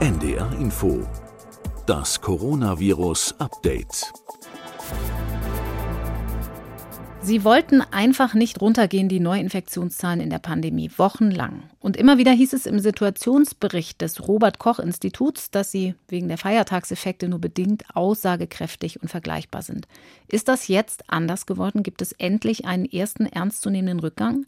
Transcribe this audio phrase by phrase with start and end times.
[0.00, 1.06] NDR Info.
[1.84, 4.10] Das Coronavirus Update.
[7.20, 11.64] Sie wollten einfach nicht runtergehen, die Neuinfektionszahlen in der Pandemie, wochenlang.
[11.80, 16.38] Und immer wieder hieß es im Situationsbericht des Robert Koch Instituts, dass sie wegen der
[16.38, 19.86] Feiertagseffekte nur bedingt aussagekräftig und vergleichbar sind.
[20.28, 21.82] Ist das jetzt anders geworden?
[21.82, 24.46] Gibt es endlich einen ersten ernstzunehmenden Rückgang?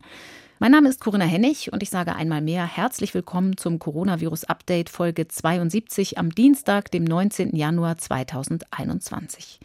[0.62, 4.90] Mein Name ist Corinna Hennig und ich sage einmal mehr herzlich willkommen zum Coronavirus Update
[4.90, 7.56] Folge 72 am Dienstag, dem 19.
[7.56, 9.58] Januar 2021.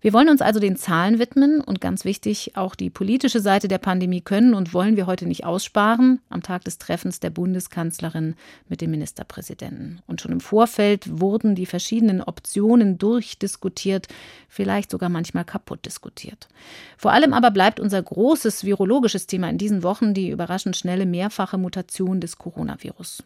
[0.00, 3.78] Wir wollen uns also den Zahlen widmen und ganz wichtig, auch die politische Seite der
[3.78, 8.34] Pandemie können und wollen wir heute nicht aussparen am Tag des Treffens der Bundeskanzlerin
[8.68, 10.02] mit dem Ministerpräsidenten.
[10.06, 14.08] Und schon im Vorfeld wurden die verschiedenen Optionen durchdiskutiert,
[14.48, 16.48] vielleicht sogar manchmal kaputt diskutiert.
[16.98, 21.58] Vor allem aber bleibt unser großes virologisches Thema in diesen Wochen die überraschend schnelle mehrfache
[21.58, 23.22] Mutation des Coronavirus.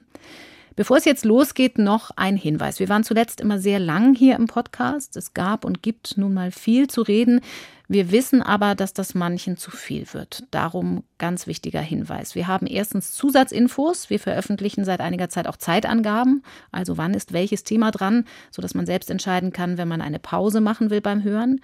[0.77, 2.81] Bevor es jetzt losgeht, noch ein Hinweis.
[2.81, 5.17] Wir waren zuletzt immer sehr lang hier im Podcast.
[5.17, 7.41] Es gab und gibt nun mal viel zu reden.
[7.89, 10.45] Wir wissen aber, dass das manchen zu viel wird.
[10.53, 12.37] Darum ganz wichtiger Hinweis.
[12.37, 14.11] Wir haben erstens Zusatzinfos.
[14.11, 16.45] Wir veröffentlichen seit einiger Zeit auch Zeitangaben.
[16.71, 20.61] Also wann ist welches Thema dran, sodass man selbst entscheiden kann, wenn man eine Pause
[20.61, 21.61] machen will beim Hören.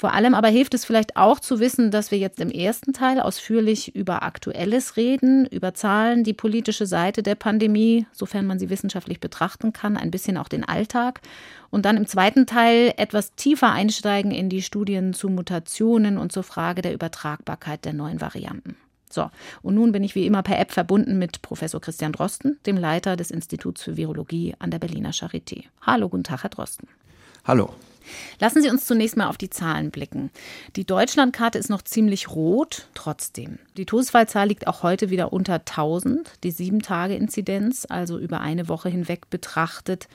[0.00, 3.20] Vor allem aber hilft es vielleicht auch zu wissen, dass wir jetzt im ersten Teil
[3.20, 9.20] ausführlich über Aktuelles reden, über Zahlen, die politische Seite der Pandemie, sofern man sie wissenschaftlich
[9.20, 11.20] betrachten kann, ein bisschen auch den Alltag.
[11.68, 16.44] Und dann im zweiten Teil etwas tiefer einsteigen in die Studien zu Mutationen und zur
[16.44, 18.76] Frage der Übertragbarkeit der neuen Varianten.
[19.10, 22.78] So, und nun bin ich wie immer per App verbunden mit Professor Christian Drosten, dem
[22.78, 25.64] Leiter des Instituts für Virologie an der Berliner Charité.
[25.82, 26.88] Hallo, guten Tag, Herr Drosten.
[27.44, 27.74] Hallo.
[28.40, 30.30] Lassen Sie uns zunächst mal auf die Zahlen blicken.
[30.76, 33.58] Die Deutschlandkarte ist noch ziemlich rot, trotzdem.
[33.76, 36.30] Die Todesfallzahl liegt auch heute wieder unter 1000.
[36.44, 40.08] Die Sieben-Tage-Inzidenz, also über eine Woche hinweg betrachtet,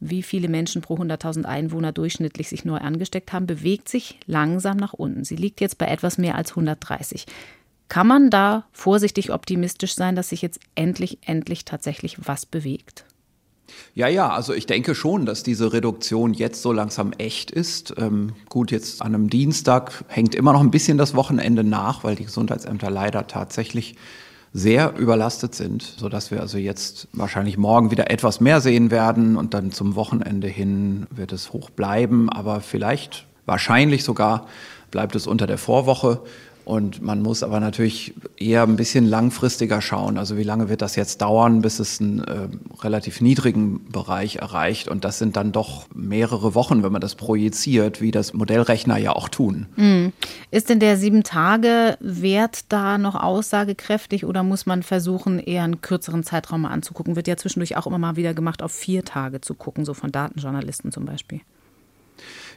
[0.00, 4.92] wie viele Menschen pro 100.000 Einwohner durchschnittlich sich neu angesteckt haben, bewegt sich langsam nach
[4.92, 5.24] unten.
[5.24, 7.26] Sie liegt jetzt bei etwas mehr als 130.
[7.88, 13.04] Kann man da vorsichtig optimistisch sein, dass sich jetzt endlich, endlich tatsächlich was bewegt?
[13.94, 17.94] Ja, ja, also ich denke schon, dass diese Reduktion jetzt so langsam echt ist.
[17.98, 22.16] Ähm, gut, jetzt an einem Dienstag hängt immer noch ein bisschen das Wochenende nach, weil
[22.16, 23.96] die Gesundheitsämter leider tatsächlich
[24.54, 29.54] sehr überlastet sind, sodass wir also jetzt wahrscheinlich morgen wieder etwas mehr sehen werden und
[29.54, 34.46] dann zum Wochenende hin wird es hoch bleiben, aber vielleicht, wahrscheinlich sogar
[34.90, 36.20] bleibt es unter der Vorwoche.
[36.64, 40.16] Und man muss aber natürlich eher ein bisschen langfristiger schauen.
[40.16, 42.48] Also wie lange wird das jetzt dauern, bis es einen äh,
[42.80, 44.88] relativ niedrigen Bereich erreicht?
[44.88, 49.12] Und das sind dann doch mehrere Wochen, wenn man das projiziert, wie das Modellrechner ja
[49.12, 49.66] auch tun.
[49.76, 50.12] Mhm.
[50.50, 55.80] Ist denn der sieben Tage Wert da noch aussagekräftig oder muss man versuchen, eher einen
[55.80, 57.16] kürzeren Zeitraum mal anzugucken?
[57.16, 60.12] Wird ja zwischendurch auch immer mal wieder gemacht, auf vier Tage zu gucken, so von
[60.12, 61.40] Datenjournalisten zum Beispiel.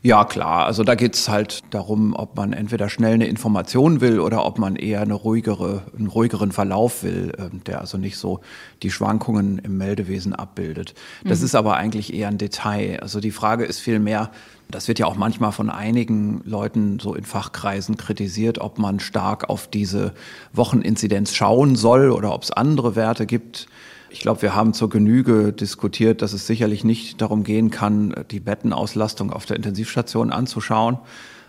[0.06, 0.68] Ja, klar.
[0.68, 4.60] Also da geht es halt darum, ob man entweder schnell eine Information will oder ob
[4.60, 8.42] man eher eine ruhigere, einen ruhigeren Verlauf will, ähm, der also nicht so
[8.84, 10.94] die Schwankungen im Meldewesen abbildet.
[11.24, 11.46] Das mhm.
[11.46, 13.00] ist aber eigentlich eher ein Detail.
[13.02, 14.30] Also die Frage ist vielmehr,
[14.70, 19.50] das wird ja auch manchmal von einigen Leuten so in Fachkreisen kritisiert, ob man stark
[19.50, 20.14] auf diese
[20.54, 23.66] Wocheninzidenz schauen soll oder ob es andere Werte gibt.
[24.10, 28.40] Ich glaube, wir haben zur Genüge diskutiert, dass es sicherlich nicht darum gehen kann, die
[28.40, 31.00] Bettenauslastung auf der Intensivstation anzuschauen.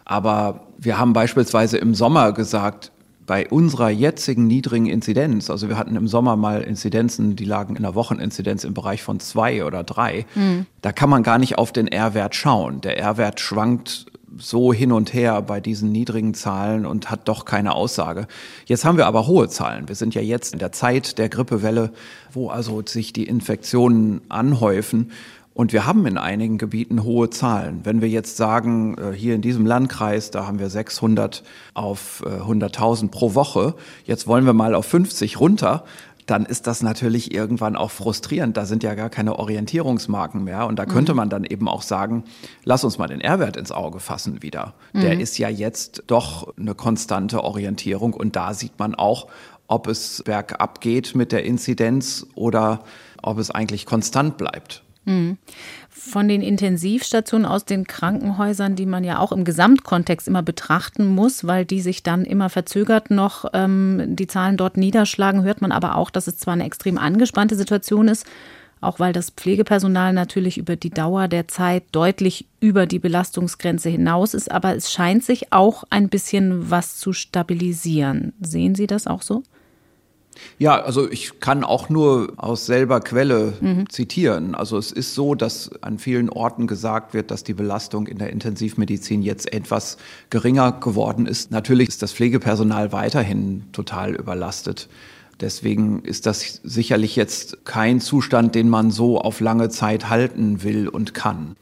[0.04, 2.92] Aber wir haben beispielsweise im Sommer gesagt,
[3.26, 7.82] bei unserer jetzigen niedrigen Inzidenz, also wir hatten im Sommer mal Inzidenzen, die lagen in
[7.82, 10.66] der Wocheninzidenz im Bereich von zwei oder drei, mhm.
[10.80, 12.80] da kann man gar nicht auf den R-Wert schauen.
[12.80, 14.06] Der R-Wert schwankt
[14.38, 18.26] so hin und her bei diesen niedrigen Zahlen und hat doch keine Aussage.
[18.66, 19.88] Jetzt haben wir aber hohe Zahlen.
[19.88, 21.92] Wir sind ja jetzt in der Zeit der Grippewelle,
[22.32, 25.12] wo also sich die Infektionen anhäufen.
[25.54, 27.80] Und wir haben in einigen Gebieten hohe Zahlen.
[27.84, 33.04] Wenn wir jetzt sagen, äh, hier in diesem Landkreis, da haben wir 600 auf 100.000
[33.04, 35.84] äh, pro Woche, jetzt wollen wir mal auf 50 runter,
[36.26, 38.56] dann ist das natürlich irgendwann auch frustrierend.
[38.56, 40.66] Da sind ja gar keine Orientierungsmarken mehr.
[40.66, 41.16] Und da könnte mhm.
[41.16, 42.24] man dann eben auch sagen,
[42.64, 44.74] lass uns mal den R-Wert ins Auge fassen wieder.
[44.92, 45.00] Mhm.
[45.02, 48.12] Der ist ja jetzt doch eine konstante Orientierung.
[48.12, 49.28] Und da sieht man auch,
[49.68, 52.80] ob es bergab geht mit der Inzidenz oder
[53.22, 54.82] ob es eigentlich konstant bleibt.
[55.04, 55.38] Mhm
[56.06, 61.46] von den Intensivstationen aus den Krankenhäusern, die man ja auch im Gesamtkontext immer betrachten muss,
[61.46, 65.96] weil die sich dann immer verzögert noch ähm, die Zahlen dort niederschlagen, hört man aber
[65.96, 68.26] auch, dass es zwar eine extrem angespannte Situation ist,
[68.80, 74.34] auch weil das Pflegepersonal natürlich über die Dauer der Zeit deutlich über die Belastungsgrenze hinaus
[74.34, 78.32] ist, aber es scheint sich auch ein bisschen was zu stabilisieren.
[78.40, 79.42] Sehen Sie das auch so?
[80.58, 83.88] Ja, also ich kann auch nur aus selber Quelle mhm.
[83.88, 84.54] zitieren.
[84.54, 88.30] Also es ist so, dass an vielen Orten gesagt wird, dass die Belastung in der
[88.30, 89.98] Intensivmedizin jetzt etwas
[90.30, 91.50] geringer geworden ist.
[91.50, 94.88] Natürlich ist das Pflegepersonal weiterhin total überlastet.
[95.40, 100.88] Deswegen ist das sicherlich jetzt kein Zustand, den man so auf lange Zeit halten will
[100.88, 101.56] und kann.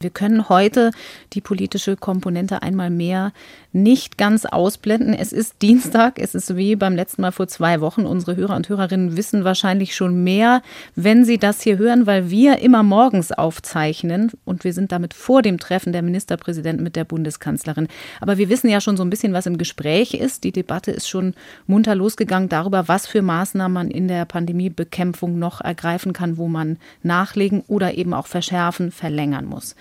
[0.00, 0.90] Wir können heute
[1.32, 3.32] die politische Komponente einmal mehr
[3.72, 5.14] nicht ganz ausblenden.
[5.14, 8.06] Es ist Dienstag, es ist wie beim letzten Mal vor zwei Wochen.
[8.06, 10.62] Unsere Hörer und Hörerinnen wissen wahrscheinlich schon mehr,
[10.94, 15.42] wenn sie das hier hören, weil wir immer morgens aufzeichnen und wir sind damit vor
[15.42, 17.88] dem Treffen der Ministerpräsidenten mit der Bundeskanzlerin.
[18.20, 20.44] Aber wir wissen ja schon so ein bisschen, was im Gespräch ist.
[20.44, 21.34] Die Debatte ist schon
[21.66, 26.76] munter losgegangen darüber, was für Maßnahmen man in der Pandemiebekämpfung noch ergreifen kann, wo man
[27.02, 29.74] nachlegen oder eben auch verschärfen, verlängern muss.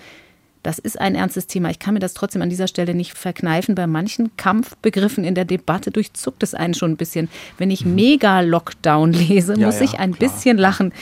[0.63, 1.71] Das ist ein ernstes Thema.
[1.71, 3.73] Ich kann mir das trotzdem an dieser Stelle nicht verkneifen.
[3.73, 7.29] Bei manchen Kampfbegriffen in der Debatte durchzuckt es einen schon ein bisschen.
[7.57, 7.95] Wenn ich mhm.
[7.95, 10.29] Mega-Lockdown lese, ja, muss ja, ich ein klar.
[10.29, 10.93] bisschen lachen.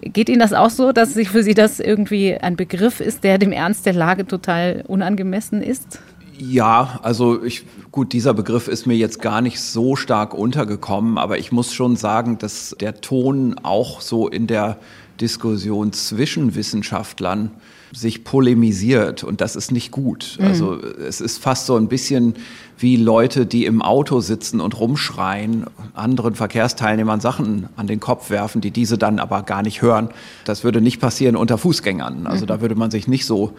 [0.00, 3.52] Geht Ihnen das auch so, dass für Sie das irgendwie ein Begriff ist, der dem
[3.52, 6.00] Ernst der Lage total unangemessen ist?
[6.36, 11.38] Ja, also ich, gut, dieser Begriff ist mir jetzt gar nicht so stark untergekommen, aber
[11.38, 14.78] ich muss schon sagen, dass der Ton auch so in der
[15.20, 17.52] Diskussion zwischen Wissenschaftlern
[17.94, 20.36] sich polemisiert und das ist nicht gut.
[20.38, 20.46] Mhm.
[20.46, 22.34] Also es ist fast so ein bisschen
[22.76, 25.64] wie Leute, die im Auto sitzen und rumschreien,
[25.94, 30.08] anderen Verkehrsteilnehmern Sachen an den Kopf werfen, die diese dann aber gar nicht hören.
[30.44, 32.26] Das würde nicht passieren unter Fußgängern.
[32.26, 32.48] Also mhm.
[32.48, 33.52] da würde man sich nicht so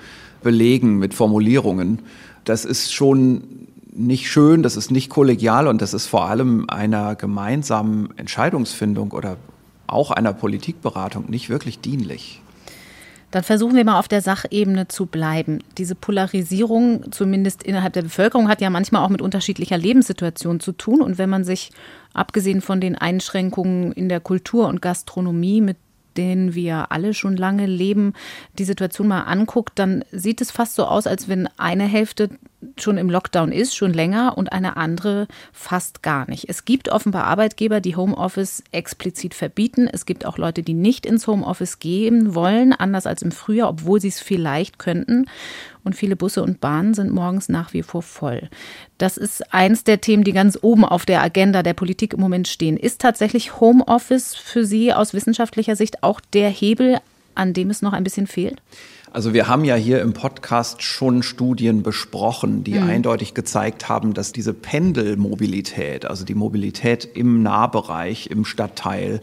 [0.43, 1.99] belegen mit Formulierungen.
[2.43, 3.43] Das ist schon
[3.95, 9.37] nicht schön, das ist nicht kollegial und das ist vor allem einer gemeinsamen Entscheidungsfindung oder
[9.87, 12.41] auch einer Politikberatung nicht wirklich dienlich.
[13.31, 15.59] Dann versuchen wir mal auf der Sachebene zu bleiben.
[15.77, 21.01] Diese Polarisierung, zumindest innerhalb der Bevölkerung, hat ja manchmal auch mit unterschiedlicher Lebenssituation zu tun.
[21.01, 21.71] Und wenn man sich,
[22.13, 25.77] abgesehen von den Einschränkungen in der Kultur und Gastronomie, mit
[26.17, 28.13] denen wir alle schon lange leben,
[28.57, 32.29] die Situation mal anguckt, dann sieht es fast so aus, als wenn eine Hälfte
[32.77, 36.49] schon im Lockdown ist, schon länger, und eine andere fast gar nicht.
[36.49, 39.87] Es gibt offenbar Arbeitgeber, die Homeoffice explizit verbieten.
[39.91, 44.01] Es gibt auch Leute, die nicht ins Homeoffice gehen wollen, anders als im Frühjahr, obwohl
[44.01, 45.25] sie es vielleicht könnten.
[45.83, 48.49] Und viele Busse und Bahnen sind morgens nach wie vor voll.
[48.97, 52.47] Das ist eins der Themen, die ganz oben auf der Agenda der Politik im Moment
[52.47, 52.75] stehen.
[52.75, 56.99] Ist tatsächlich Homeoffice für Sie aus wissenschaftlicher Sicht auch der Hebel,
[57.35, 58.61] an dem es noch ein bisschen fehlt?
[59.15, 62.89] Also wir haben ja hier im Podcast schon Studien besprochen, die mhm.
[62.89, 69.21] eindeutig gezeigt haben, dass diese Pendelmobilität, also die Mobilität im Nahbereich, im Stadtteil,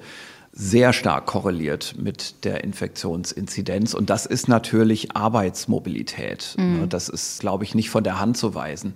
[0.51, 3.93] sehr stark korreliert mit der Infektionsinzidenz.
[3.93, 6.55] Und das ist natürlich Arbeitsmobilität.
[6.57, 6.89] Mhm.
[6.89, 8.95] Das ist, glaube ich, nicht von der Hand zu weisen.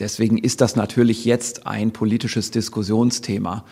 [0.00, 3.64] Deswegen ist das natürlich jetzt ein politisches Diskussionsthema.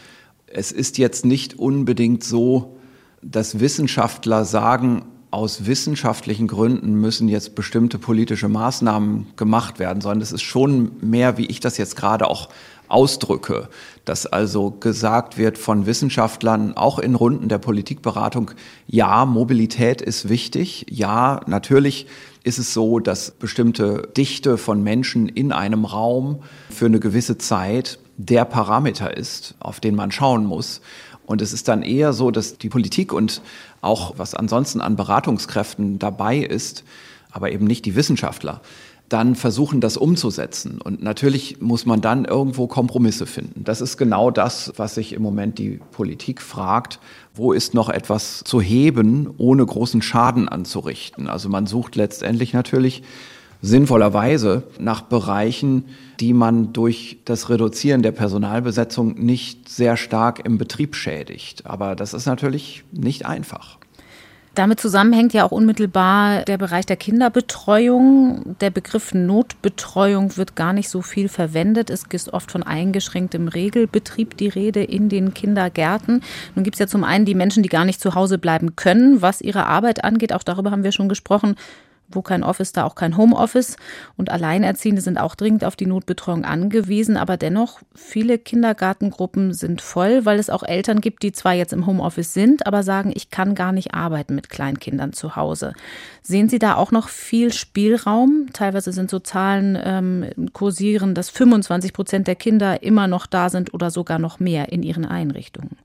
[0.47, 2.77] Es ist jetzt nicht unbedingt so,
[3.23, 10.33] dass Wissenschaftler sagen, aus wissenschaftlichen Gründen müssen jetzt bestimmte politische Maßnahmen gemacht werden, sondern es
[10.33, 12.49] ist schon mehr, wie ich das jetzt gerade auch
[12.89, 13.69] ausdrücke,
[14.05, 18.51] dass also gesagt wird von Wissenschaftlern, auch in Runden der Politikberatung,
[18.89, 22.07] ja, Mobilität ist wichtig, ja, natürlich
[22.43, 27.99] ist es so, dass bestimmte Dichte von Menschen in einem Raum für eine gewisse Zeit
[28.17, 30.81] der Parameter ist, auf den man schauen muss.
[31.31, 33.41] Und es ist dann eher so, dass die Politik und
[33.83, 36.83] auch was ansonsten an Beratungskräften dabei ist,
[37.31, 38.61] aber eben nicht die Wissenschaftler,
[39.09, 40.81] dann versuchen, das umzusetzen.
[40.81, 43.63] Und natürlich muss man dann irgendwo Kompromisse finden.
[43.63, 46.99] Das ist genau das, was sich im Moment die Politik fragt.
[47.33, 51.29] Wo ist noch etwas zu heben, ohne großen Schaden anzurichten?
[51.29, 53.05] Also man sucht letztendlich natürlich
[53.63, 55.85] sinnvollerweise nach Bereichen,
[56.19, 61.67] die man durch das Reduzieren der Personalbesetzung nicht sehr stark im Betrieb schädigt.
[61.67, 63.79] Aber das ist natürlich nicht einfach.
[64.55, 68.57] Damit zusammenhängt ja auch unmittelbar der Bereich der Kinderbetreuung.
[68.61, 71.89] Der Begriff Notbetreuung wird gar nicht so viel verwendet.
[71.89, 76.23] Es ist oft von eingeschränktem Regelbetrieb die Rede in den Kindergärten.
[76.57, 79.23] Nun gibt es ja zum einen die Menschen, die gar nicht zu Hause bleiben können,
[79.23, 80.33] was ihre Arbeit angeht.
[80.33, 81.55] Auch darüber haben wir schon gesprochen
[82.11, 83.77] wo kein Office, da auch kein Homeoffice.
[84.17, 87.17] Und Alleinerziehende sind auch dringend auf die Notbetreuung angewiesen.
[87.17, 91.87] Aber dennoch, viele Kindergartengruppen sind voll, weil es auch Eltern gibt, die zwar jetzt im
[91.87, 95.73] Homeoffice sind, aber sagen, ich kann gar nicht arbeiten mit Kleinkindern zu Hause.
[96.23, 98.49] Sehen Sie da auch noch viel Spielraum?
[98.53, 103.75] Teilweise sind so Zahlen ähm, kursieren, dass 25 Prozent der Kinder immer noch da sind
[103.75, 105.77] oder sogar noch mehr in ihren Einrichtungen.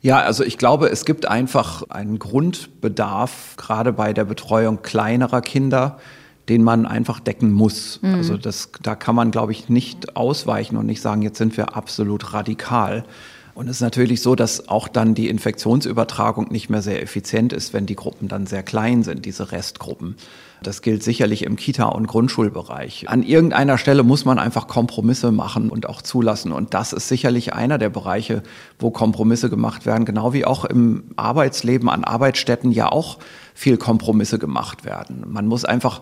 [0.00, 5.98] Ja, also ich glaube, es gibt einfach einen Grundbedarf, gerade bei der Betreuung kleinerer Kinder,
[6.48, 8.00] den man einfach decken muss.
[8.02, 8.14] Mhm.
[8.14, 11.76] Also das, da kann man, glaube ich, nicht ausweichen und nicht sagen, jetzt sind wir
[11.76, 13.04] absolut radikal.
[13.54, 17.72] Und es ist natürlich so, dass auch dann die Infektionsübertragung nicht mehr sehr effizient ist,
[17.72, 20.16] wenn die Gruppen dann sehr klein sind, diese Restgruppen.
[20.62, 23.08] Das gilt sicherlich im Kita- und Grundschulbereich.
[23.08, 26.50] An irgendeiner Stelle muss man einfach Kompromisse machen und auch zulassen.
[26.50, 28.42] Und das ist sicherlich einer der Bereiche,
[28.78, 33.18] wo Kompromisse gemacht werden, genau wie auch im Arbeitsleben an Arbeitsstätten ja auch
[33.54, 35.24] viel Kompromisse gemacht werden.
[35.28, 36.00] Man muss einfach,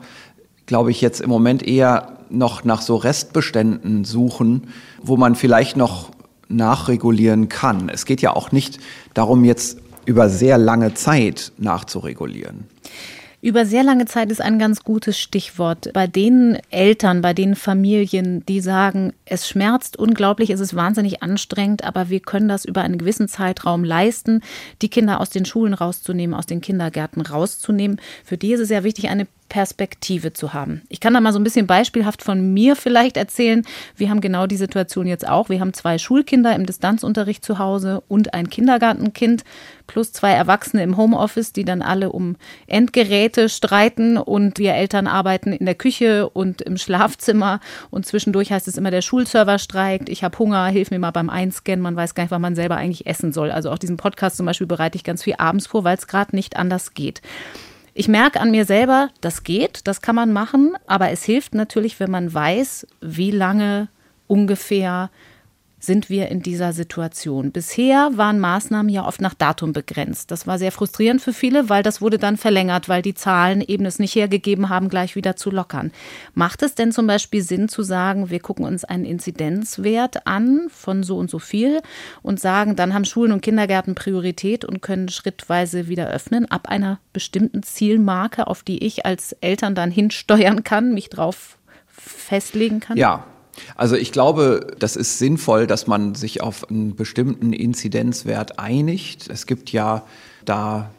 [0.65, 4.69] glaube ich, jetzt im Moment eher noch nach so Restbeständen suchen,
[5.03, 6.11] wo man vielleicht noch
[6.53, 7.89] nachregulieren kann.
[7.89, 8.79] Es geht ja auch nicht
[9.15, 12.67] darum, jetzt über sehr lange Zeit nachzuregulieren.
[13.45, 15.93] Über sehr lange Zeit ist ein ganz gutes Stichwort.
[15.93, 21.83] Bei den Eltern, bei den Familien, die sagen, es schmerzt unglaublich, es ist wahnsinnig anstrengend,
[21.83, 24.43] aber wir können das über einen gewissen Zeitraum leisten,
[24.81, 28.01] die Kinder aus den Schulen rauszunehmen, aus den Kindergärten rauszunehmen.
[28.25, 30.81] Für die ist es ja wichtig, eine Perspektive zu haben.
[30.89, 33.67] Ich kann da mal so ein bisschen beispielhaft von mir vielleicht erzählen.
[33.97, 35.51] Wir haben genau die Situation jetzt auch.
[35.51, 39.45] Wir haben zwei Schulkinder im Distanzunterricht zu Hause und ein Kindergartenkind
[39.87, 45.53] plus zwei Erwachsene im Homeoffice, die dann alle um Endgeräte streiten und wir Eltern arbeiten
[45.53, 50.25] in der Küche und im Schlafzimmer und zwischendurch heißt es immer, der Schulserver streikt, ich
[50.25, 53.07] habe Hunger, hilf mir mal beim Einscannen, man weiß gar nicht, was man selber eigentlich
[53.07, 53.51] essen soll.
[53.51, 56.35] Also auch diesen Podcast zum Beispiel bereite ich ganz viel abends vor, weil es gerade
[56.35, 57.21] nicht anders geht.
[57.95, 62.01] Ich merke an mir selber, das geht, das kann man machen, aber es hilft natürlich,
[62.01, 63.89] wenn man weiß, wie lange
[64.27, 65.11] ungefähr
[65.83, 67.51] sind wir in dieser Situation.
[67.51, 70.31] Bisher waren Maßnahmen ja oft nach Datum begrenzt.
[70.31, 73.85] Das war sehr frustrierend für viele, weil das wurde dann verlängert, weil die Zahlen eben
[73.85, 75.91] es nicht hergegeben haben, gleich wieder zu lockern.
[76.35, 81.03] Macht es denn zum Beispiel Sinn zu sagen, wir gucken uns einen Inzidenzwert an von
[81.03, 81.83] so und so viel
[82.23, 87.01] und sagen, dann haben Schulen und Kindergärten Priorität und können schrittweise wieder öffnen ab einer
[87.13, 91.59] bestimmten Zielmarke, auf die ich als Eltern dann hinsteuern kann, mich drauf
[91.89, 92.97] festlegen kann?
[92.97, 93.25] Ja,
[93.77, 99.29] also ich glaube, das ist sinnvoll, dass man sich auf einen bestimmten Inzidenzwert einigt.
[99.29, 100.03] Es gibt ja
[100.45, 100.91] da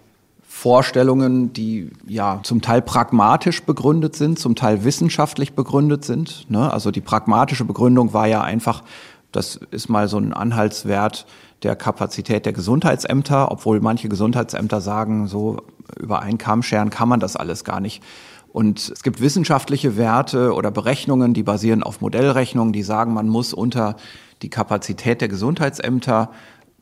[0.48, 6.50] Vorstellungen, die ja zum Teil pragmatisch begründet sind, zum Teil wissenschaftlich begründet sind.
[6.50, 6.72] Ne?
[6.72, 8.84] Also die pragmatische Begründung war ja einfach,
[9.32, 11.26] das ist mal so ein Anhaltswert
[11.64, 15.58] der Kapazität der Gesundheitsämter, obwohl manche Gesundheitsämter sagen, so
[16.00, 18.04] über einen Kamm scheren kann man das alles gar nicht.
[18.54, 23.52] Und es gibt wissenschaftliche Werte oder Berechnungen, die basieren auf Modellrechnungen, die sagen, man muss
[23.52, 23.98] unter
[24.44, 26.30] die Kapazität der Gesundheitsämter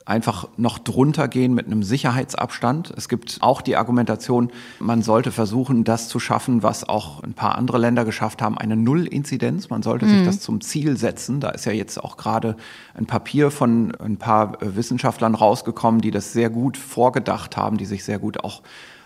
[0.06, 2.92] einfach noch drunter gehen mit einem Sicherheitsabstand.
[2.98, 7.58] Es gibt auch die Argumentation, man sollte versuchen, das zu schaffen, was auch ein paar
[7.58, 9.70] andere Länder geschafft haben, eine Null-Inzidenz.
[9.70, 10.10] Man sollte mhm.
[10.10, 11.40] sich das zum Ziel setzen.
[11.40, 12.58] Da ist ja jetzt auch gerade
[12.96, 18.04] ein Papier von ein paar Wissenschaftlern rausgekommen, die das sehr gut vorgedacht haben, die sich
[18.04, 18.62] sehr gut auch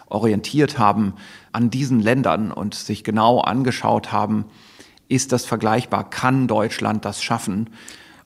[0.08, 1.14] orientiert haben
[1.56, 4.46] an diesen Ländern und sich genau angeschaut haben,
[5.08, 6.10] ist das vergleichbar?
[6.10, 7.70] Kann Deutschland das schaffen?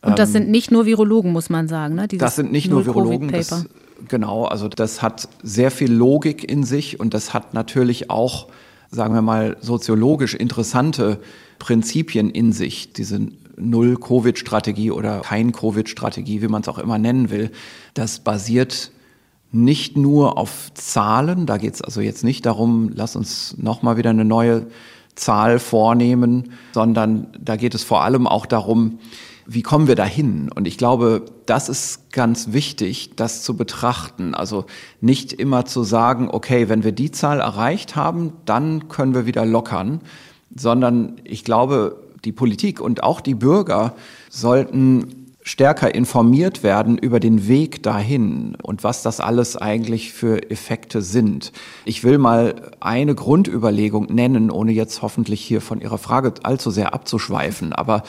[0.01, 1.95] Und das sind nicht nur Virologen, muss man sagen.
[1.95, 2.07] Ne?
[2.07, 3.31] Dieses das sind nicht nur Virologen.
[3.31, 3.65] Das,
[4.07, 8.47] genau, also das hat sehr viel Logik in sich und das hat natürlich auch,
[8.89, 11.19] sagen wir mal, soziologisch interessante
[11.59, 12.93] Prinzipien in sich.
[12.93, 17.51] Diese Null-Covid-Strategie oder Kein-Covid-Strategie, wie man es auch immer nennen will,
[17.93, 18.91] das basiert
[19.51, 24.11] nicht nur auf Zahlen, da geht es also jetzt nicht darum, lass uns nochmal wieder
[24.11, 24.67] eine neue
[25.15, 28.99] Zahl vornehmen, sondern da geht es vor allem auch darum,
[29.51, 30.51] wie kommen wir dahin?
[30.51, 34.35] Und ich glaube, das ist ganz wichtig, das zu betrachten.
[34.35, 34.65] Also
[35.01, 39.47] nicht immer zu sagen, okay, wenn wir die Zahl erreicht haben, dann können wir wieder
[39.47, 40.01] lockern,
[40.55, 43.95] sondern ich glaube, die Politik und auch die Bürger
[44.29, 45.18] sollten
[45.49, 51.53] stärker informiert werden über den Weg dahin und was das alles eigentlich für Effekte sind.
[51.85, 56.93] Ich will mal eine Grundüberlegung nennen, ohne jetzt hoffentlich hier von Ihrer Frage allzu sehr
[56.93, 57.73] abzuschweifen.
[57.73, 58.03] Aber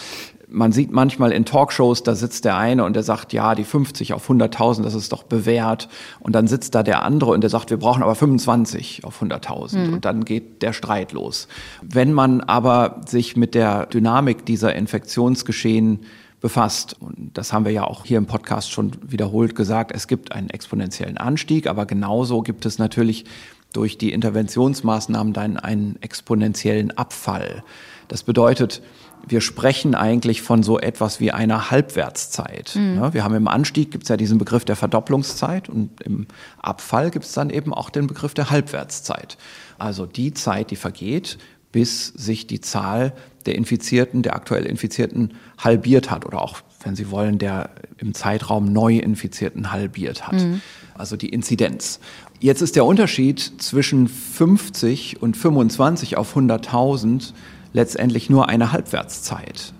[0.50, 4.12] man sieht manchmal in Talkshows, da sitzt der eine und der sagt, ja, die 50
[4.12, 5.88] auf 100.000, das ist doch bewährt.
[6.18, 9.78] Und dann sitzt da der andere und der sagt, wir brauchen aber 25 auf 100.000.
[9.78, 9.94] Mhm.
[9.94, 11.49] Und dann geht der Streit los.
[11.80, 16.00] Wenn man aber sich mit der Dynamik dieser Infektionsgeschehen
[16.40, 16.97] befasst.
[17.00, 19.92] Und das haben wir ja auch hier im Podcast schon wiederholt gesagt.
[19.94, 23.25] Es gibt einen exponentiellen Anstieg, aber genauso gibt es natürlich
[23.73, 27.62] durch die Interventionsmaßnahmen dann einen exponentiellen Abfall.
[28.09, 28.82] Das bedeutet,
[29.26, 32.75] wir sprechen eigentlich von so etwas wie einer Halbwertszeit.
[32.75, 33.12] Mhm.
[33.12, 36.26] wir haben im Anstieg gibt es ja diesen Begriff der Verdopplungszeit und im
[36.59, 39.37] Abfall gibt es dann eben auch den Begriff der Halbwertszeit.
[39.78, 41.38] Also die Zeit, die vergeht,
[41.70, 43.12] bis sich die Zahl
[43.47, 48.73] der Infizierten, der aktuell Infizierten halbiert hat oder auch, wenn Sie wollen, der im Zeitraum
[48.73, 50.35] Neuinfizierten halbiert hat.
[50.35, 50.61] Mhm.
[50.94, 52.00] Also die Inzidenz.
[52.40, 57.32] Jetzt ist der Unterschied zwischen 50 und 25 auf 100.000
[57.73, 59.73] letztendlich nur eine Halbwertszeit.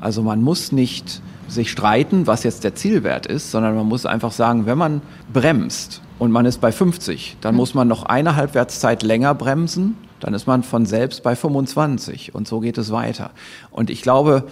[0.00, 4.32] Also man muss nicht sich streiten, was jetzt der Zielwert ist, sondern man muss einfach
[4.32, 5.02] sagen, wenn man
[5.32, 10.34] bremst und man ist bei 50, dann muss man noch eine Halbwertszeit länger bremsen, dann
[10.34, 13.30] ist man von selbst bei 25 und so geht es weiter.
[13.70, 14.48] Und ich glaube,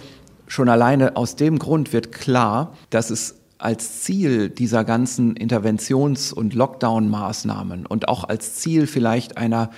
[0.47, 6.53] schon alleine aus dem Grund wird klar, dass es als Ziel dieser ganzen Interventions- und
[6.53, 9.69] Lockdown-Maßnahmen und auch als Ziel vielleicht einer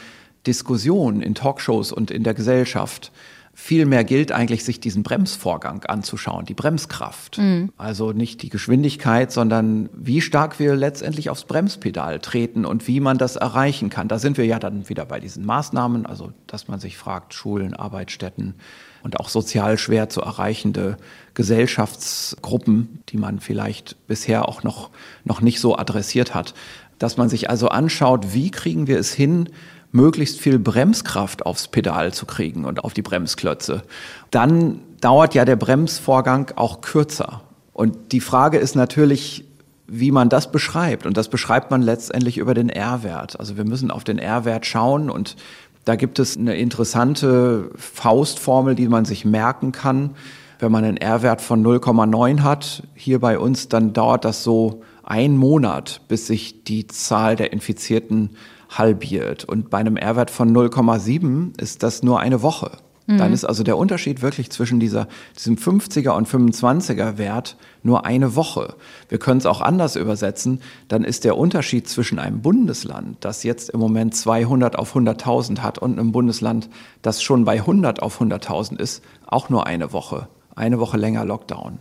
[0.45, 3.11] Diskussion in Talkshows und in der Gesellschaft
[3.53, 7.37] Vielmehr gilt eigentlich, sich diesen Bremsvorgang anzuschauen, die Bremskraft.
[7.37, 7.71] Mhm.
[7.77, 13.17] Also nicht die Geschwindigkeit, sondern wie stark wir letztendlich aufs Bremspedal treten und wie man
[13.17, 14.07] das erreichen kann.
[14.07, 17.73] Da sind wir ja dann wieder bei diesen Maßnahmen, also dass man sich fragt, Schulen,
[17.73, 18.55] Arbeitsstätten
[19.03, 20.97] und auch sozial schwer zu erreichende
[21.33, 24.91] Gesellschaftsgruppen, die man vielleicht bisher auch noch,
[25.25, 26.53] noch nicht so adressiert hat.
[26.99, 29.49] Dass man sich also anschaut, wie kriegen wir es hin,
[29.91, 33.83] möglichst viel Bremskraft aufs Pedal zu kriegen und auf die Bremsklötze.
[34.29, 37.41] Dann dauert ja der Bremsvorgang auch kürzer.
[37.73, 39.45] Und die Frage ist natürlich,
[39.87, 41.05] wie man das beschreibt.
[41.05, 43.39] Und das beschreibt man letztendlich über den R-Wert.
[43.39, 45.35] Also wir müssen auf den R-Wert schauen und
[45.83, 50.11] da gibt es eine interessante Faustformel, die man sich merken kann.
[50.59, 55.35] Wenn man einen R-Wert von 0,9 hat, hier bei uns, dann dauert das so ein
[55.35, 58.29] Monat, bis sich die Zahl der Infizierten
[58.71, 59.45] halbiert.
[59.45, 62.71] Und bei einem R-Wert von 0,7 ist das nur eine Woche.
[63.07, 63.17] Mhm.
[63.17, 68.35] Dann ist also der Unterschied wirklich zwischen dieser, diesem 50er und 25er Wert nur eine
[68.35, 68.75] Woche.
[69.09, 70.61] Wir können es auch anders übersetzen.
[70.87, 75.77] Dann ist der Unterschied zwischen einem Bundesland, das jetzt im Moment 200 auf 100.000 hat
[75.77, 76.69] und einem Bundesland,
[77.01, 80.27] das schon bei 100 auf 100.000 ist, auch nur eine Woche.
[80.55, 81.79] Eine Woche länger Lockdown.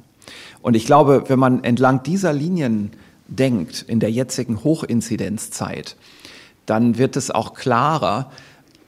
[0.63, 2.93] Und ich glaube, wenn man entlang dieser Linien
[3.27, 5.97] denkt, in der jetzigen Hochinzidenzzeit,
[6.71, 8.31] dann wird es auch klarer,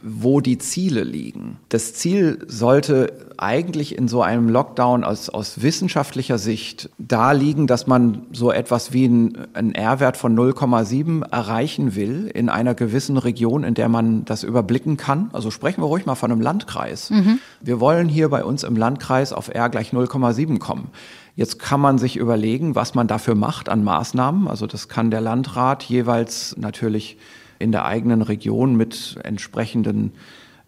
[0.02, 1.58] wo die Ziele liegen.
[1.68, 7.86] Das Ziel sollte eigentlich in so einem Lockdown aus, aus wissenschaftlicher Sicht da liegen, dass
[7.86, 13.74] man so etwas wie einen R-Wert von 0,7 erreichen will in einer gewissen Region, in
[13.74, 15.30] der man das überblicken kann.
[15.32, 17.10] Also sprechen wir ruhig mal von einem Landkreis.
[17.10, 17.38] Mhm.
[17.60, 20.88] Wir wollen hier bei uns im Landkreis auf R gleich 0,7 kommen.
[21.36, 24.48] Jetzt kann man sich überlegen, was man dafür macht an Maßnahmen.
[24.48, 27.16] Also das kann der Landrat jeweils natürlich
[27.62, 30.12] in der eigenen Region mit entsprechenden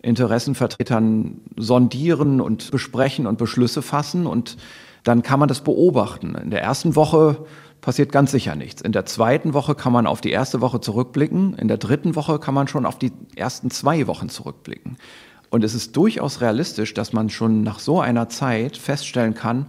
[0.00, 4.56] Interessenvertretern sondieren und besprechen und Beschlüsse fassen und
[5.02, 6.34] dann kann man das beobachten.
[6.34, 7.44] In der ersten Woche
[7.80, 8.80] passiert ganz sicher nichts.
[8.80, 11.54] In der zweiten Woche kann man auf die erste Woche zurückblicken.
[11.54, 14.96] In der dritten Woche kann man schon auf die ersten zwei Wochen zurückblicken.
[15.50, 19.66] Und es ist durchaus realistisch, dass man schon nach so einer Zeit feststellen kann,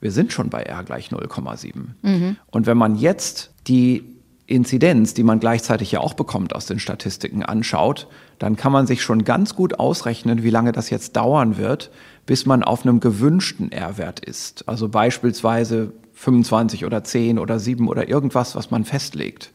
[0.00, 1.72] wir sind schon bei R gleich 0,7.
[2.02, 2.36] Mhm.
[2.50, 4.13] Und wenn man jetzt die
[4.46, 9.02] Inzidenz, die man gleichzeitig ja auch bekommt aus den Statistiken, anschaut, dann kann man sich
[9.02, 11.90] schon ganz gut ausrechnen, wie lange das jetzt dauern wird,
[12.26, 14.68] bis man auf einem gewünschten R-Wert ist.
[14.68, 19.52] Also beispielsweise 25 oder 10 oder 7 oder irgendwas, was man festlegt.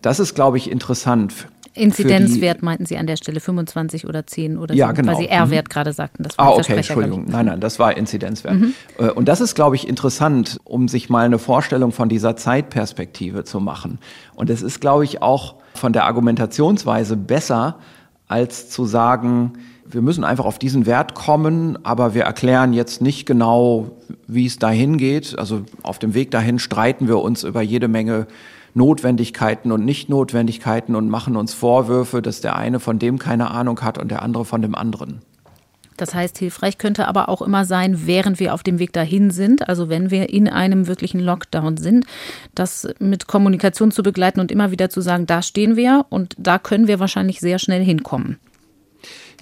[0.00, 4.74] Das ist, glaube ich, interessant Inzidenzwert meinten Sie an der Stelle 25 oder 10 oder
[4.74, 5.12] ja, so, genau.
[5.12, 5.72] weil Sie R-Wert mhm.
[5.72, 6.22] gerade sagten.
[6.22, 7.26] Das war ah, okay, Entschuldigung.
[7.28, 8.54] Nein, nein, das war Inzidenzwert.
[8.54, 8.74] Mhm.
[8.98, 13.44] Äh, und das ist, glaube ich, interessant, um sich mal eine Vorstellung von dieser Zeitperspektive
[13.44, 13.98] zu machen.
[14.34, 17.78] Und es ist, glaube ich, auch von der Argumentationsweise besser,
[18.28, 19.54] als zu sagen,
[19.92, 23.90] wir müssen einfach auf diesen Wert kommen, aber wir erklären jetzt nicht genau,
[24.26, 25.38] wie es dahin geht.
[25.38, 28.26] Also auf dem Weg dahin streiten wir uns über jede Menge
[28.74, 33.98] Notwendigkeiten und Nichtnotwendigkeiten und machen uns Vorwürfe, dass der eine von dem keine Ahnung hat
[33.98, 35.20] und der andere von dem anderen.
[35.96, 39.68] Das heißt, hilfreich könnte aber auch immer sein, während wir auf dem Weg dahin sind,
[39.68, 42.06] also wenn wir in einem wirklichen Lockdown sind,
[42.54, 46.58] das mit Kommunikation zu begleiten und immer wieder zu sagen, da stehen wir und da
[46.58, 48.38] können wir wahrscheinlich sehr schnell hinkommen.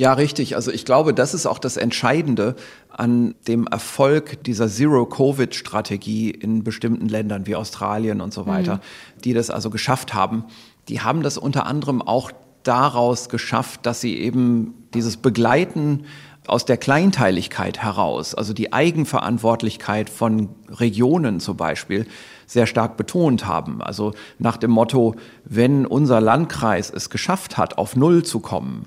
[0.01, 0.57] Ja, richtig.
[0.57, 2.57] Also ich glaube, das ist auch das Entscheidende
[2.89, 9.21] an dem Erfolg dieser Zero-Covid-Strategie in bestimmten Ländern wie Australien und so weiter, mhm.
[9.25, 10.45] die das also geschafft haben.
[10.89, 12.33] Die haben das unter anderem auch
[12.63, 16.05] daraus geschafft, dass sie eben dieses Begleiten
[16.47, 22.07] aus der Kleinteiligkeit heraus, also die Eigenverantwortlichkeit von Regionen zum Beispiel,
[22.47, 23.83] sehr stark betont haben.
[23.83, 28.87] Also nach dem Motto, wenn unser Landkreis es geschafft hat, auf Null zu kommen,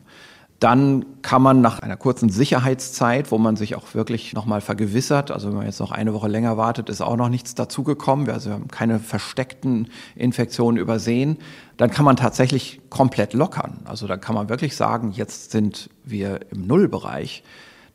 [0.64, 5.50] dann kann man nach einer kurzen Sicherheitszeit, wo man sich auch wirklich nochmal vergewissert, also
[5.50, 8.54] wenn man jetzt noch eine Woche länger wartet, ist auch noch nichts dazugekommen, also wir
[8.54, 11.38] haben keine versteckten Infektionen übersehen,
[11.76, 13.82] dann kann man tatsächlich komplett lockern.
[13.84, 17.44] Also dann kann man wirklich sagen, jetzt sind wir im Nullbereich.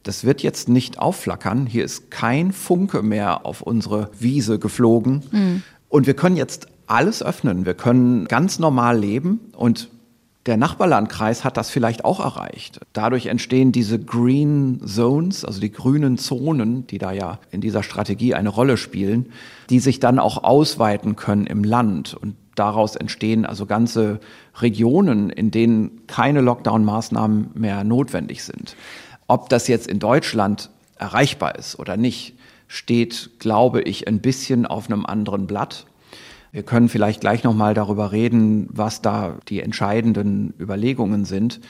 [0.02, 1.64] Das wird jetzt nicht aufflackern.
[1.64, 5.22] Hier ist kein Funke mehr auf unsere Wiese geflogen.
[5.30, 5.62] Mhm.
[5.88, 7.64] Und wir können jetzt alles öffnen.
[7.64, 9.88] Wir können ganz normal leben und
[10.48, 12.80] der Nachbarlandkreis hat das vielleicht auch erreicht.
[12.94, 18.34] Dadurch entstehen diese Green Zones, also die grünen Zonen, die da ja in dieser Strategie
[18.34, 19.26] eine Rolle spielen,
[19.68, 22.14] die sich dann auch ausweiten können im Land.
[22.14, 24.20] Und daraus entstehen also ganze
[24.60, 28.74] Regionen, in denen keine Lockdown-Maßnahmen mehr notwendig sind.
[29.26, 34.90] Ob das jetzt in Deutschland erreichbar ist oder nicht, steht, glaube ich, ein bisschen auf
[34.90, 35.84] einem anderen Blatt.
[36.52, 41.60] Wir können vielleicht gleich noch mal darüber reden, was da die entscheidenden Überlegungen sind.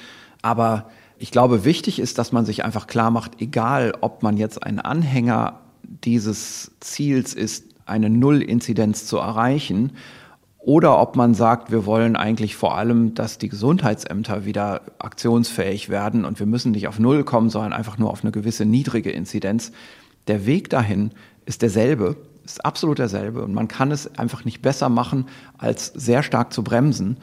[0.43, 0.89] Aber
[1.19, 4.79] ich glaube, wichtig ist, dass man sich einfach klar macht, egal ob man jetzt ein
[4.79, 9.93] Anhänger dieses Ziels ist, eine Null-Inzidenz zu erreichen,
[10.69, 16.27] oder ob man sagt, wir wollen eigentlich vor allem, dass die Gesundheitsämter wieder aktionsfähig werden
[16.27, 19.73] und wir müssen nicht auf Null kommen, sondern einfach nur auf eine gewisse niedrige Inzidenz.
[20.27, 21.13] Der Weg dahin
[21.47, 22.17] ist derselbe
[22.53, 23.43] ist absolut derselbe.
[23.43, 25.27] Und man kann es einfach nicht besser machen,
[25.59, 27.17] als sehr stark zu bremsen.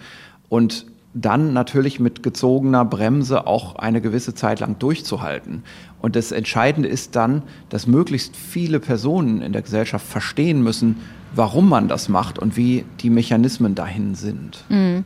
[0.49, 0.85] Und
[1.15, 5.63] dann natürlich mit gezogener Bremse auch eine gewisse Zeit lang durchzuhalten.
[6.01, 10.97] Und das Entscheidende ist dann, dass möglichst viele Personen in der Gesellschaft verstehen müssen,
[11.33, 14.65] warum man das macht und wie die Mechanismen dahin sind.
[14.69, 15.05] Mhm.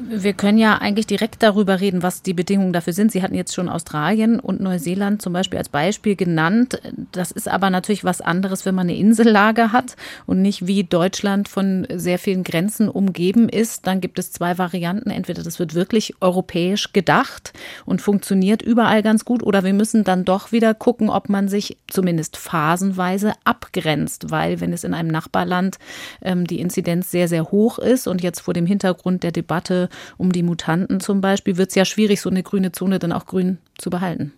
[0.00, 3.10] Wir können ja eigentlich direkt darüber reden, was die Bedingungen dafür sind.
[3.10, 6.80] Sie hatten jetzt schon Australien und Neuseeland zum Beispiel als Beispiel genannt.
[7.10, 11.48] Das ist aber natürlich was anderes, wenn man eine Insellage hat und nicht wie Deutschland
[11.48, 13.88] von sehr vielen Grenzen umgeben ist.
[13.88, 15.10] Dann gibt es zwei Varianten.
[15.10, 17.52] Entweder das wird wirklich europäisch gedacht
[17.84, 21.76] und funktioniert überall ganz gut oder wir müssen dann doch wieder gucken, ob man sich
[21.88, 25.78] zumindest phasenweise abgrenzt, weil wenn es in einem Nachbarland
[26.22, 29.98] ähm, die Inzidenz sehr, sehr hoch ist und jetzt vor dem Hintergrund der Debatte Debatte
[30.16, 33.26] um die Mutanten zum Beispiel, wird es ja schwierig, so eine grüne Zone dann auch
[33.26, 34.32] grün zu behalten.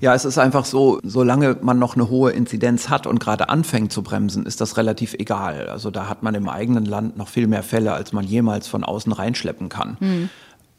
[0.00, 3.92] Ja, es ist einfach so, solange man noch eine hohe Inzidenz hat und gerade anfängt
[3.92, 5.68] zu bremsen, ist das relativ egal.
[5.68, 8.84] Also da hat man im eigenen Land noch viel mehr Fälle, als man jemals von
[8.84, 9.96] außen reinschleppen kann.
[10.00, 10.28] Mhm.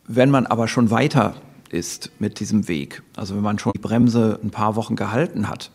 [0.08, 1.36] Wenn man aber schon weiter
[1.70, 5.72] ist mit diesem Weg, also wenn man schon die Bremse ein paar Wochen gehalten hat,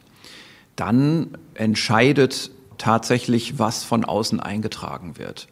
[0.76, 5.48] dann entscheidet tatsächlich, was von außen eingetragen wird.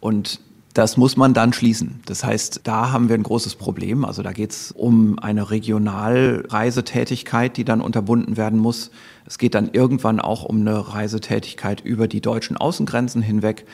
[0.00, 0.40] Und
[0.74, 2.00] das muss man dann schließen.
[2.04, 4.04] Das heißt, da haben wir ein großes Problem.
[4.04, 8.90] Also da geht es um eine Regionalreisetätigkeit, die dann unterbunden werden muss.
[9.24, 13.66] Es geht dann irgendwann auch um eine Reisetätigkeit über die deutschen Außengrenzen hinweg.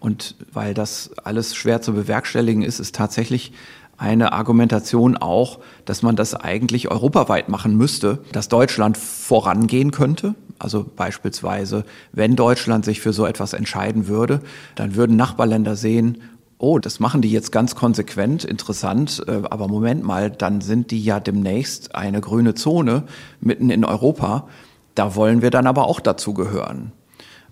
[0.00, 3.52] Und weil das alles schwer zu bewerkstelligen ist, ist tatsächlich
[3.98, 10.34] eine Argumentation auch, dass man das eigentlich europaweit machen müsste, dass Deutschland vorangehen könnte.
[10.58, 14.40] Also beispielsweise, wenn Deutschland sich für so etwas entscheiden würde,
[14.74, 16.18] dann würden Nachbarländer sehen,
[16.58, 21.02] oh, das machen die jetzt ganz konsequent, interessant, äh, aber Moment mal, dann sind die
[21.02, 23.04] ja demnächst eine grüne Zone
[23.40, 24.48] mitten in Europa.
[24.94, 26.92] Da wollen wir dann aber auch dazu gehören.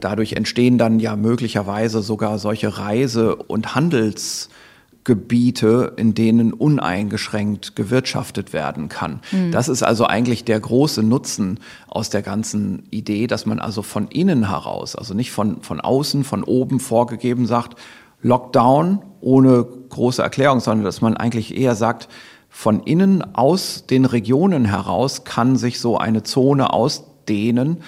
[0.01, 8.89] Dadurch entstehen dann ja möglicherweise sogar solche Reise- und Handelsgebiete, in denen uneingeschränkt gewirtschaftet werden
[8.89, 9.21] kann.
[9.31, 9.53] Mhm.
[9.53, 14.09] Das ist also eigentlich der große Nutzen aus der ganzen Idee, dass man also von
[14.09, 17.77] innen heraus, also nicht von, von außen, von oben vorgegeben sagt,
[18.25, 22.09] Lockdown ohne große Erklärung, sondern dass man eigentlich eher sagt,
[22.49, 27.79] von innen aus den Regionen heraus kann sich so eine Zone ausdehnen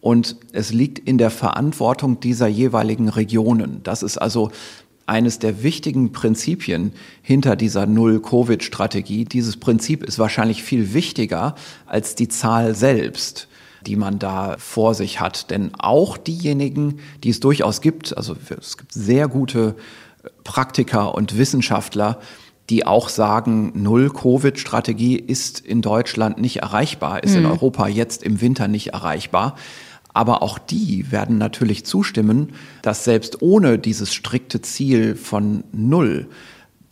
[0.00, 3.80] und es liegt in der Verantwortung dieser jeweiligen Regionen.
[3.82, 4.50] Das ist also
[5.06, 9.24] eines der wichtigen Prinzipien hinter dieser Null-Covid-Strategie.
[9.24, 11.54] Dieses Prinzip ist wahrscheinlich viel wichtiger
[11.86, 13.48] als die Zahl selbst
[13.86, 15.50] die man da vor sich hat.
[15.50, 19.76] Denn auch diejenigen, die es durchaus gibt, also es gibt sehr gute
[20.44, 22.18] Praktiker und Wissenschaftler,
[22.68, 27.38] die auch sagen, Null-Covid-Strategie ist in Deutschland nicht erreichbar, ist mhm.
[27.38, 29.56] in Europa jetzt im Winter nicht erreichbar.
[30.12, 36.28] Aber auch die werden natürlich zustimmen, dass selbst ohne dieses strikte Ziel von Null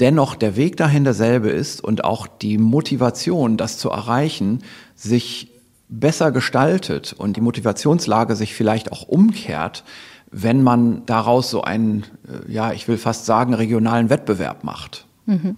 [0.00, 4.62] dennoch der Weg dahin derselbe ist und auch die Motivation, das zu erreichen,
[4.94, 5.54] sich
[5.88, 9.85] besser gestaltet und die Motivationslage sich vielleicht auch umkehrt,
[10.31, 15.07] wenn man daraus so einen, äh, ja, ich will fast sagen, regionalen Wettbewerb macht.
[15.27, 15.57] Mhm.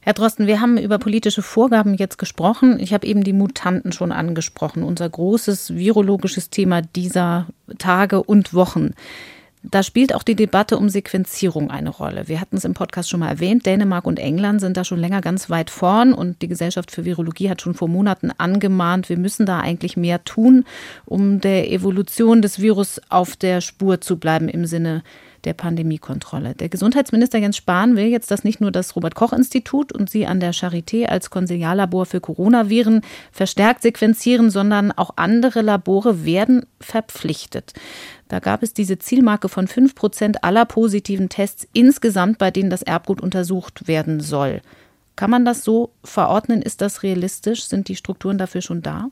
[0.00, 2.78] Herr Drosten, wir haben über politische Vorgaben jetzt gesprochen.
[2.78, 7.46] Ich habe eben die Mutanten schon angesprochen, unser großes virologisches Thema dieser
[7.78, 8.92] Tage und Wochen.
[9.70, 12.28] Da spielt auch die Debatte um Sequenzierung eine Rolle.
[12.28, 13.64] Wir hatten es im Podcast schon mal erwähnt.
[13.64, 17.48] Dänemark und England sind da schon länger ganz weit vorn und die Gesellschaft für Virologie
[17.48, 20.66] hat schon vor Monaten angemahnt, wir müssen da eigentlich mehr tun,
[21.06, 25.02] um der Evolution des Virus auf der Spur zu bleiben im Sinne
[25.44, 26.54] der Pandemiekontrolle.
[26.54, 30.52] Der Gesundheitsminister Jens Spahn will jetzt, dass nicht nur das Robert-Koch-Institut und sie an der
[30.52, 33.02] Charité als Konsiliarlabor für Coronaviren
[33.32, 37.72] verstärkt sequenzieren, sondern auch andere Labore werden verpflichtet.
[38.28, 42.82] Da gab es diese Zielmarke von 5 Prozent aller positiven Tests insgesamt, bei denen das
[42.82, 44.60] Erbgut untersucht werden soll.
[45.16, 46.62] Kann man das so verordnen?
[46.62, 47.64] Ist das realistisch?
[47.64, 49.10] Sind die Strukturen dafür schon da?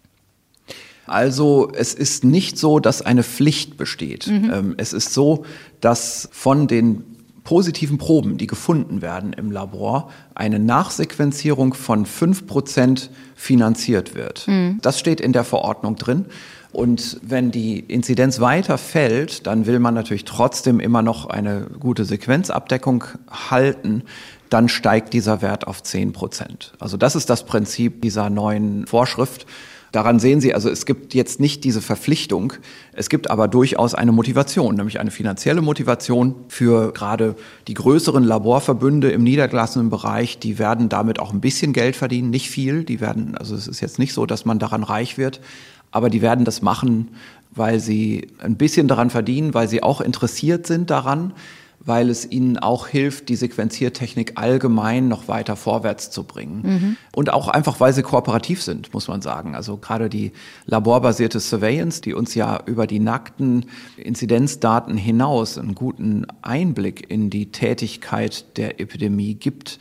[1.07, 4.27] Also es ist nicht so, dass eine Pflicht besteht.
[4.29, 4.51] Mhm.
[4.53, 5.45] Ähm, es ist so,
[5.81, 7.05] dass von den
[7.45, 14.47] positiven Proben, die gefunden werden im Labor, eine Nachsequenzierung von 5% finanziert wird.
[14.47, 14.79] Mhm.
[14.81, 16.27] Das steht in der Verordnung drin.
[16.73, 22.05] Und wenn die Inzidenz weiter fällt, dann will man natürlich trotzdem immer noch eine gute
[22.05, 23.05] Sequenzabdeckung
[23.51, 24.05] halten.
[24.49, 26.73] Dann steigt dieser Wert auf 10 Prozent.
[26.79, 29.47] Also das ist das Prinzip dieser neuen Vorschrift.
[29.93, 32.55] Daran sehen Sie, also es gibt jetzt nicht diese Verpflichtung,
[32.95, 37.37] es gibt aber durchaus eine Motivation, nämlich eine finanzielle Motivation für gerade
[37.69, 42.49] die größeren Laborverbünde im niedergelassenen Bereich, die werden damit auch ein bisschen Geld verdienen, nicht
[42.49, 45.43] viel, die werden, also es ist jetzt nicht so, dass man daran reich wird,
[45.91, 47.09] aber die werden das machen,
[47.51, 51.35] weil sie ein bisschen daran verdienen, weil sie auch interessiert sind daran,
[51.85, 56.63] weil es ihnen auch hilft, die Sequenziertechnik allgemein noch weiter vorwärts zu bringen.
[56.63, 56.97] Mhm.
[57.15, 59.55] Und auch einfach, weil sie kooperativ sind, muss man sagen.
[59.57, 60.33] Also gerade die
[60.67, 63.67] laborbasierte Surveillance, die uns ja über die nackten
[63.97, 69.79] Inzidenzdaten hinaus einen guten Einblick in die Tätigkeit der Epidemie gibt,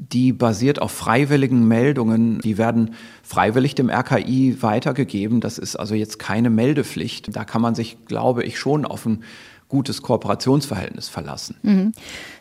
[0.00, 2.40] die basiert auf freiwilligen Meldungen.
[2.40, 5.40] Die werden freiwillig dem RKI weitergegeben.
[5.40, 7.34] Das ist also jetzt keine Meldepflicht.
[7.34, 9.24] Da kann man sich, glaube ich, schon auf ein
[9.68, 11.56] gutes Kooperationsverhältnis verlassen.
[11.62, 11.92] Mhm.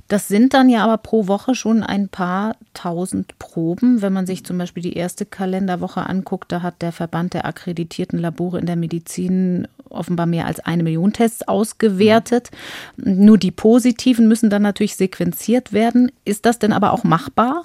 [0.07, 4.01] Das sind dann ja aber pro Woche schon ein paar tausend Proben.
[4.01, 8.17] Wenn man sich zum Beispiel die erste Kalenderwoche anguckt, da hat der Verband der akkreditierten
[8.17, 12.51] Labore in der Medizin offenbar mehr als eine Million Tests ausgewertet.
[12.95, 13.25] Mhm.
[13.25, 16.11] Nur die positiven müssen dann natürlich sequenziert werden.
[16.23, 17.63] Ist das denn aber auch machbar?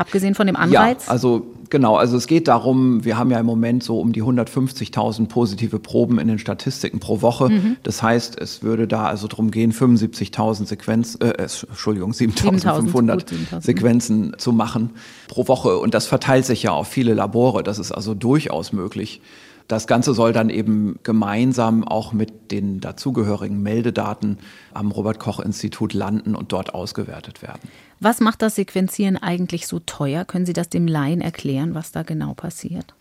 [0.00, 1.04] Abgesehen von dem Anreiz?
[1.04, 4.22] Ja, also genau, also es geht darum, wir haben ja im Moment so um die
[4.22, 7.50] 150.000 positive Proben in den Statistiken pro Woche.
[7.50, 7.76] Mhm.
[7.82, 14.52] Das heißt, es würde da also darum gehen, 75.000 Sequenzen, äh, Entschuldigung, 7.500 Sequenzen zu
[14.52, 14.90] machen
[15.28, 15.76] pro Woche.
[15.76, 17.62] Und das verteilt sich ja auf viele Labore.
[17.62, 19.20] Das ist also durchaus möglich.
[19.68, 24.38] Das Ganze soll dann eben gemeinsam auch mit den dazugehörigen Meldedaten
[24.72, 27.68] am Robert Koch Institut landen und dort ausgewertet werden.
[28.00, 30.24] Was macht das Sequenzieren eigentlich so teuer?
[30.24, 32.94] Können Sie das dem Laien erklären, was da genau passiert?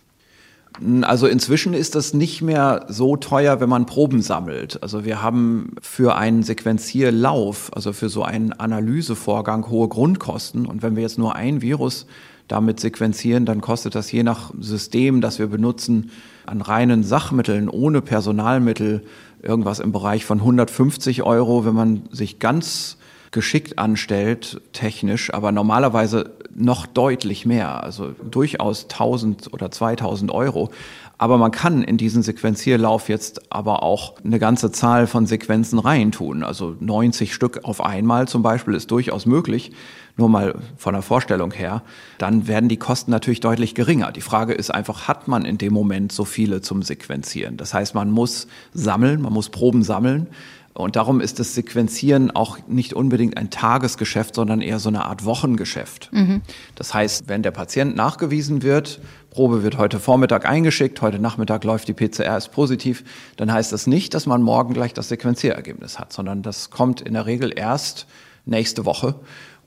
[1.01, 4.83] Also inzwischen ist das nicht mehr so teuer, wenn man Proben sammelt.
[4.83, 10.65] Also wir haben für einen Sequenzierlauf, also für so einen Analysevorgang hohe Grundkosten.
[10.65, 12.05] Und wenn wir jetzt nur ein Virus
[12.49, 16.12] damit sequenzieren, dann kostet das je nach System, das wir benutzen,
[16.45, 19.03] an reinen Sachmitteln ohne Personalmittel
[19.41, 21.65] irgendwas im Bereich von 150 Euro.
[21.65, 22.97] Wenn man sich ganz
[23.32, 30.72] geschickt anstellt, technisch, aber normalerweise noch deutlich mehr, also durchaus 1000 oder 2000 Euro.
[31.18, 36.44] Aber man kann in diesen Sequenzierlauf jetzt aber auch eine ganze Zahl von Sequenzen reintun.
[36.44, 39.74] Also 90 Stück auf einmal zum Beispiel ist durchaus möglich.
[40.15, 41.82] Nur mal von der Vorstellung her.
[42.20, 44.13] Dann werden die Kosten natürlich deutlich geringer.
[44.13, 47.58] Die Frage ist einfach, hat man in dem Moment so viele zum Sequenzieren?
[47.58, 50.28] Das heißt, man muss sammeln, man muss Proben sammeln.
[50.73, 55.25] Und darum ist das Sequenzieren auch nicht unbedingt ein Tagesgeschäft, sondern eher so eine Art
[55.25, 56.10] Wochengeschäft.
[56.13, 56.41] Mhm.
[56.75, 61.88] Das heißt, wenn der Patient nachgewiesen wird, Probe wird heute Vormittag eingeschickt, heute Nachmittag läuft
[61.88, 63.03] die PCR, ist positiv,
[63.36, 67.13] dann heißt das nicht, dass man morgen gleich das Sequenzierergebnis hat, sondern das kommt in
[67.13, 68.08] der Regel erst
[68.45, 69.15] nächste Woche.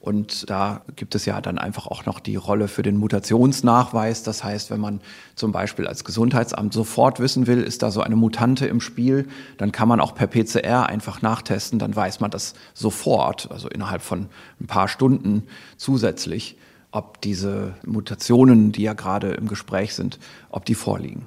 [0.02, 4.24] Und da gibt es ja dann einfach auch noch die Rolle für den Mutationsnachweis.
[4.24, 5.00] Das heißt, wenn man
[5.36, 9.70] zum Beispiel als Gesundheitsamt sofort wissen will, ist da so eine Mutante im Spiel, dann
[9.70, 11.78] kann man auch per PCR einfach nachtesten.
[11.78, 14.26] Dann weiß man das sofort, also innerhalb von
[14.60, 15.44] ein paar Stunden
[15.76, 16.56] zusätzlich,
[16.90, 20.18] ob diese Mutationen, die ja gerade im Gespräch sind,
[20.50, 21.26] ob die vorliegen.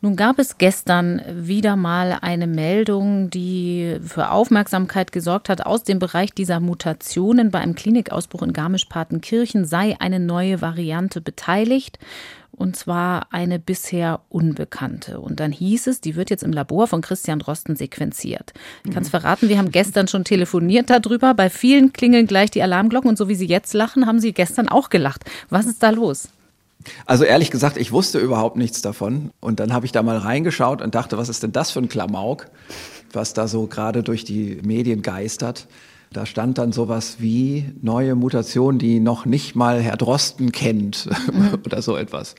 [0.00, 5.66] Nun gab es gestern wieder mal eine Meldung, die für Aufmerksamkeit gesorgt hat.
[5.66, 11.98] Aus dem Bereich dieser Mutationen bei einem Klinikausbruch in Garmisch-Partenkirchen sei eine neue Variante beteiligt.
[12.52, 15.20] Und zwar eine bisher unbekannte.
[15.20, 18.52] Und dann hieß es, die wird jetzt im Labor von Christian Drosten sequenziert.
[18.84, 21.34] Ich kann es verraten, wir haben gestern schon telefoniert darüber.
[21.34, 24.68] Bei vielen klingeln gleich die Alarmglocken und so wie Sie jetzt lachen, haben Sie gestern
[24.68, 25.24] auch gelacht.
[25.50, 26.28] Was ist da los?
[27.06, 29.30] Also ehrlich gesagt, ich wusste überhaupt nichts davon.
[29.40, 31.88] Und dann habe ich da mal reingeschaut und dachte, was ist denn das für ein
[31.88, 32.48] Klamauk,
[33.12, 35.66] was da so gerade durch die Medien geistert.
[36.12, 41.58] Da stand dann sowas wie neue Mutation, die noch nicht mal Herr Drosten kennt mhm.
[41.66, 42.34] oder so etwas.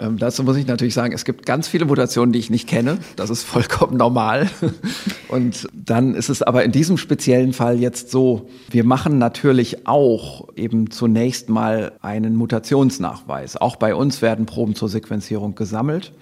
[0.00, 2.98] Ähm, dazu muss ich natürlich sagen, es gibt ganz viele Mutationen, die ich nicht kenne.
[3.14, 4.50] Das ist vollkommen normal.
[5.28, 10.48] Und dann ist es aber in diesem speziellen Fall jetzt so, wir machen natürlich auch
[10.56, 13.56] eben zunächst mal einen Mutationsnachweis.
[13.56, 16.12] Auch bei uns werden Proben zur Sequenzierung gesammelt.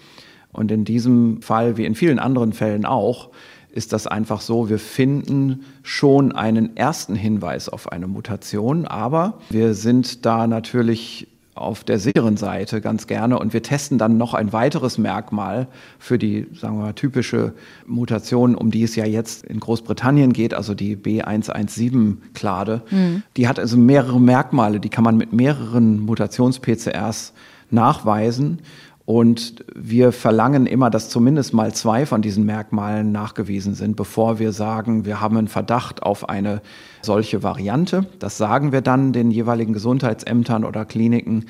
[0.52, 3.30] Und in diesem Fall, wie in vielen anderen Fällen auch,
[3.72, 9.74] ist das einfach so, wir finden schon einen ersten Hinweis auf eine Mutation, aber wir
[9.74, 14.52] sind da natürlich auf der sicheren Seite ganz gerne und wir testen dann noch ein
[14.52, 15.66] weiteres Merkmal
[15.98, 17.52] für die, sagen wir mal, typische
[17.86, 22.82] Mutation, um die es ja jetzt in Großbritannien geht, also die B117-Klade.
[22.90, 23.22] Mhm.
[23.36, 27.34] Die hat also mehrere Merkmale, die kann man mit mehreren Mutations-PCRs
[27.70, 28.60] nachweisen.
[29.10, 34.52] Und wir verlangen immer, dass zumindest mal zwei von diesen Merkmalen nachgewiesen sind, bevor wir
[34.52, 36.62] sagen, wir haben einen Verdacht auf eine
[37.02, 38.06] solche Variante.
[38.20, 41.46] Das sagen wir dann den jeweiligen Gesundheitsämtern oder Kliniken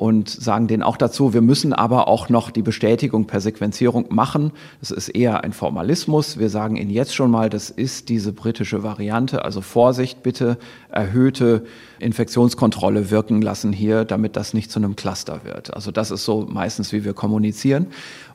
[0.00, 4.52] und sagen denen auch dazu, wir müssen aber auch noch die Bestätigung per Sequenzierung machen.
[4.80, 6.38] Das ist eher ein Formalismus.
[6.38, 9.44] Wir sagen Ihnen jetzt schon mal, das ist diese britische Variante.
[9.44, 10.56] Also Vorsicht, bitte
[10.88, 11.66] erhöhte
[11.98, 15.74] Infektionskontrolle wirken lassen hier, damit das nicht zu einem Cluster wird.
[15.74, 17.88] Also das ist so meistens, wie wir kommunizieren.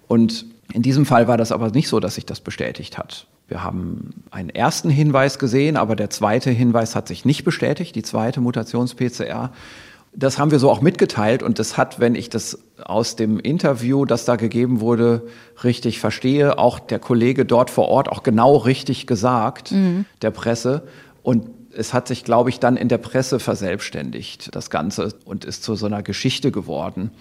[0.07, 3.25] Und in diesem Fall war das aber nicht so, dass sich das bestätigt hat.
[3.47, 8.03] Wir haben einen ersten Hinweis gesehen, aber der zweite Hinweis hat sich nicht bestätigt, die
[8.03, 9.49] zweite Mutations-PCR.
[10.17, 14.05] Das haben wir so auch mitgeteilt und das hat, wenn ich das aus dem Interview,
[14.05, 15.27] das da gegeben wurde,
[15.63, 20.05] richtig verstehe, auch der Kollege dort vor Ort auch genau richtig gesagt, mhm.
[20.21, 20.83] der Presse.
[21.21, 25.63] Und es hat sich, glaube ich, dann in der Presse verselbstständigt, das Ganze, und ist
[25.63, 27.11] zu so einer Geschichte geworden.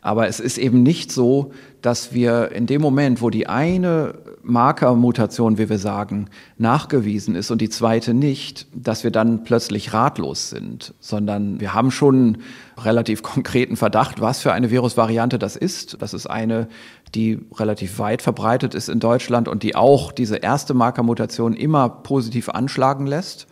[0.00, 5.58] Aber es ist eben nicht so, dass wir in dem Moment, wo die eine Markermutation,
[5.58, 10.94] wie wir sagen, nachgewiesen ist und die zweite nicht, dass wir dann plötzlich ratlos sind,
[11.00, 12.38] sondern wir haben schon
[12.78, 16.00] relativ konkreten Verdacht, was für eine Virusvariante das ist.
[16.00, 16.68] Das ist eine,
[17.14, 22.48] die relativ weit verbreitet ist in Deutschland und die auch diese erste Markermutation immer positiv
[22.48, 23.46] anschlagen lässt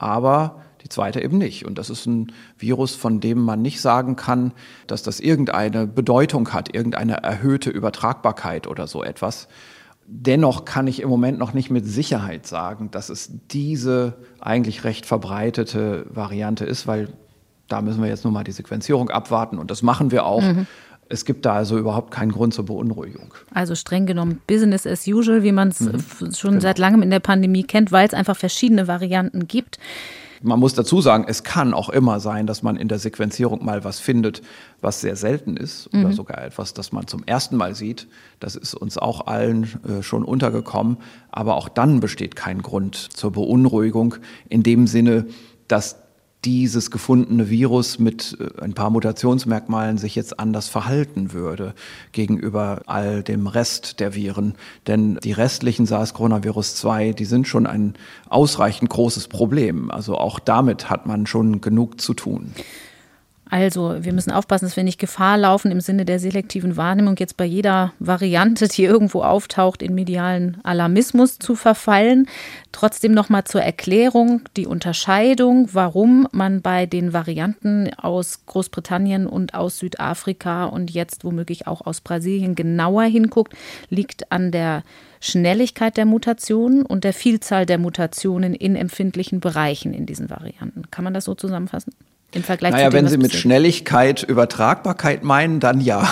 [0.00, 1.66] aber die zweite eben nicht.
[1.66, 4.52] Und das ist ein Virus, von dem man nicht sagen kann,
[4.86, 9.46] dass das irgendeine Bedeutung hat, irgendeine erhöhte Übertragbarkeit oder so etwas.
[10.06, 15.06] Dennoch kann ich im Moment noch nicht mit Sicherheit sagen, dass es diese eigentlich recht
[15.06, 17.08] verbreitete Variante ist, weil
[17.68, 20.42] da müssen wir jetzt nur mal die Sequenzierung abwarten und das machen wir auch.
[20.42, 20.66] Mhm.
[21.10, 23.34] Es gibt da also überhaupt keinen Grund zur Beunruhigung.
[23.52, 26.32] Also streng genommen Business as usual, wie man es mhm.
[26.32, 26.62] schon genau.
[26.62, 29.78] seit langem in der Pandemie kennt, weil es einfach verschiedene Varianten gibt.
[30.42, 33.84] Man muss dazu sagen, es kann auch immer sein, dass man in der Sequenzierung mal
[33.84, 34.40] was findet,
[34.80, 36.04] was sehr selten ist mhm.
[36.04, 38.06] oder sogar etwas, das man zum ersten Mal sieht.
[38.38, 40.96] Das ist uns auch allen äh, schon untergekommen.
[41.30, 44.14] Aber auch dann besteht kein Grund zur Beunruhigung
[44.48, 45.26] in dem Sinne,
[45.68, 45.99] dass
[46.44, 51.74] dieses gefundene Virus mit äh, ein paar Mutationsmerkmalen sich jetzt anders verhalten würde
[52.12, 54.54] gegenüber all dem Rest der Viren.
[54.86, 57.94] Denn die restlichen SARS-Coronavirus-2, die sind schon ein
[58.28, 59.90] ausreichend großes Problem.
[59.90, 62.52] Also auch damit hat man schon genug zu tun.
[63.50, 67.36] Also wir müssen aufpassen, dass wir nicht Gefahr laufen, im Sinne der selektiven Wahrnehmung jetzt
[67.36, 72.28] bei jeder Variante, die irgendwo auftaucht, in medialen Alarmismus zu verfallen.
[72.70, 79.78] Trotzdem nochmal zur Erklärung die Unterscheidung, warum man bei den Varianten aus Großbritannien und aus
[79.78, 83.54] Südafrika und jetzt womöglich auch aus Brasilien genauer hinguckt,
[83.88, 84.84] liegt an der
[85.20, 90.84] Schnelligkeit der Mutationen und der Vielzahl der Mutationen in empfindlichen Bereichen in diesen Varianten.
[90.92, 91.92] Kann man das so zusammenfassen?
[92.32, 96.08] Im Vergleich naja, zu dem, wenn Sie mit Schnelligkeit Übertragbarkeit meinen, dann ja.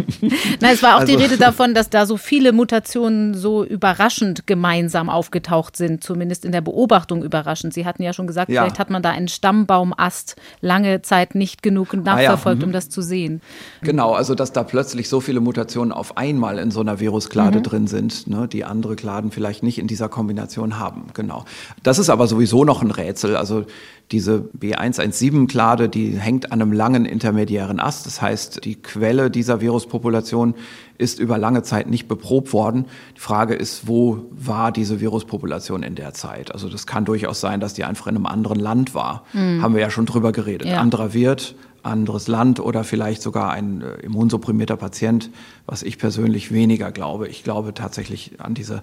[0.60, 1.16] Nein, es war auch also.
[1.16, 6.50] die Rede davon, dass da so viele Mutationen so überraschend gemeinsam aufgetaucht sind, zumindest in
[6.50, 7.74] der Beobachtung überraschend.
[7.74, 8.62] Sie hatten ja schon gesagt, ja.
[8.62, 12.56] vielleicht hat man da einen Stammbaumast lange Zeit nicht genug nachverfolgt, ah, ja.
[12.56, 12.62] mhm.
[12.64, 13.40] um das zu sehen.
[13.82, 17.62] Genau, also dass da plötzlich so viele Mutationen auf einmal in so einer Virusklade mhm.
[17.62, 21.06] drin sind, ne, die andere Kladen vielleicht nicht in dieser Kombination haben.
[21.14, 21.44] Genau.
[21.84, 23.36] Das ist aber sowieso noch ein Rätsel.
[23.36, 23.64] Also
[24.12, 28.06] diese B117-Klade, die hängt an einem langen intermediären Ast.
[28.06, 30.54] Das heißt, die Quelle dieser Viruspopulation
[30.98, 32.86] ist über lange Zeit nicht beprobt worden.
[33.16, 36.52] Die Frage ist, wo war diese Viruspopulation in der Zeit?
[36.52, 39.24] Also das kann durchaus sein, dass die einfach in einem anderen Land war.
[39.32, 39.62] Mhm.
[39.62, 40.68] Haben wir ja schon drüber geredet.
[40.68, 40.78] Ja.
[40.78, 45.30] Anderer Wirt, anderes Land oder vielleicht sogar ein äh, immunsupprimierter Patient,
[45.66, 47.28] was ich persönlich weniger glaube.
[47.28, 48.82] Ich glaube tatsächlich an diese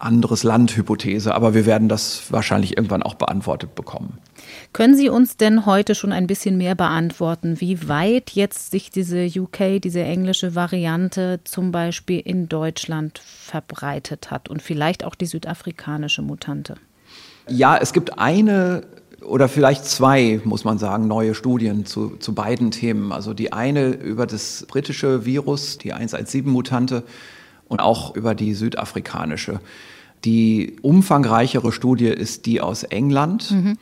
[0.00, 4.18] anderes Land-Hypothese, aber wir werden das wahrscheinlich irgendwann auch beantwortet bekommen.
[4.72, 9.26] Können Sie uns denn heute schon ein bisschen mehr beantworten, wie weit jetzt sich diese
[9.26, 16.22] UK, diese englische Variante zum Beispiel in Deutschland verbreitet hat und vielleicht auch die südafrikanische
[16.22, 16.76] Mutante?
[17.48, 18.84] Ja, es gibt eine
[19.22, 23.12] oder vielleicht zwei, muss man sagen, neue Studien zu, zu beiden Themen.
[23.12, 27.02] Also die eine über das britische Virus, die 117-Mutante,
[27.70, 29.60] und auch über die südafrikanische.
[30.24, 33.52] Die umfangreichere Studie ist die aus England.
[33.52, 33.78] Mhm.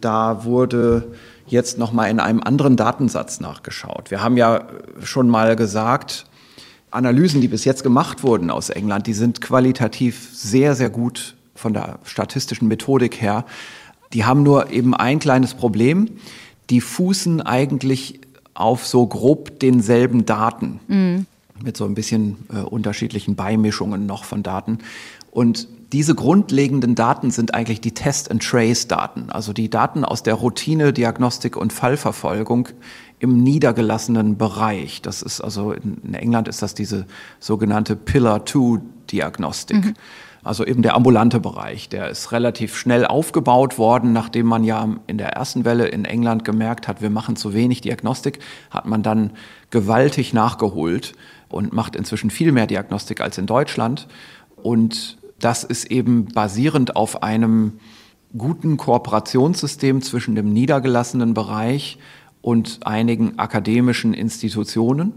[0.00, 1.12] Da wurde
[1.46, 4.10] jetzt noch mal in einem anderen Datensatz nachgeschaut.
[4.10, 4.68] Wir haben ja
[5.02, 6.26] schon mal gesagt,
[6.90, 11.72] Analysen, die bis jetzt gemacht wurden aus England, die sind qualitativ sehr, sehr gut von
[11.72, 13.46] der statistischen Methodik her.
[14.12, 16.10] Die haben nur eben ein kleines Problem.
[16.68, 18.20] Die fußen eigentlich
[18.52, 20.80] auf so grob denselben Daten.
[20.86, 21.26] Mhm.
[21.62, 24.78] Mit so ein bisschen äh, unterschiedlichen Beimischungen noch von Daten.
[25.30, 31.56] Und diese grundlegenden Daten sind eigentlich die Test-and-Trace-Daten, also die Daten aus der Routine, Diagnostik
[31.56, 32.68] und Fallverfolgung
[33.18, 35.02] im niedergelassenen Bereich.
[35.02, 37.06] Das ist also in England ist das diese
[37.40, 39.84] sogenannte Pillar-2-Diagnostik.
[39.84, 39.94] Mhm.
[40.44, 45.16] Also eben der ambulante Bereich, der ist relativ schnell aufgebaut worden, nachdem man ja in
[45.16, 48.40] der ersten Welle in England gemerkt hat, wir machen zu wenig Diagnostik,
[48.70, 49.30] hat man dann
[49.70, 51.12] gewaltig nachgeholt
[51.52, 54.08] und macht inzwischen viel mehr Diagnostik als in Deutschland.
[54.56, 57.74] Und das ist eben basierend auf einem
[58.36, 61.98] guten Kooperationssystem zwischen dem niedergelassenen Bereich
[62.40, 65.12] und einigen akademischen Institutionen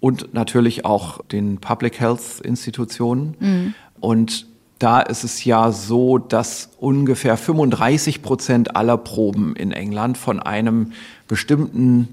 [0.00, 3.34] und natürlich auch den Public Health Institutionen.
[3.40, 3.74] Mhm.
[4.00, 4.46] Und
[4.78, 10.92] da ist es ja so, dass ungefähr 35 Prozent aller Proben in England von einem
[11.28, 12.08] bestimmten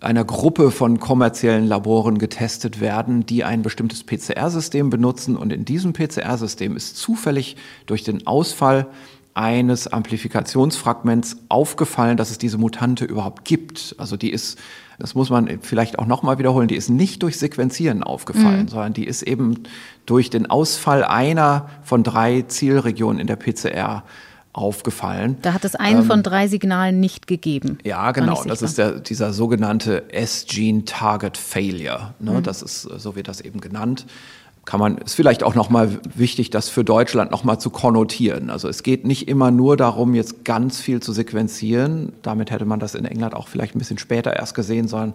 [0.00, 5.36] einer Gruppe von kommerziellen Laboren getestet werden, die ein bestimmtes PCR-System benutzen.
[5.36, 8.86] Und in diesem PCR-System ist zufällig durch den Ausfall
[9.36, 13.94] eines Amplifikationsfragments aufgefallen, dass es diese Mutante überhaupt gibt.
[13.98, 14.58] Also die ist,
[14.98, 18.68] das muss man vielleicht auch nochmal wiederholen, die ist nicht durch Sequenzieren aufgefallen, mhm.
[18.68, 19.64] sondern die ist eben
[20.06, 24.04] durch den Ausfall einer von drei Zielregionen in der PCR
[24.56, 25.36] aufgefallen.
[25.42, 27.78] Da hat es einen ähm, von drei Signalen nicht gegeben.
[27.84, 28.42] Ja, genau.
[28.44, 32.14] Das ist der, dieser sogenannte S-Gene Target Failure.
[32.18, 32.32] Ne?
[32.32, 32.42] Mhm.
[32.42, 34.06] Das ist, so wird das eben genannt
[34.66, 38.50] kann man, ist vielleicht auch nochmal wichtig, das für Deutschland nochmal zu konnotieren.
[38.50, 42.12] Also es geht nicht immer nur darum, jetzt ganz viel zu sequenzieren.
[42.22, 45.14] Damit hätte man das in England auch vielleicht ein bisschen später erst gesehen, sondern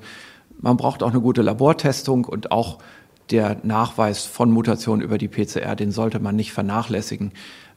[0.61, 2.77] man braucht auch eine gute Labortestung und auch
[3.29, 7.31] der Nachweis von Mutationen über die PCR, den sollte man nicht vernachlässigen.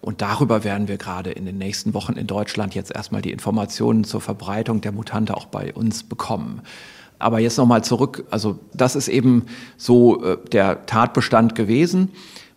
[0.04, 4.04] Und darüber werden wir gerade in den nächsten Wochen in Deutschland jetzt erstmal die Informationen
[4.04, 6.60] zur Verbreitung der Mutante auch bei uns bekommen.
[7.18, 9.46] Aber jetzt nochmal zurück, also das ist eben
[9.78, 12.10] so äh, der Tatbestand gewesen.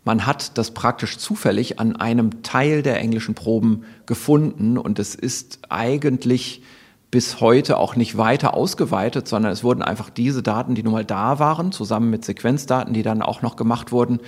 [0.03, 5.59] Man hat das praktisch zufällig an einem Teil der englischen Proben gefunden und es ist
[5.69, 6.63] eigentlich
[7.11, 11.05] bis heute auch nicht weiter ausgeweitet, sondern es wurden einfach diese Daten, die nun mal
[11.05, 14.19] da waren, zusammen mit Sequenzdaten, die dann auch noch gemacht wurden,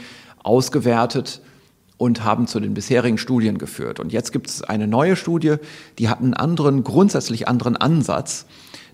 [0.41, 1.41] ausgewertet
[1.99, 3.99] und haben zu den bisherigen Studien geführt.
[3.99, 5.57] Und jetzt gibt es eine neue Studie,
[5.99, 8.45] die hat einen anderen, grundsätzlich anderen Ansatz.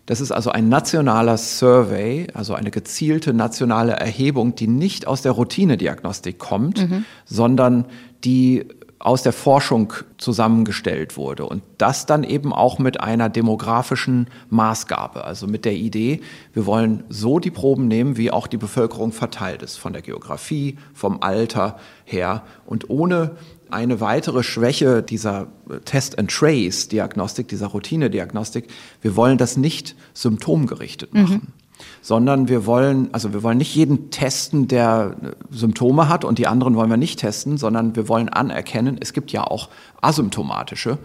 [0.07, 5.33] Das ist also ein nationaler Survey, also eine gezielte nationale Erhebung, die nicht aus der
[5.33, 7.05] Routinediagnostik kommt, mhm.
[7.25, 7.85] sondern
[8.23, 8.65] die
[9.05, 15.45] aus der Forschung zusammengestellt wurde und das dann eben auch mit einer demografischen Maßgabe, also
[15.45, 16.21] mit der Idee,
[16.53, 20.77] wir wollen so die Proben nehmen, wie auch die Bevölkerung verteilt ist, von der Geografie,
[20.95, 23.35] vom Alter her und ohne
[23.69, 25.47] eine weitere Schwäche dieser
[25.85, 28.69] Test-and-Trace-Diagnostik, dieser Routine-Diagnostik.
[29.01, 31.21] Wir wollen das nicht symptomgerichtet mhm.
[31.21, 31.35] machen.
[31.35, 31.64] Mhm.
[32.05, 35.15] Sondern wir wollen, also wir wollen nicht jeden testen, der
[35.49, 39.31] Symptome hat und die anderen wollen wir nicht testen, sondern wir wollen anerkennen, es gibt
[39.31, 39.69] ja auch
[40.01, 40.99] asymptomatische.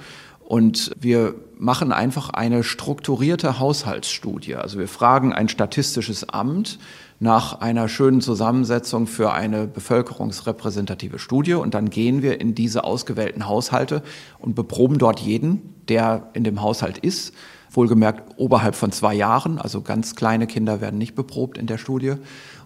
[0.45, 4.57] Und wir machen einfach eine strukturierte Haushaltsstudie.
[4.57, 6.79] Also wir fragen ein statistisches Amt,
[7.19, 11.55] nach einer schönen Zusammensetzung für eine bevölkerungsrepräsentative Studie.
[11.55, 14.03] Und dann gehen wir in diese ausgewählten Haushalte
[14.39, 17.33] und beproben dort jeden, der in dem Haushalt ist.
[17.71, 22.15] Wohlgemerkt oberhalb von zwei Jahren, also ganz kleine Kinder werden nicht beprobt in der Studie.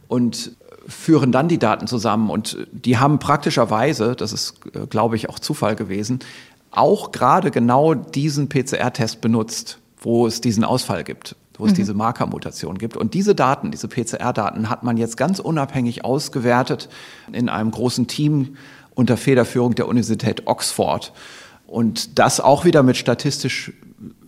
[0.08, 0.52] Und
[0.86, 2.30] führen dann die Daten zusammen.
[2.30, 6.18] Und die haben praktischerweise, das ist, äh, glaube ich, auch Zufall gewesen,
[6.70, 11.76] auch gerade genau diesen PCR-Test benutzt, wo es diesen Ausfall gibt wo es mhm.
[11.76, 12.96] diese Markermutation gibt.
[12.96, 16.88] Und diese Daten, diese PCR-Daten hat man jetzt ganz unabhängig ausgewertet
[17.32, 18.56] in einem großen Team
[18.94, 21.12] unter Federführung der Universität Oxford.
[21.66, 23.72] Und das auch wieder mit statistisch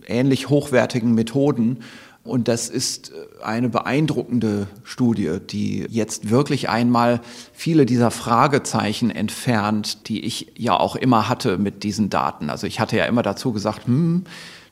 [0.07, 1.79] ähnlich hochwertigen Methoden.
[2.23, 7.21] Und das ist eine beeindruckende Studie, die jetzt wirklich einmal
[7.53, 12.49] viele dieser Fragezeichen entfernt, die ich ja auch immer hatte mit diesen Daten.
[12.49, 14.25] Also ich hatte ja immer dazu gesagt, hm,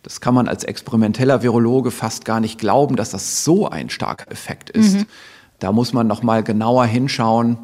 [0.04, 4.30] das kann man als experimenteller Virologe fast gar nicht glauben, dass das so ein starker
[4.32, 4.98] Effekt ist.
[4.98, 5.06] Mhm.
[5.60, 7.58] Da muss man noch mal genauer hinschauen.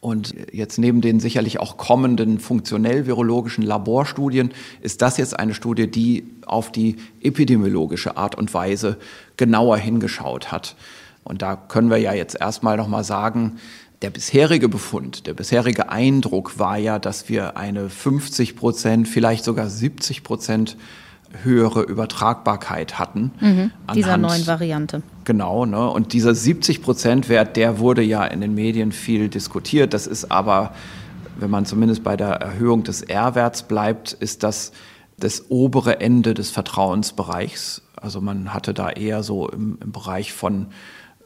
[0.00, 6.24] Und jetzt neben den sicherlich auch kommenden funktionell-virologischen Laborstudien ist das jetzt eine Studie, die
[6.46, 8.96] auf die epidemiologische Art und Weise
[9.36, 10.76] genauer hingeschaut hat.
[11.24, 13.58] Und da können wir ja jetzt erstmal nochmal sagen,
[14.02, 19.68] der bisherige Befund, der bisherige Eindruck war ja, dass wir eine 50 Prozent, vielleicht sogar
[19.68, 20.76] 70 Prozent
[21.42, 23.32] höhere Übertragbarkeit hatten.
[23.40, 25.02] Mhm, dieser neuen Variante.
[25.28, 25.90] Genau, ne?
[25.90, 29.92] und dieser 70 Prozent Wert, der wurde ja in den Medien viel diskutiert.
[29.92, 30.72] Das ist aber,
[31.38, 34.72] wenn man zumindest bei der Erhöhung des R-Werts bleibt, ist das
[35.18, 37.82] das obere Ende des Vertrauensbereichs.
[37.94, 40.68] Also man hatte da eher so im, im Bereich von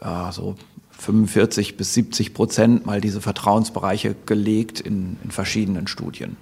[0.00, 0.56] äh, so
[0.98, 6.36] 45 bis 70 Prozent mal diese Vertrauensbereiche gelegt in, in verschiedenen Studien.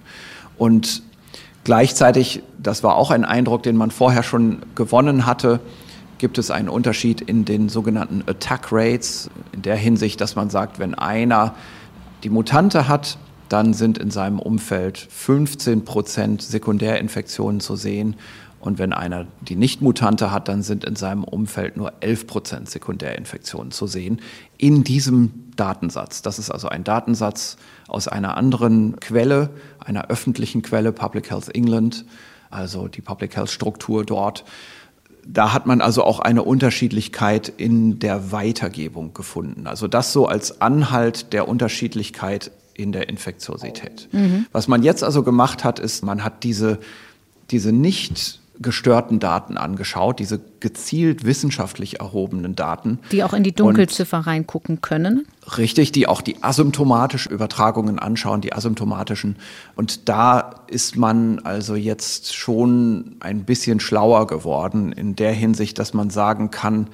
[0.57, 1.03] Und
[1.63, 5.59] Gleichzeitig, das war auch ein Eindruck, den man vorher schon gewonnen hatte,
[6.21, 10.77] gibt es einen Unterschied in den sogenannten Attack Rates, in der Hinsicht, dass man sagt,
[10.77, 11.55] wenn einer
[12.23, 13.17] die Mutante hat,
[13.49, 18.15] dann sind in seinem Umfeld 15 Prozent Sekundärinfektionen zu sehen
[18.59, 23.71] und wenn einer die Nicht-Mutante hat, dann sind in seinem Umfeld nur 11 Prozent Sekundärinfektionen
[23.71, 24.21] zu sehen
[24.59, 26.21] in diesem Datensatz.
[26.21, 27.57] Das ist also ein Datensatz
[27.87, 29.49] aus einer anderen Quelle,
[29.79, 32.05] einer öffentlichen Quelle, Public Health England,
[32.51, 34.43] also die Public Health Struktur dort.
[35.25, 39.67] Da hat man also auch eine Unterschiedlichkeit in der Weitergebung gefunden.
[39.67, 44.09] Also das so als Anhalt der Unterschiedlichkeit in der Infektiosität.
[44.11, 44.47] Mhm.
[44.51, 46.79] Was man jetzt also gemacht hat, ist, man hat diese,
[47.51, 52.99] diese nicht gestörten Daten angeschaut, diese gezielt wissenschaftlich erhobenen Daten.
[53.11, 55.27] Die auch in die Dunkelziffer und reingucken können.
[55.57, 59.37] Richtig, die auch die asymptomatischen Übertragungen anschauen, die asymptomatischen.
[59.75, 65.93] Und da ist man also jetzt schon ein bisschen schlauer geworden in der Hinsicht, dass
[65.93, 66.87] man sagen kann,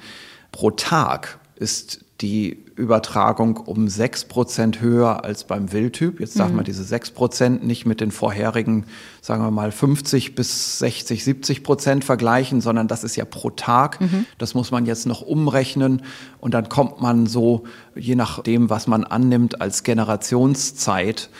[0.52, 6.20] pro Tag ist die Übertragung um sechs Prozent höher als beim Wildtyp.
[6.20, 6.56] Jetzt darf mhm.
[6.56, 8.86] man diese sechs Prozent nicht mit den vorherigen,
[9.20, 14.00] sagen wir mal, 50 bis 60, 70 Prozent vergleichen, sondern das ist ja pro Tag.
[14.00, 14.26] Mhm.
[14.38, 16.02] Das muss man jetzt noch umrechnen
[16.40, 17.64] und dann kommt man so,
[17.96, 21.30] je nachdem, was man annimmt als Generationszeit,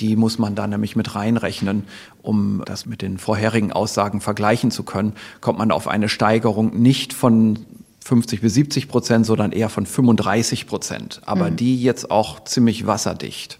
[0.00, 1.84] die muss man da nämlich mit reinrechnen,
[2.22, 7.12] um das mit den vorherigen Aussagen vergleichen zu können, kommt man auf eine Steigerung nicht
[7.12, 7.58] von
[8.06, 11.20] 50 bis 70 Prozent, sondern eher von 35 Prozent.
[11.26, 11.56] Aber mhm.
[11.56, 13.58] die jetzt auch ziemlich wasserdicht.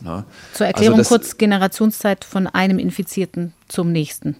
[0.00, 0.24] Ne?
[0.54, 4.36] Zur Erklärung also kurz Generationszeit von einem Infizierten zum nächsten.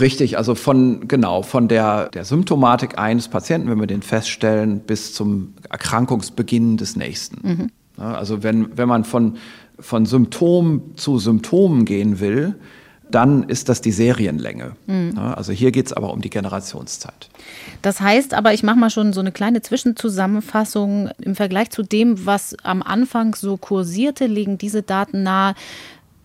[0.00, 5.12] Richtig, also von genau von der, der Symptomatik eines Patienten, wenn wir den feststellen, bis
[5.12, 7.48] zum Erkrankungsbeginn des nächsten.
[7.48, 7.70] Mhm.
[7.98, 8.16] Ne?
[8.16, 9.36] Also wenn, wenn man von,
[9.80, 12.54] von Symptom zu Symptomen gehen will,
[13.14, 14.76] dann ist das die Serienlänge.
[14.86, 15.18] Mhm.
[15.18, 17.28] Also hier geht es aber um die Generationszeit.
[17.82, 21.10] Das heißt aber, ich mache mal schon so eine kleine Zwischenzusammenfassung.
[21.20, 25.54] Im Vergleich zu dem, was am Anfang so kursierte, legen diese Daten nahe,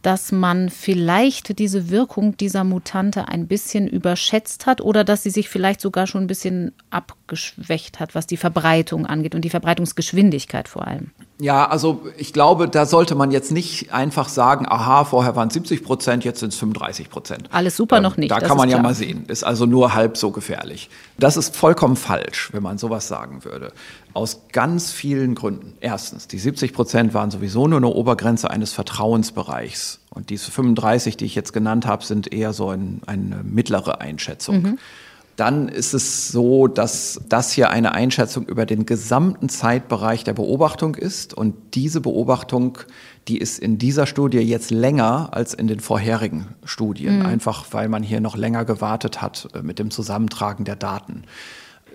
[0.02, 5.50] dass man vielleicht diese Wirkung dieser Mutante ein bisschen überschätzt hat oder dass sie sich
[5.50, 10.88] vielleicht sogar schon ein bisschen abgeschwächt hat, was die Verbreitung angeht und die Verbreitungsgeschwindigkeit vor
[10.88, 11.12] allem.
[11.40, 15.54] Ja, also ich glaube, da sollte man jetzt nicht einfach sagen, aha, vorher waren es
[15.54, 17.48] 70 Prozent, jetzt sind es 35 Prozent.
[17.52, 18.32] Alles super ähm, noch nicht.
[18.32, 19.26] Da kann man ja mal sehen.
[19.28, 20.90] Ist also nur halb so gefährlich.
[21.20, 23.72] Das ist vollkommen falsch, wenn man sowas sagen würde.
[24.14, 25.76] Aus ganz vielen Gründen.
[25.80, 30.00] Erstens, die 70 Prozent waren sowieso nur eine Obergrenze eines Vertrauensbereichs.
[30.10, 34.62] Und diese 35, die ich jetzt genannt habe, sind eher so ein, eine mittlere Einschätzung.
[34.64, 34.78] Mhm
[35.38, 40.96] dann ist es so, dass das hier eine Einschätzung über den gesamten Zeitbereich der Beobachtung
[40.96, 41.36] ist.
[41.36, 42.80] Und diese Beobachtung,
[43.28, 47.26] die ist in dieser Studie jetzt länger als in den vorherigen Studien, mhm.
[47.28, 51.24] einfach weil man hier noch länger gewartet hat äh, mit dem Zusammentragen der Daten.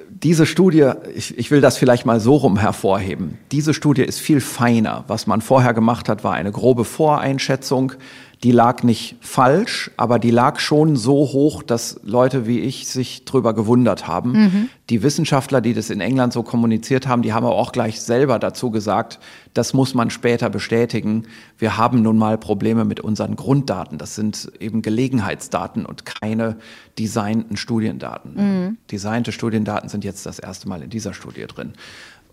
[0.08, 4.40] Diese Studie, ich, ich will das vielleicht mal so rum hervorheben, diese Studie ist viel
[4.40, 5.04] feiner.
[5.08, 7.94] Was man vorher gemacht hat, war eine grobe Voreinschätzung
[8.42, 13.24] die lag nicht falsch, aber die lag schon so hoch, dass Leute wie ich sich
[13.24, 14.32] drüber gewundert haben.
[14.32, 14.68] Mhm.
[14.90, 18.40] Die Wissenschaftler, die das in England so kommuniziert haben, die haben aber auch gleich selber
[18.40, 19.20] dazu gesagt,
[19.54, 21.26] das muss man später bestätigen.
[21.56, 23.96] Wir haben nun mal Probleme mit unseren Grunddaten.
[23.96, 26.56] Das sind eben Gelegenheitsdaten und keine
[26.98, 28.34] designten Studiendaten.
[28.34, 28.78] Mhm.
[28.90, 31.74] Designte Studiendaten sind jetzt das erste Mal in dieser Studie drin.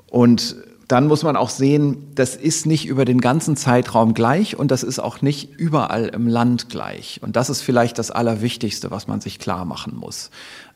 [0.10, 0.56] Und
[0.90, 4.82] dann muss man auch sehen, das ist nicht über den ganzen Zeitraum gleich und das
[4.82, 7.20] ist auch nicht überall im Land gleich.
[7.22, 10.32] Und das ist vielleicht das Allerwichtigste, was man sich klar machen muss.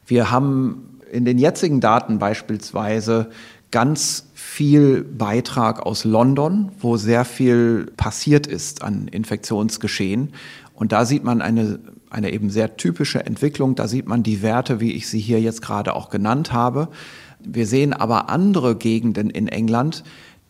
[0.05, 3.31] Wir haben in den jetzigen Daten beispielsweise
[3.71, 10.33] ganz viel Beitrag aus London, wo sehr viel passiert ist an Infektionsgeschehen.
[10.75, 11.79] Und da sieht man eine,
[12.11, 13.73] eine eben sehr typische Entwicklung.
[13.73, 16.89] Da sieht man die Werte, wie ich sie hier jetzt gerade auch genannt habe.
[17.45, 20.03] Wir sehen aber andere Gegenden in England,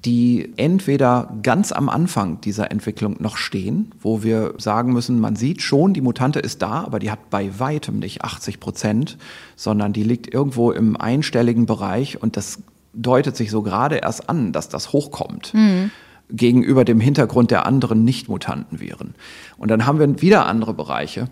[0.06, 5.62] die entweder ganz am Anfang dieser Entwicklung noch stehen, wo wir sagen müssen, man sieht
[5.62, 9.18] schon, die Mutante ist da, aber die hat bei weitem nicht 80 Prozent,
[9.56, 12.62] sondern die liegt irgendwo im einstelligen Bereich und das
[12.94, 15.54] deutet sich so gerade erst an, dass das hochkommt.
[15.54, 15.92] Mhm.
[16.30, 19.14] gegenüber dem Hintergrund der anderen Nicht-Mutantenviren.
[19.58, 21.28] Und dann haben wir wieder andere Bereiche.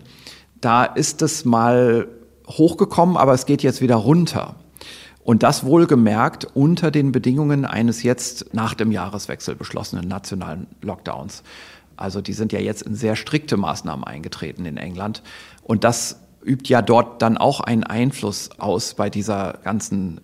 [0.60, 2.06] Da ist es mal
[2.46, 4.54] hochgekommen, aber es geht jetzt wieder runter.
[5.24, 11.42] Und das wohlgemerkt unter den Bedingungen eines jetzt nach dem Jahreswechsel beschlossenen nationalen Lockdowns.
[11.96, 15.22] Also die sind ja jetzt in sehr strikte Maßnahmen eingetreten in England.
[15.62, 20.20] Und das übt ja dort dann auch einen Einfluss aus bei dieser ganzen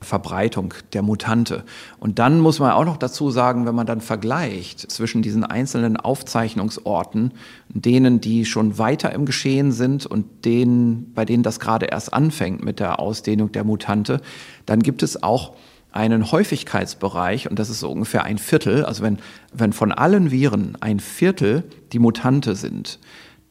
[0.00, 1.64] Verbreitung der Mutante.
[1.98, 5.96] Und dann muss man auch noch dazu sagen, wenn man dann vergleicht zwischen diesen einzelnen
[5.96, 7.32] Aufzeichnungsorten,
[7.68, 12.64] denen, die schon weiter im Geschehen sind und denen, bei denen das gerade erst anfängt
[12.64, 14.20] mit der Ausdehnung der Mutante,
[14.66, 15.54] dann gibt es auch
[15.90, 19.18] einen Häufigkeitsbereich, und das ist so ungefähr ein Viertel, also wenn,
[19.52, 22.98] wenn von allen Viren ein Viertel die Mutante sind,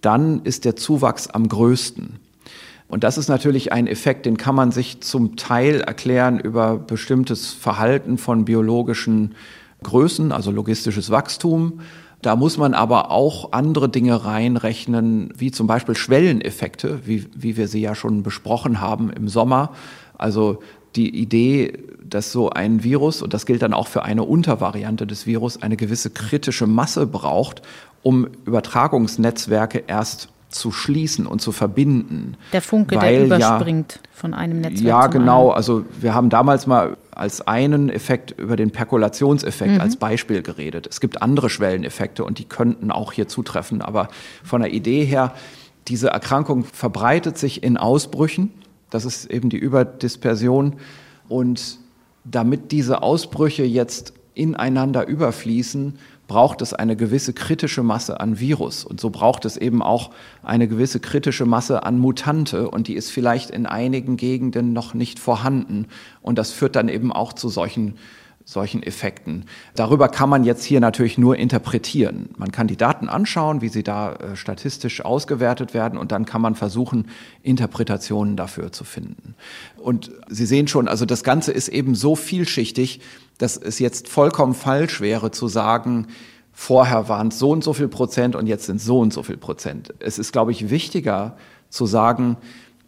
[0.02, 2.20] dann ist der Zuwachs am größten.
[2.88, 7.52] Und das ist natürlich ein Effekt, den kann man sich zum Teil erklären über bestimmtes
[7.52, 9.36] Verhalten von biologischen
[9.84, 11.82] Größen, also logistisches Wachstum.
[12.22, 17.68] Da muss man aber auch andere Dinge reinrechnen, wie zum Beispiel Schwelleneffekte, wie, wie wir
[17.68, 19.72] sie ja schon besprochen haben im Sommer.
[20.18, 20.62] Also
[20.96, 25.28] die Idee, dass so ein Virus, und das gilt dann auch für eine Untervariante des
[25.28, 27.62] Virus, eine gewisse kritische Masse braucht,
[28.02, 32.36] um Übertragungsnetzwerke erst zu schließen und zu verbinden.
[32.54, 34.88] Der Funke, weil, der überspringt ja, von einem Netzwerk.
[34.88, 35.40] Ja, genau.
[35.42, 35.58] Anderen.
[35.58, 39.82] Also wir haben damals mal als einen Effekt über den Perkulationseffekt mhm.
[39.82, 40.88] als Beispiel geredet.
[40.88, 43.82] Es gibt andere Schwelleneffekte und die könnten auch hier zutreffen.
[43.82, 44.10] Aber
[44.44, 45.34] von der Idee her,
[45.88, 48.52] diese Erkrankung verbreitet sich in Ausbrüchen.
[48.90, 50.76] Das ist eben die Überdispersion.
[51.28, 51.80] Und
[52.24, 55.98] damit diese Ausbrüche jetzt ineinander überfließen,
[56.28, 58.84] braucht es eine gewisse kritische Masse an Virus.
[58.84, 60.12] Und so braucht es eben auch
[60.44, 62.70] eine gewisse kritische Masse an Mutante.
[62.70, 65.88] Und die ist vielleicht in einigen Gegenden noch nicht vorhanden.
[66.22, 67.96] Und das führt dann eben auch zu solchen
[68.50, 69.44] solchen Effekten.
[69.76, 72.30] Darüber kann man jetzt hier natürlich nur interpretieren.
[72.38, 76.42] Man kann die Daten anschauen, wie sie da äh, statistisch ausgewertet werden und dann kann
[76.42, 77.10] man versuchen,
[77.44, 79.36] Interpretationen dafür zu finden.
[79.76, 83.02] Und Sie sehen schon, also das Ganze ist eben so vielschichtig,
[83.38, 86.08] dass es jetzt vollkommen falsch wäre zu sagen,
[86.54, 89.38] vorher waren es so und so viel Prozent und jetzt sind so und so viel
[89.38, 89.94] Prozent.
[90.00, 91.36] Es ist, glaube ich, wichtiger
[91.70, 92.38] zu sagen,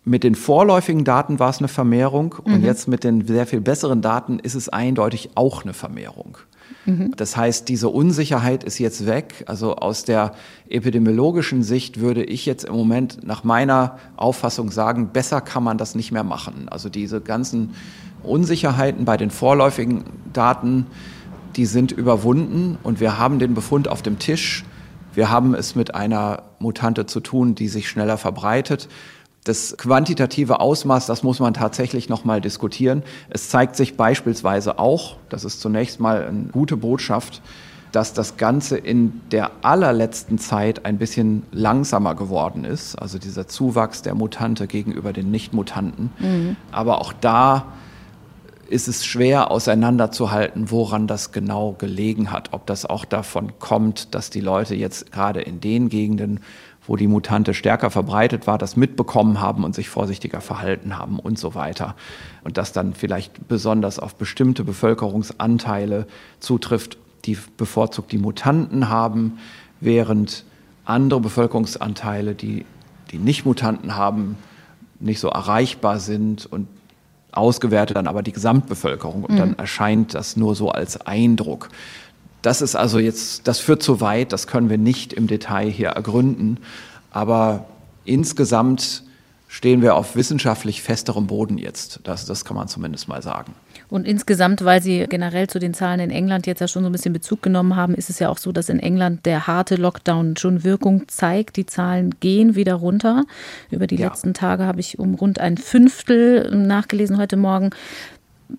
[0.09, 2.53] mit den vorläufigen Daten war es eine Vermehrung mhm.
[2.55, 6.39] und jetzt mit den sehr viel besseren Daten ist es eindeutig auch eine Vermehrung.
[6.85, 7.13] Mhm.
[7.15, 9.43] Das heißt, diese Unsicherheit ist jetzt weg.
[9.45, 10.33] Also aus der
[10.67, 15.93] epidemiologischen Sicht würde ich jetzt im Moment nach meiner Auffassung sagen, besser kann man das
[15.93, 16.69] nicht mehr machen.
[16.69, 17.75] Also diese ganzen
[18.23, 20.87] Unsicherheiten bei den vorläufigen Daten,
[21.55, 24.65] die sind überwunden und wir haben den Befund auf dem Tisch.
[25.13, 28.89] Wir haben es mit einer Mutante zu tun, die sich schneller verbreitet.
[29.49, 33.01] Das quantitative Ausmaß, das muss man tatsächlich noch mal diskutieren.
[33.31, 37.41] Es zeigt sich beispielsweise auch, das ist zunächst mal eine gute Botschaft,
[37.91, 44.03] dass das Ganze in der allerletzten Zeit ein bisschen langsamer geworden ist, also dieser Zuwachs
[44.03, 46.11] der Mutante gegenüber den Nichtmutanten.
[46.19, 46.55] Mhm.
[46.71, 47.73] Aber auch da
[48.69, 52.49] ist es schwer auseinanderzuhalten, woran das genau gelegen hat.
[52.51, 56.41] Ob das auch davon kommt, dass die Leute jetzt gerade in den Gegenden,
[56.87, 61.37] wo die Mutante stärker verbreitet war, das mitbekommen haben und sich vorsichtiger verhalten haben und
[61.37, 61.95] so weiter.
[62.43, 66.07] Und das dann vielleicht besonders auf bestimmte Bevölkerungsanteile
[66.39, 69.39] zutrifft, die bevorzugt die Mutanten haben,
[69.81, 70.45] während
[70.85, 72.65] andere Bevölkerungsanteile, die
[73.11, 74.37] die Nicht-Mutanten haben,
[74.99, 76.67] nicht so erreichbar sind und
[77.31, 79.37] ausgewertet dann aber die Gesamtbevölkerung und mhm.
[79.37, 81.69] dann erscheint das nur so als Eindruck.
[82.41, 85.89] Das ist also jetzt, das führt zu weit, das können wir nicht im Detail hier
[85.89, 86.57] ergründen.
[87.11, 87.65] Aber
[88.05, 89.03] insgesamt
[89.49, 92.01] stehen wir auf wissenschaftlich festerem Boden jetzt.
[92.03, 93.53] Das, das kann man zumindest mal sagen.
[93.89, 96.91] Und insgesamt, weil Sie generell zu den Zahlen in England jetzt ja schon so ein
[96.91, 100.37] bisschen Bezug genommen haben, ist es ja auch so, dass in England der harte Lockdown
[100.37, 101.57] schon Wirkung zeigt.
[101.57, 103.25] Die Zahlen gehen wieder runter.
[103.71, 104.07] Über die ja.
[104.07, 107.71] letzten Tage habe ich um rund ein Fünftel nachgelesen heute Morgen.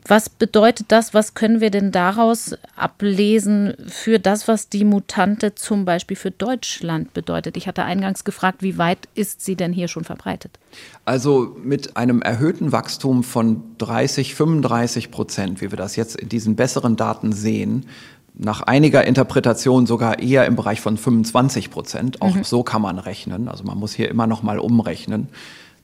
[0.06, 1.14] Was bedeutet das?
[1.14, 7.12] Was können wir denn daraus ablesen für das, was die Mutante zum Beispiel für Deutschland
[7.12, 7.56] bedeutet?
[7.56, 10.60] Ich hatte eingangs gefragt, wie weit ist sie denn hier schon verbreitet?
[11.04, 16.54] Also mit einem erhöhten Wachstum von 30, 35 Prozent, wie wir das jetzt in diesen
[16.54, 17.86] besseren Daten sehen,
[18.34, 22.22] nach einiger Interpretation sogar eher im Bereich von 25 Prozent.
[22.22, 22.44] Auch mhm.
[22.44, 23.48] so kann man rechnen.
[23.48, 25.28] Also man muss hier immer noch mal umrechnen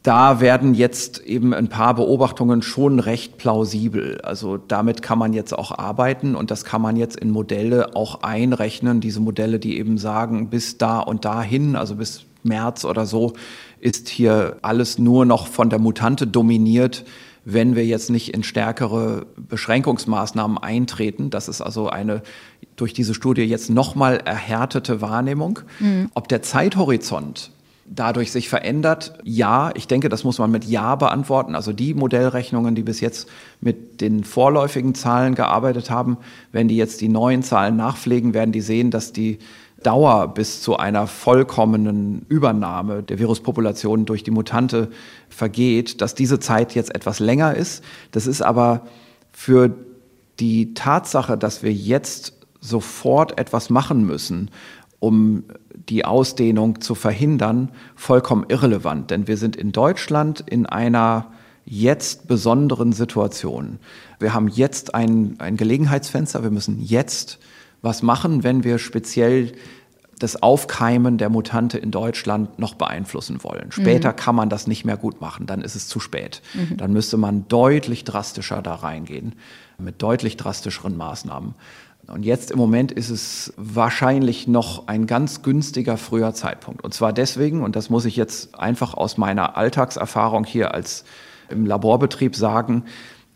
[0.02, 4.20] da werden jetzt eben ein paar Beobachtungen schon recht plausibel.
[4.20, 8.22] Also damit kann man jetzt auch arbeiten und das kann man jetzt in Modelle auch
[8.22, 9.00] einrechnen.
[9.00, 13.32] Diese Modelle, die eben sagen, bis da und dahin, also bis März oder so,
[13.80, 17.04] ist hier alles nur noch von der Mutante dominiert,
[17.44, 21.30] wenn wir jetzt nicht in stärkere Beschränkungsmaßnahmen eintreten.
[21.30, 22.22] Das ist also eine
[22.76, 25.60] durch diese Studie jetzt nochmal erhärtete Wahrnehmung.
[25.80, 26.10] Mhm.
[26.14, 27.50] Ob der Zeithorizont
[27.88, 29.14] dadurch sich verändert?
[29.24, 31.54] Ja, ich denke, das muss man mit Ja beantworten.
[31.54, 33.28] Also die Modellrechnungen, die bis jetzt
[33.60, 36.18] mit den vorläufigen Zahlen gearbeitet haben,
[36.52, 39.38] wenn die jetzt die neuen Zahlen nachpflegen, werden die sehen, dass die
[39.82, 44.88] Dauer bis zu einer vollkommenen Übernahme der Viruspopulation durch die Mutante
[45.28, 47.84] vergeht, dass diese Zeit jetzt etwas länger ist.
[48.10, 48.86] Das ist aber
[49.32, 49.74] für
[50.40, 54.50] die Tatsache, dass wir jetzt sofort etwas machen müssen,
[54.98, 55.44] um
[55.88, 59.10] die Ausdehnung zu verhindern, vollkommen irrelevant.
[59.10, 61.32] Denn wir sind in Deutschland in einer
[61.64, 63.78] jetzt besonderen Situation.
[64.18, 67.38] Wir haben jetzt ein, ein Gelegenheitsfenster, wir müssen jetzt
[67.82, 69.52] was machen, wenn wir speziell
[70.18, 73.70] das Aufkeimen der Mutante in Deutschland noch beeinflussen wollen.
[73.70, 74.16] Später mhm.
[74.16, 76.40] kann man das nicht mehr gut machen, dann ist es zu spät.
[76.54, 76.78] Mhm.
[76.78, 79.34] Dann müsste man deutlich drastischer da reingehen,
[79.78, 81.54] mit deutlich drastischeren Maßnahmen.
[82.08, 86.84] Und jetzt im Moment ist es wahrscheinlich noch ein ganz günstiger früher Zeitpunkt.
[86.84, 91.04] Und zwar deswegen, und das muss ich jetzt einfach aus meiner Alltagserfahrung hier als
[91.48, 92.84] im Laborbetrieb sagen,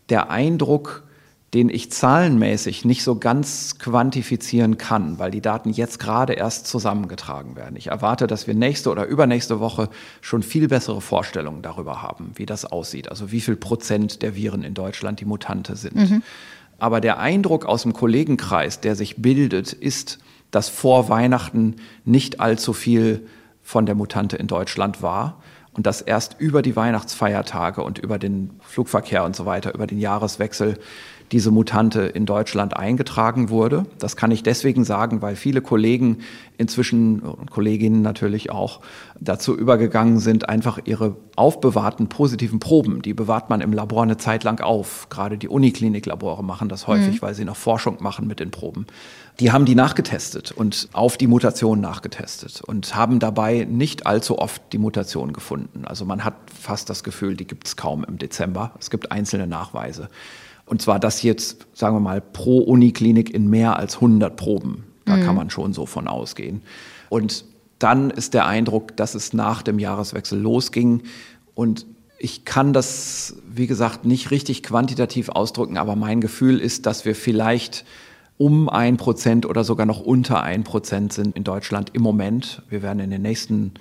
[0.08, 1.04] der Eindruck,
[1.52, 7.56] den ich zahlenmäßig nicht so ganz quantifizieren kann, weil die Daten jetzt gerade erst zusammengetragen
[7.56, 7.74] werden.
[7.74, 9.88] Ich erwarte, dass wir nächste oder übernächste Woche
[10.20, 13.08] schon viel bessere Vorstellungen darüber haben, wie das aussieht.
[13.08, 15.96] Also wie viel Prozent der Viren in Deutschland die Mutante sind.
[15.96, 16.22] Mhm.
[16.80, 20.18] Aber der Eindruck aus dem Kollegenkreis, der sich bildet, ist,
[20.50, 23.28] dass vor Weihnachten nicht allzu viel
[23.62, 28.58] von der Mutante in Deutschland war und dass erst über die Weihnachtsfeiertage und über den
[28.62, 30.78] Flugverkehr und so weiter, über den Jahreswechsel
[31.32, 33.84] diese Mutante in Deutschland eingetragen wurde.
[33.98, 36.18] Das kann ich deswegen sagen, weil viele Kollegen
[36.58, 38.80] inzwischen und Kolleginnen natürlich auch
[39.20, 44.44] dazu übergegangen sind, einfach ihre aufbewahrten positiven Proben, die bewahrt man im Labor eine Zeit
[44.44, 45.08] lang auf.
[45.08, 47.22] Gerade die Unikliniklabore machen das häufig, mhm.
[47.22, 48.86] weil sie noch Forschung machen mit den Proben.
[49.38, 54.60] Die haben die nachgetestet und auf die Mutation nachgetestet und haben dabei nicht allzu oft
[54.72, 55.84] die Mutation gefunden.
[55.86, 58.72] Also man hat fast das Gefühl, die gibt es kaum im Dezember.
[58.78, 60.08] Es gibt einzelne Nachweise.
[60.70, 64.84] Und zwar das jetzt, sagen wir mal, pro Uniklinik in mehr als 100 Proben.
[65.04, 65.24] Da mhm.
[65.24, 66.62] kann man schon so von ausgehen.
[67.08, 67.44] Und
[67.80, 71.02] dann ist der Eindruck, dass es nach dem Jahreswechsel losging.
[71.56, 71.86] Und
[72.20, 77.16] ich kann das, wie gesagt, nicht richtig quantitativ ausdrücken, aber mein Gefühl ist, dass wir
[77.16, 77.84] vielleicht
[78.38, 82.62] um ein Prozent oder sogar noch unter ein Prozent sind in Deutschland im Moment.
[82.68, 83.72] Wir werden in den nächsten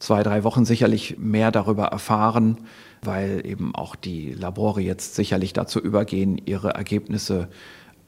[0.00, 2.58] zwei, drei Wochen sicherlich mehr darüber erfahren
[3.02, 7.48] weil eben auch die Labore jetzt sicherlich dazu übergehen, ihre Ergebnisse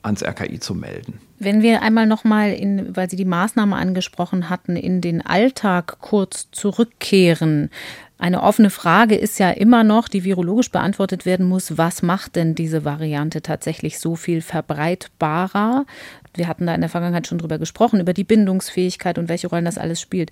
[0.02, 1.20] ans RKI zu melden.
[1.38, 2.56] Wenn wir einmal nochmal,
[2.88, 7.70] weil Sie die Maßnahme angesprochen hatten, in den Alltag kurz zurückkehren.
[8.18, 12.54] Eine offene Frage ist ja immer noch, die virologisch beantwortet werden muss, was macht denn
[12.54, 15.86] diese Variante tatsächlich so viel verbreitbarer?
[16.34, 19.64] Wir hatten da in der Vergangenheit schon drüber gesprochen, über die Bindungsfähigkeit und welche Rollen
[19.64, 20.30] das alles spielt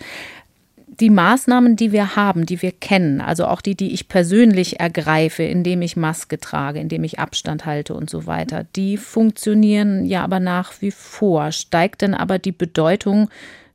[0.99, 5.43] die Maßnahmen, die wir haben, die wir kennen, also auch die, die ich persönlich ergreife,
[5.45, 10.41] indem ich Maske trage, indem ich Abstand halte und so weiter, die funktionieren ja aber
[10.41, 11.53] nach wie vor.
[11.53, 13.29] Steigt denn aber die Bedeutung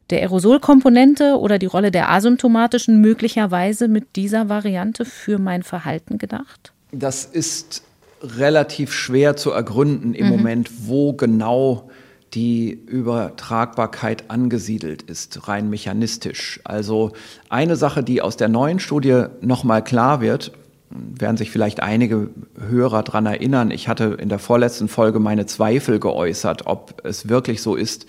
[0.09, 6.73] der Aerosolkomponente oder die Rolle der asymptomatischen möglicherweise mit dieser Variante für mein Verhalten gedacht?
[6.91, 7.83] Das ist
[8.21, 10.31] relativ schwer zu ergründen im mhm.
[10.31, 11.89] Moment, wo genau
[12.35, 16.59] die Übertragbarkeit angesiedelt ist, rein mechanistisch.
[16.63, 17.13] Also
[17.49, 20.51] eine Sache, die aus der neuen Studie nochmal klar wird,
[20.89, 22.29] werden sich vielleicht einige
[22.59, 27.61] Hörer daran erinnern, ich hatte in der vorletzten Folge meine Zweifel geäußert, ob es wirklich
[27.61, 28.05] so ist,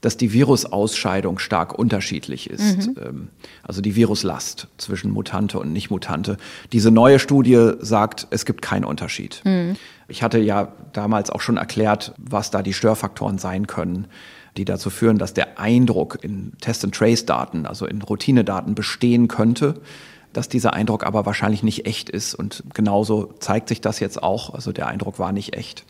[0.00, 2.88] dass die Virusausscheidung stark unterschiedlich ist.
[2.88, 2.96] Mhm.
[3.04, 3.28] Ähm,
[3.62, 6.38] also die Viruslast zwischen Mutante und Nicht-Mutante.
[6.72, 9.42] Diese neue Studie sagt, es gibt keinen Unterschied.
[9.44, 9.76] Mhm.
[10.10, 14.08] Ich hatte ja damals auch schon erklärt, was da die Störfaktoren sein können,
[14.56, 19.80] die dazu führen, dass der Eindruck in Test-and-Trace-Daten, also in Routinedaten bestehen könnte,
[20.32, 22.34] dass dieser Eindruck aber wahrscheinlich nicht echt ist.
[22.34, 24.52] Und genauso zeigt sich das jetzt auch.
[24.54, 25.84] Also der Eindruck war nicht echt.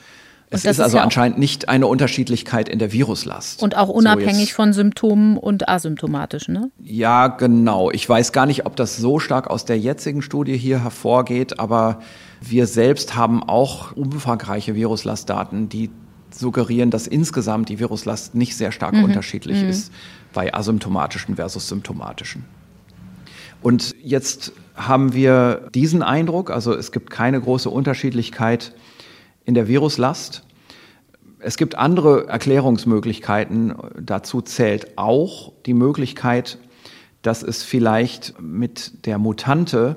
[0.53, 3.63] Es ist also ja anscheinend nicht eine Unterschiedlichkeit in der Viruslast.
[3.63, 6.71] Und auch unabhängig so von Symptomen und asymptomatischen, ne?
[6.83, 7.93] Ja, genau.
[7.93, 12.01] Ich weiß gar nicht, ob das so stark aus der jetzigen Studie hier hervorgeht, aber
[12.41, 15.91] wir selbst haben auch umfangreiche Viruslastdaten, die
[16.31, 19.05] suggerieren, dass insgesamt die Viruslast nicht sehr stark mhm.
[19.05, 19.69] unterschiedlich mhm.
[19.69, 19.93] ist
[20.33, 22.45] bei asymptomatischen versus symptomatischen.
[23.63, 28.75] Und jetzt haben wir diesen Eindruck, also es gibt keine große Unterschiedlichkeit
[29.45, 30.45] in der Viruslast.
[31.41, 33.75] Es gibt andere Erklärungsmöglichkeiten.
[34.01, 36.59] Dazu zählt auch die Möglichkeit,
[37.23, 39.97] dass es vielleicht mit der Mutante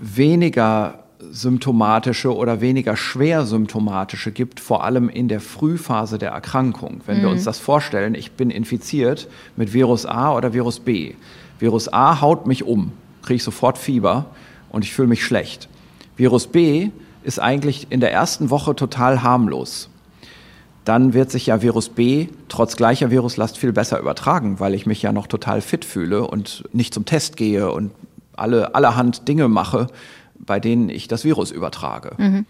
[0.00, 7.00] weniger symptomatische oder weniger schwer symptomatische gibt, vor allem in der Frühphase der Erkrankung.
[7.06, 7.22] Wenn mhm.
[7.22, 11.14] wir uns das vorstellen, ich bin infiziert mit Virus A oder Virus B.
[11.58, 12.92] Virus A haut mich um,
[13.22, 14.26] kriege ich sofort Fieber
[14.68, 15.68] und ich fühle mich schlecht.
[16.16, 16.90] Virus B
[17.22, 19.88] ist eigentlich in der ersten Woche total harmlos.
[20.84, 25.02] Dann wird sich ja Virus B trotz gleicher Viruslast viel besser übertragen, weil ich mich
[25.02, 27.90] ja noch total fit fühle und nicht zum Test gehe und
[28.36, 29.88] alle allerhand Dinge mache,
[30.38, 32.14] bei denen ich das Virus übertrage.
[32.18, 32.46] Mhm.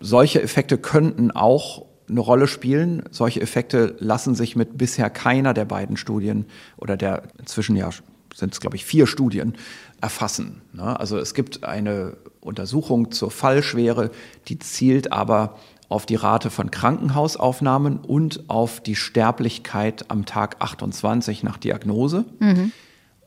[0.00, 3.04] Solche Effekte könnten auch eine Rolle spielen.
[3.10, 7.90] Solche Effekte lassen sich mit bisher keiner der beiden Studien oder der inzwischen ja
[8.34, 9.54] sind es, glaube ich, vier Studien
[10.00, 10.62] erfassen.
[10.72, 10.98] Ne?
[10.98, 14.10] Also es gibt eine Untersuchung zur Fallschwere,
[14.48, 15.58] die zielt aber
[15.88, 22.24] auf die Rate von Krankenhausaufnahmen und auf die Sterblichkeit am Tag 28 nach Diagnose.
[22.38, 22.72] Mhm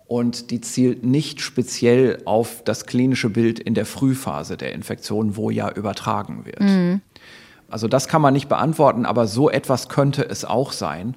[0.08, 5.50] und die zielt nicht speziell auf das klinische Bild in der Frühphase der Infektion, wo
[5.50, 6.62] ja übertragen wird.
[6.62, 7.02] Mhm.
[7.70, 11.16] Also das kann man nicht beantworten, aber so etwas könnte es auch sein.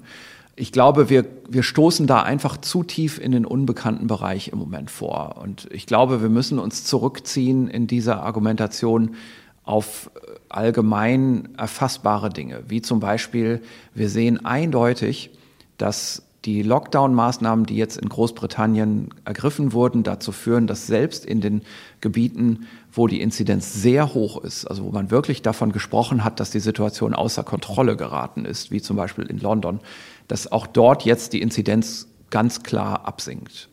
[0.55, 4.89] Ich glaube, wir, wir stoßen da einfach zu tief in den unbekannten Bereich im Moment
[4.89, 5.37] vor.
[5.41, 9.15] Und ich glaube, wir müssen uns zurückziehen in dieser Argumentation
[9.63, 10.09] auf
[10.49, 13.61] allgemein erfassbare Dinge, wie zum Beispiel,
[13.93, 15.29] wir sehen eindeutig,
[15.77, 21.61] dass die Lockdown-Maßnahmen, die jetzt in Großbritannien ergriffen wurden, dazu führen, dass selbst in den
[22.01, 26.49] Gebieten, wo die Inzidenz sehr hoch ist, also wo man wirklich davon gesprochen hat, dass
[26.49, 29.79] die Situation außer Kontrolle geraten ist, wie zum Beispiel in London,
[30.27, 33.69] dass auch dort jetzt die Inzidenz ganz klar absinkt.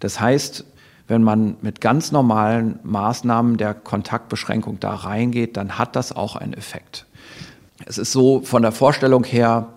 [0.00, 0.64] Das heißt,
[1.06, 6.54] wenn man mit ganz normalen Maßnahmen der Kontaktbeschränkung da reingeht, dann hat das auch einen
[6.54, 7.06] Effekt.
[7.84, 9.68] Es ist so von der Vorstellung her,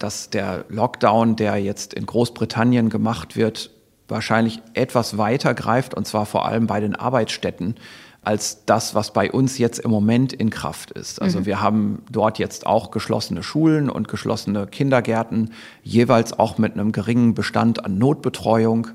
[0.00, 3.70] dass der Lockdown, der jetzt in Großbritannien gemacht wird,
[4.08, 7.76] wahrscheinlich etwas weiter greift, und zwar vor allem bei den Arbeitsstätten,
[8.22, 11.22] als das, was bei uns jetzt im Moment in Kraft ist.
[11.22, 11.46] Also mhm.
[11.46, 17.34] wir haben dort jetzt auch geschlossene Schulen und geschlossene Kindergärten, jeweils auch mit einem geringen
[17.34, 18.88] Bestand an Notbetreuung.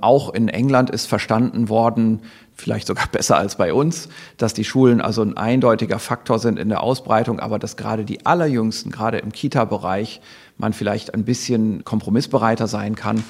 [0.00, 2.20] Auch in England ist verstanden worden,
[2.58, 6.68] vielleicht sogar besser als bei uns, dass die Schulen also ein eindeutiger Faktor sind in
[6.68, 10.20] der Ausbreitung, aber dass gerade die allerjüngsten, gerade im Kita-Bereich,
[10.58, 13.22] man vielleicht ein bisschen kompromissbereiter sein kann.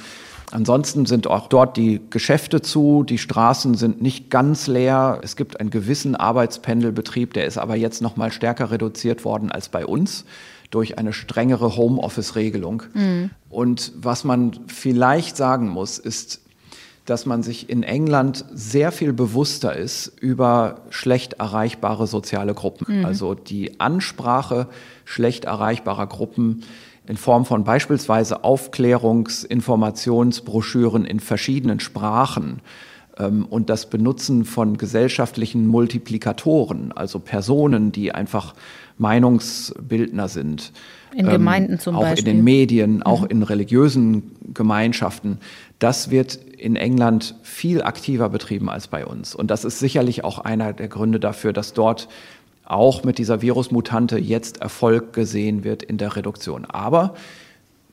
[0.50, 5.20] Ansonsten sind auch dort die Geschäfte zu, die Straßen sind nicht ganz leer.
[5.22, 9.68] Es gibt einen gewissen Arbeitspendelbetrieb, der ist aber jetzt noch mal stärker reduziert worden als
[9.68, 10.24] bei uns
[10.70, 12.82] durch eine strengere Homeoffice-Regelung.
[12.94, 13.30] Mhm.
[13.50, 16.40] Und was man vielleicht sagen muss, ist,
[17.08, 22.98] dass man sich in England sehr viel bewusster ist über schlecht erreichbare soziale Gruppen.
[22.98, 23.04] Mhm.
[23.06, 24.66] Also die Ansprache
[25.04, 26.64] schlecht erreichbarer Gruppen
[27.06, 32.60] in Form von beispielsweise Aufklärungs-, Informationsbroschüren in verschiedenen Sprachen
[33.18, 38.54] ähm, und das Benutzen von gesellschaftlichen Multiplikatoren, also Personen, die einfach
[38.98, 40.72] Meinungsbildner sind.
[41.14, 42.24] In Gemeinden zum ähm, auch Beispiel.
[42.24, 43.28] Auch in den Medien, auch mhm.
[43.28, 45.38] in religiösen Gemeinschaften.
[45.78, 49.34] Das wird in England viel aktiver betrieben als bei uns.
[49.34, 52.08] Und das ist sicherlich auch einer der Gründe dafür, dass dort
[52.64, 56.64] auch mit dieser Virusmutante jetzt Erfolg gesehen wird in der Reduktion.
[56.66, 57.14] Aber,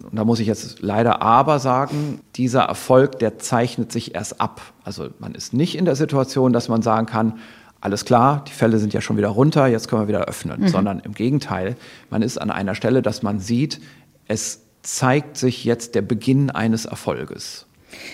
[0.03, 4.61] und da muss ich jetzt leider aber sagen, dieser Erfolg, der zeichnet sich erst ab.
[4.83, 7.39] Also man ist nicht in der Situation, dass man sagen kann,
[7.79, 10.67] alles klar, die Fälle sind ja schon wieder runter, jetzt können wir wieder öffnen, mhm.
[10.69, 11.77] sondern im Gegenteil,
[12.09, 13.79] man ist an einer Stelle, dass man sieht,
[14.27, 17.67] es zeigt sich jetzt der Beginn eines Erfolges.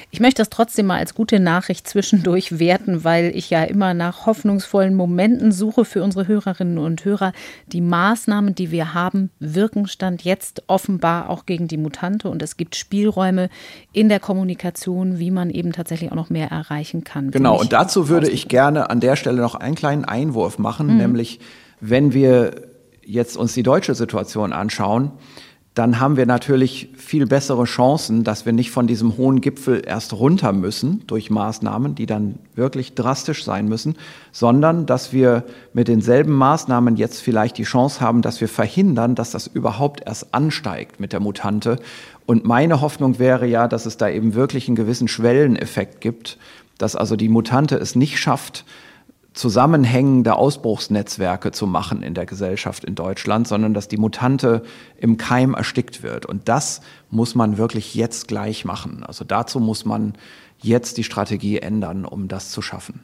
[0.09, 4.25] Ich möchte das trotzdem mal als gute Nachricht zwischendurch werten, weil ich ja immer nach
[4.25, 7.33] hoffnungsvollen Momenten suche für unsere Hörerinnen und Hörer.
[7.67, 12.57] Die Maßnahmen, die wir haben, wirken Stand jetzt offenbar auch gegen die Mutante und es
[12.57, 13.49] gibt Spielräume
[13.93, 17.31] in der Kommunikation, wie man eben tatsächlich auch noch mehr erreichen kann.
[17.31, 20.97] Genau, und dazu würde ich gerne an der Stelle noch einen kleinen Einwurf machen, mhm.
[20.97, 21.39] nämlich
[21.79, 22.69] wenn wir
[23.03, 25.11] jetzt uns die deutsche Situation anschauen,
[25.73, 30.11] dann haben wir natürlich viel bessere Chancen, dass wir nicht von diesem hohen Gipfel erst
[30.11, 33.95] runter müssen durch Maßnahmen, die dann wirklich drastisch sein müssen,
[34.33, 39.31] sondern dass wir mit denselben Maßnahmen jetzt vielleicht die Chance haben, dass wir verhindern, dass
[39.31, 41.77] das überhaupt erst ansteigt mit der Mutante.
[42.25, 46.37] Und meine Hoffnung wäre ja, dass es da eben wirklich einen gewissen Schwelleneffekt gibt,
[46.79, 48.65] dass also die Mutante es nicht schafft,
[49.33, 54.63] zusammenhängende Ausbruchsnetzwerke zu machen in der Gesellschaft in Deutschland, sondern dass die Mutante
[54.97, 56.25] im Keim erstickt wird.
[56.25, 59.03] Und das muss man wirklich jetzt gleich machen.
[59.05, 60.13] Also dazu muss man
[60.59, 63.01] jetzt die Strategie ändern, um das zu schaffen.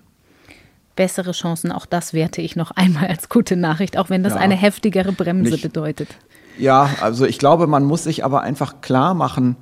[0.95, 4.39] Bessere Chancen, auch das werte ich noch einmal als gute Nachricht, auch wenn das ja,
[4.39, 6.09] eine heftigere Bremse nicht, bedeutet.
[6.57, 9.55] Ja, also ich glaube, man muss sich aber einfach klar machen,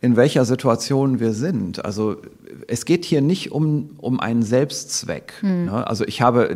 [0.00, 1.84] in welcher Situation wir sind.
[1.84, 2.16] Also
[2.66, 5.34] es geht hier nicht um, um einen Selbstzweck.
[5.40, 5.66] Hm.
[5.66, 5.86] Ne?
[5.86, 6.54] Also ich habe,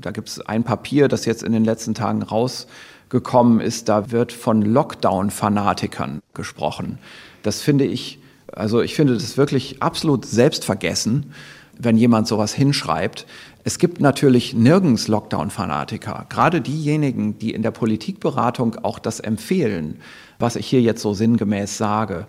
[0.00, 4.32] da gibt es ein Papier, das jetzt in den letzten Tagen rausgekommen ist, da wird
[4.32, 6.98] von Lockdown-Fanatikern gesprochen.
[7.42, 8.18] Das finde ich,
[8.52, 11.32] also ich finde das wirklich absolut selbstvergessen,
[11.78, 13.26] wenn jemand sowas hinschreibt.
[13.64, 16.26] Es gibt natürlich nirgends Lockdown-Fanatiker.
[16.28, 19.98] Gerade diejenigen, die in der Politikberatung auch das empfehlen,
[20.38, 22.26] was ich hier jetzt so sinngemäß sage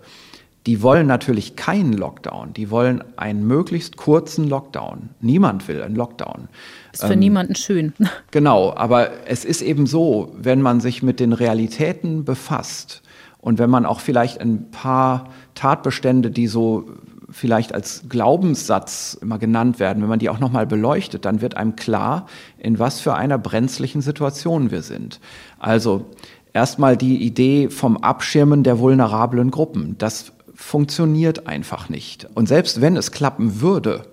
[0.66, 5.10] die wollen natürlich keinen Lockdown, die wollen einen möglichst kurzen Lockdown.
[5.20, 6.48] Niemand will einen Lockdown.
[6.92, 7.92] Ist für ähm, niemanden schön.
[8.30, 13.02] Genau, aber es ist eben so, wenn man sich mit den Realitäten befasst
[13.38, 16.88] und wenn man auch vielleicht ein paar Tatbestände, die so
[17.30, 21.76] vielleicht als Glaubenssatz immer genannt werden, wenn man die auch nochmal beleuchtet, dann wird einem
[21.76, 22.26] klar,
[22.58, 25.20] in was für einer brenzlichen Situation wir sind.
[25.58, 26.06] Also
[26.52, 29.96] erstmal die Idee vom Abschirmen der vulnerablen Gruppen.
[29.98, 32.28] Das funktioniert einfach nicht.
[32.34, 34.06] Und selbst wenn es klappen würde,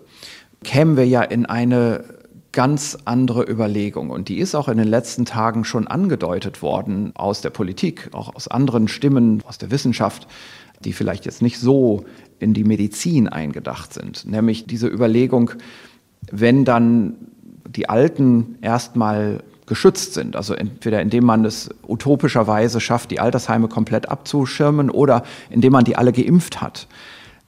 [0.63, 2.03] kämen wir ja in eine
[2.51, 4.09] ganz andere Überlegung.
[4.09, 8.35] Und die ist auch in den letzten Tagen schon angedeutet worden aus der Politik, auch
[8.35, 10.27] aus anderen Stimmen, aus der Wissenschaft,
[10.83, 12.05] die vielleicht jetzt nicht so
[12.39, 14.25] in die Medizin eingedacht sind.
[14.25, 15.51] Nämlich diese Überlegung,
[16.31, 17.15] wenn dann
[17.69, 20.35] die Alten erstmal geschützt sind.
[20.35, 25.95] Also entweder indem man es utopischerweise schafft, die Altersheime komplett abzuschirmen oder indem man die
[25.95, 26.89] alle geimpft hat.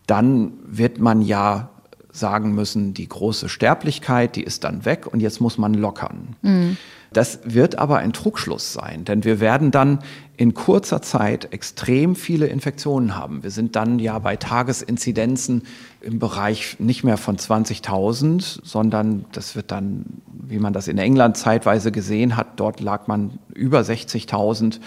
[0.08, 1.68] Dann wird man ja
[2.14, 6.38] sagen müssen, die große Sterblichkeit, die ist dann weg und jetzt muss man lockern.
[6.44, 6.78] Mhm.
[7.12, 10.00] Das wird aber ein Trugschluss sein, denn wir werden dann
[10.36, 13.44] in kurzer Zeit extrem viele Infektionen haben.
[13.44, 15.64] Wir sind dann ja bei Tagesinzidenzen
[16.02, 21.38] im Bereich nicht mehr von 20.000, sondern das wird dann, wie man das in England
[21.38, 24.80] zeitweise gesehen hat, dort lag man über 60.000.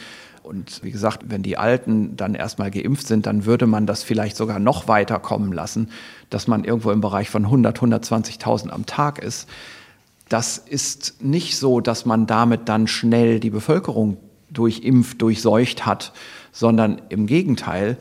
[0.43, 4.37] Und wie gesagt, wenn die Alten dann erstmal geimpft sind, dann würde man das vielleicht
[4.37, 5.91] sogar noch weiter kommen lassen,
[6.31, 9.49] dass man irgendwo im Bereich von 100, 120.000 am Tag ist.
[10.29, 14.17] Das ist nicht so, dass man damit dann schnell die Bevölkerung
[14.57, 16.13] durchimpft, durchseucht hat,
[16.53, 17.97] sondern im Gegenteil.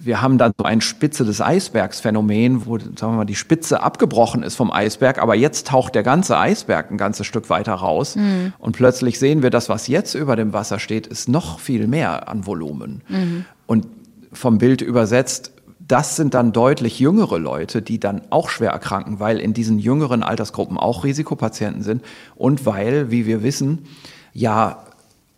[0.00, 3.82] Wir haben dann so ein Spitze des Eisbergs Phänomen, wo sagen wir mal die Spitze
[3.82, 8.14] abgebrochen ist vom Eisberg, aber jetzt taucht der ganze Eisberg ein ganzes Stück weiter raus
[8.14, 8.52] mhm.
[8.58, 12.28] und plötzlich sehen wir, das was jetzt über dem Wasser steht, ist noch viel mehr
[12.28, 13.02] an Volumen.
[13.08, 13.44] Mhm.
[13.66, 13.86] Und
[14.32, 15.52] vom Bild übersetzt
[15.88, 20.22] das sind dann deutlich jüngere Leute, die dann auch schwer erkranken, weil in diesen jüngeren
[20.22, 22.04] Altersgruppen auch Risikopatienten sind
[22.36, 23.86] und weil, wie wir wissen,
[24.34, 24.84] ja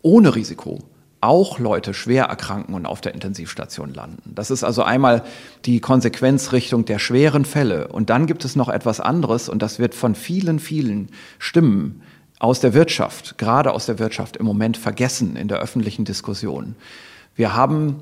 [0.01, 0.79] ohne Risiko
[1.21, 4.33] auch Leute schwer erkranken und auf der Intensivstation landen.
[4.33, 5.23] Das ist also einmal
[5.65, 7.89] die Konsequenzrichtung der schweren Fälle.
[7.89, 12.01] Und dann gibt es noch etwas anderes und das wird von vielen, vielen Stimmen
[12.39, 16.75] aus der Wirtschaft, gerade aus der Wirtschaft im Moment vergessen in der öffentlichen Diskussion.
[17.35, 18.01] Wir haben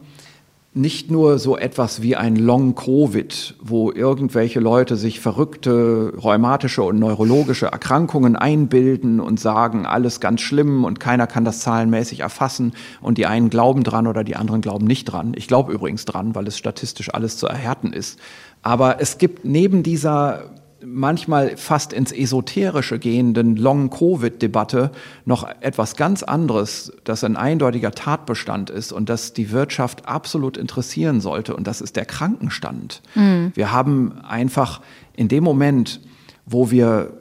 [0.73, 7.67] nicht nur so etwas wie ein Long-Covid, wo irgendwelche Leute sich verrückte rheumatische und neurologische
[7.67, 13.25] Erkrankungen einbilden und sagen, alles ganz schlimm und keiner kann das zahlenmäßig erfassen und die
[13.25, 15.33] einen glauben dran oder die anderen glauben nicht dran.
[15.35, 18.19] Ich glaube übrigens dran, weil es statistisch alles zu erhärten ist.
[18.61, 20.51] Aber es gibt neben dieser
[20.83, 24.91] manchmal fast ins Esoterische gehenden Long-Covid-Debatte
[25.25, 31.21] noch etwas ganz anderes, das ein eindeutiger Tatbestand ist und das die Wirtschaft absolut interessieren
[31.21, 31.55] sollte.
[31.55, 33.01] Und das ist der Krankenstand.
[33.15, 33.51] Mhm.
[33.55, 34.81] Wir haben einfach
[35.15, 36.01] in dem Moment,
[36.45, 37.13] wo wir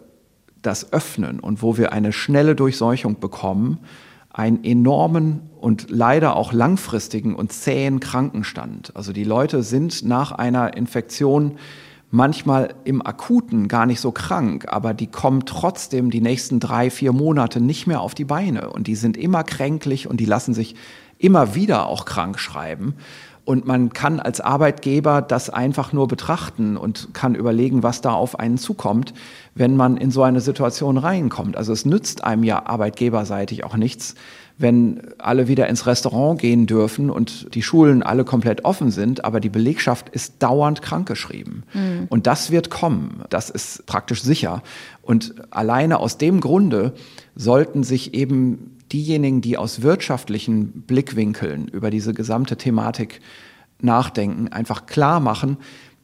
[0.63, 3.79] das öffnen und wo wir eine schnelle Durchseuchung bekommen,
[4.31, 8.93] einen enormen und leider auch langfristigen und zähen Krankenstand.
[8.95, 11.59] Also die Leute sind nach einer Infektion
[12.11, 17.13] manchmal im Akuten gar nicht so krank, aber die kommen trotzdem die nächsten drei, vier
[17.13, 20.75] Monate nicht mehr auf die Beine und die sind immer kränklich und die lassen sich
[21.19, 22.95] immer wieder auch krank schreiben.
[23.45, 28.39] Und man kann als Arbeitgeber das einfach nur betrachten und kann überlegen, was da auf
[28.39, 29.15] einen zukommt,
[29.55, 31.57] wenn man in so eine Situation reinkommt.
[31.57, 34.17] Also es nützt einem ja arbeitgeberseitig auch nichts,
[34.59, 39.39] wenn alle wieder ins Restaurant gehen dürfen und die Schulen alle komplett offen sind, aber
[39.39, 41.63] die Belegschaft ist dauernd krankgeschrieben.
[41.73, 42.07] Mhm.
[42.09, 43.23] Und das wird kommen.
[43.31, 44.63] Das ist praktisch sicher.
[45.01, 46.93] Und alleine aus dem Grunde
[47.37, 53.21] sollten sich eben diejenigen, die aus wirtschaftlichen Blickwinkeln über diese gesamte Thematik
[53.81, 55.59] nachdenken, einfach klar machen,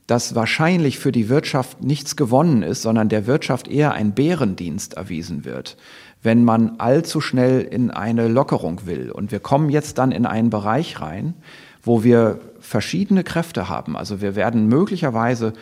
[0.06, 5.44] dass wahrscheinlich für die Wirtschaft nichts gewonnen ist, sondern der Wirtschaft eher ein Bärendienst erwiesen
[5.44, 5.76] wird,
[6.24, 9.12] wenn man allzu schnell in eine Lockerung will.
[9.12, 11.34] Und wir kommen jetzt dann in einen Bereich rein,
[11.82, 13.94] wo wir verschiedene Kräfte haben.
[13.94, 15.52] Also wir werden möglicherweise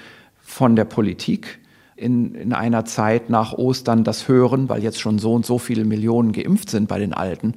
[0.41, 1.59] von der Politik
[1.97, 5.85] in, in einer Zeit nach Ostern das hören, weil jetzt schon so und so viele
[5.85, 7.55] Millionen geimpft sind bei den Alten.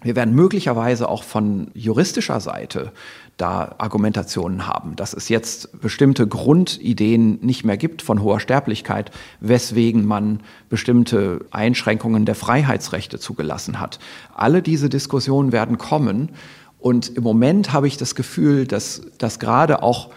[0.00, 2.92] Wir werden möglicherweise auch von juristischer Seite
[3.38, 9.10] da Argumentationen haben, dass es jetzt bestimmte Grundideen nicht mehr gibt von hoher Sterblichkeit,
[9.40, 14.00] weswegen man bestimmte Einschränkungen der Freiheitsrechte zugelassen hat.
[14.34, 16.30] Alle diese Diskussionen werden kommen
[16.78, 20.10] und im Moment habe ich das Gefühl, dass, dass gerade auch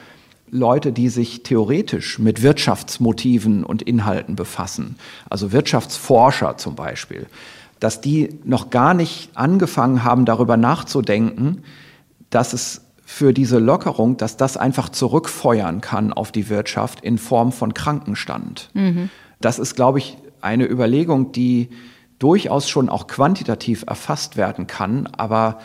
[0.49, 4.97] Leute, die sich theoretisch mit Wirtschaftsmotiven und Inhalten befassen,
[5.29, 7.27] also Wirtschaftsforscher zum Beispiel,
[7.79, 11.63] dass die noch gar nicht angefangen haben, darüber nachzudenken,
[12.29, 12.81] dass es
[13.11, 18.69] für diese Lockerung, dass das einfach zurückfeuern kann auf die Wirtschaft in Form von Krankenstand.
[18.73, 19.09] Mhm.
[19.41, 21.69] Das ist, glaube ich, eine Überlegung, die
[22.19, 25.59] durchaus schon auch quantitativ erfasst werden kann, aber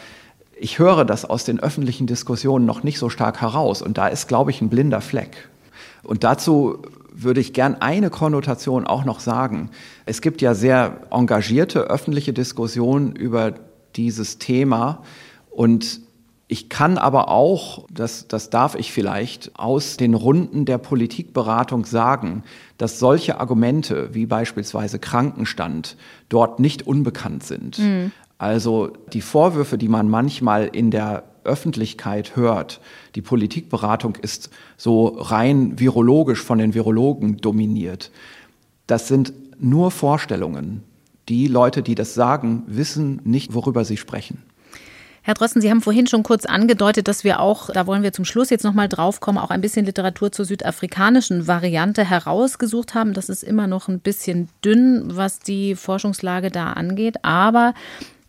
[0.59, 3.81] ich höre das aus den öffentlichen Diskussionen noch nicht so stark heraus.
[3.81, 5.49] Und da ist, glaube ich, ein blinder Fleck.
[6.03, 6.83] Und dazu
[7.13, 9.71] würde ich gern eine Konnotation auch noch sagen.
[10.05, 13.55] Es gibt ja sehr engagierte öffentliche Diskussionen über
[13.95, 15.05] dieses Thema.
[15.51, 16.06] Und
[16.49, 22.45] ich kann aber auch, das, das darf ich vielleicht, aus den Runden der Politikberatung sagen,
[22.79, 25.97] dass solche Argumente wie beispielsweise Krankenstand
[26.29, 27.79] dort nicht unbekannt sind.
[27.79, 28.13] Mhm.
[28.39, 32.81] Also die Vorwürfe, die man manchmal in der Öffentlichkeit hört,
[33.15, 38.13] die Politikberatung ist so rein virologisch von den Virologen dominiert.
[38.87, 40.85] Das sind nur Vorstellungen.
[41.29, 44.43] Die Leute, die das sagen, wissen nicht, worüber sie sprechen.
[45.27, 48.25] Herr Drosten, Sie haben vorhin schon kurz angedeutet, dass wir auch, da wollen wir zum
[48.25, 53.13] Schluss jetzt nochmal draufkommen, auch ein bisschen Literatur zur südafrikanischen Variante herausgesucht haben.
[53.13, 57.25] Das ist immer noch ein bisschen dünn, was die Forschungslage da angeht.
[57.25, 57.75] Aber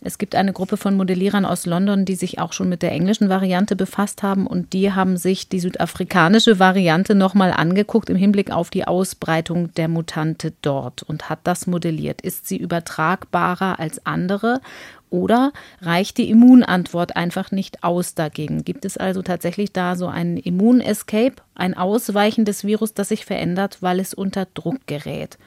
[0.01, 3.29] es gibt eine Gruppe von Modellierern aus London, die sich auch schon mit der englischen
[3.29, 8.69] Variante befasst haben und die haben sich die südafrikanische Variante nochmal angeguckt im Hinblick auf
[8.69, 12.21] die Ausbreitung der Mutante dort und hat das modelliert.
[12.21, 14.61] Ist sie übertragbarer als andere
[15.09, 15.51] oder
[15.81, 18.63] reicht die Immunantwort einfach nicht aus dagegen?
[18.63, 23.77] Gibt es also tatsächlich da so einen Immunescape, ein Ausweichen des Virus, das sich verändert,
[23.81, 25.37] weil es unter Druck gerät?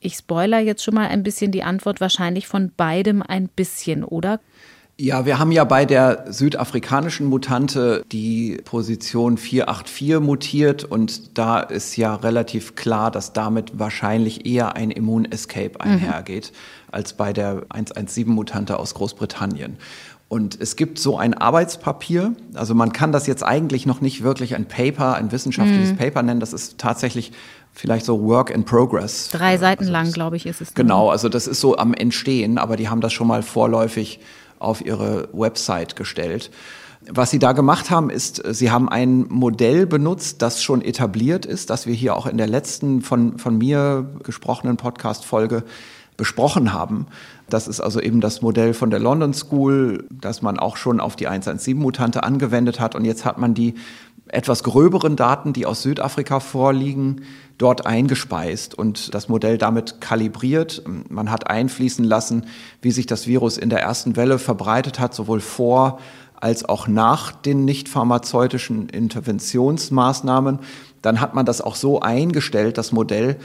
[0.00, 4.40] Ich spoiler jetzt schon mal ein bisschen die Antwort wahrscheinlich von beidem ein bisschen, oder?
[4.98, 11.96] Ja, wir haben ja bei der südafrikanischen Mutante die Position 484 mutiert und da ist
[11.96, 15.80] ja relativ klar, dass damit wahrscheinlich eher ein Immunescape mhm.
[15.80, 16.85] einhergeht mhm.
[16.96, 19.76] Als bei der 117-Mutante aus Großbritannien.
[20.28, 24.56] Und es gibt so ein Arbeitspapier, also man kann das jetzt eigentlich noch nicht wirklich
[24.56, 25.98] ein Paper, ein wissenschaftliches mhm.
[25.98, 27.30] Paper nennen, das ist tatsächlich
[27.72, 29.28] vielleicht so Work in Progress.
[29.28, 30.74] Drei äh, Seiten also lang, glaube ich, ist es.
[30.74, 34.18] Genau, also das ist so am Entstehen, aber die haben das schon mal vorläufig
[34.58, 36.50] auf ihre Website gestellt.
[37.08, 41.70] Was sie da gemacht haben, ist, sie haben ein Modell benutzt, das schon etabliert ist,
[41.70, 45.62] das wir hier auch in der letzten von, von mir gesprochenen Podcast-Folge
[46.16, 47.06] besprochen haben.
[47.48, 51.16] Das ist also eben das Modell von der London School, das man auch schon auf
[51.16, 52.94] die 117-Mutante angewendet hat.
[52.94, 53.74] Und jetzt hat man die
[54.28, 57.22] etwas gröberen Daten, die aus Südafrika vorliegen,
[57.58, 60.82] dort eingespeist und das Modell damit kalibriert.
[61.08, 62.46] Man hat einfließen lassen,
[62.82, 66.00] wie sich das Virus in der ersten Welle verbreitet hat, sowohl vor
[66.38, 70.58] als auch nach den nicht pharmazeutischen Interventionsmaßnahmen.
[71.00, 73.36] Dann hat man das auch so eingestellt, das Modell,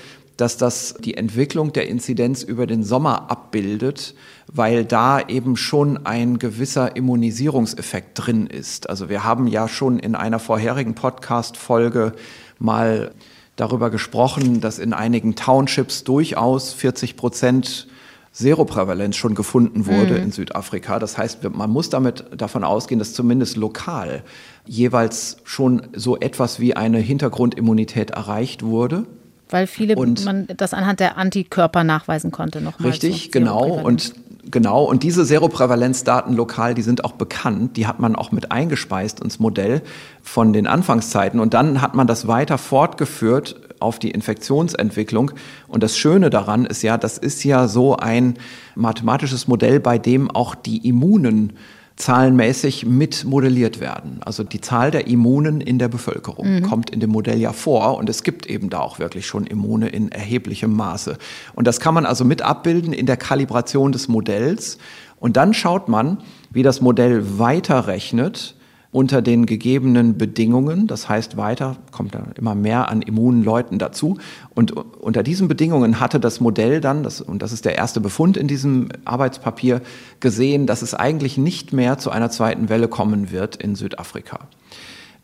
[0.42, 4.16] dass das die Entwicklung der Inzidenz über den Sommer abbildet,
[4.52, 8.90] weil da eben schon ein gewisser Immunisierungseffekt drin ist.
[8.90, 12.14] Also wir haben ja schon in einer vorherigen Podcast-Folge
[12.58, 13.12] mal
[13.56, 17.88] darüber gesprochen, dass in einigen Townships durchaus 40 Prozent
[18.32, 20.24] Seroprävalenz schon gefunden wurde mhm.
[20.24, 20.98] in Südafrika.
[20.98, 24.24] Das heißt, man muss damit davon ausgehen, dass zumindest lokal
[24.66, 29.06] jeweils schon so etwas wie eine Hintergrundimmunität erreicht wurde.
[29.52, 32.80] Weil viele und man das anhand der Antikörper nachweisen konnte noch.
[32.84, 33.66] Richtig, genau.
[33.66, 34.14] Und
[34.50, 34.84] genau.
[34.86, 37.78] Und diese Seroprävalenzdaten lokal, die sind auch bekannt.
[37.78, 39.82] Die hat man auch mit eingespeist ins Modell
[40.24, 41.40] von den Anfangszeiten.
[41.40, 45.32] Und dann hat man das weiter fortgeführt auf die Infektionsentwicklung.
[45.68, 48.36] Und das Schöne daran ist ja, das ist ja so ein
[48.76, 51.54] mathematisches Modell, bei dem auch die Immunen
[51.96, 54.20] zahlenmäßig mit modelliert werden.
[54.26, 56.62] Also die Zahl der Immunen in der Bevölkerung mhm.
[56.64, 59.90] kommt in dem Modell ja vor und es gibt eben da auch wirklich schon Immune
[59.90, 61.18] in erheblichem Maße.
[61.54, 64.78] Und das kann man also mit abbilden in der Kalibration des Modells.
[65.20, 66.18] Und dann schaut man,
[66.50, 68.56] wie das Modell weiterrechnet,
[68.92, 70.88] unter den gegebenen Bedingungen.
[70.88, 74.18] Das heißt, weiter kommt da immer mehr an immunen Leuten dazu.
[74.54, 78.36] Und unter diesen Bedingungen hatte das Modell dann, das, und das ist der erste Befund
[78.36, 79.82] in diesem Arbeitspapier,
[80.20, 84.40] gesehen, dass es eigentlich nicht mehr zu einer zweiten Welle kommen wird in Südafrika.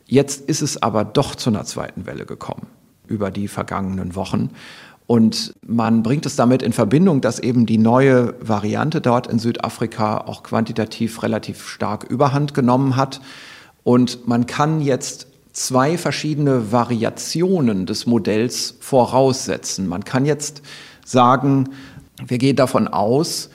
[0.06, 2.68] Jetzt ist es aber doch zu einer zweiten Welle gekommen
[3.06, 4.50] über die vergangenen Wochen.
[5.06, 10.18] Und man bringt es damit in Verbindung, dass eben die neue Variante dort in Südafrika
[10.18, 13.22] auch quantitativ relativ stark überhand genommen hat.
[13.84, 19.88] Und man kann jetzt zwei verschiedene Variationen des Modells voraussetzen.
[19.88, 20.62] Man kann jetzt
[21.04, 21.70] sagen,
[22.24, 23.50] wir gehen davon aus,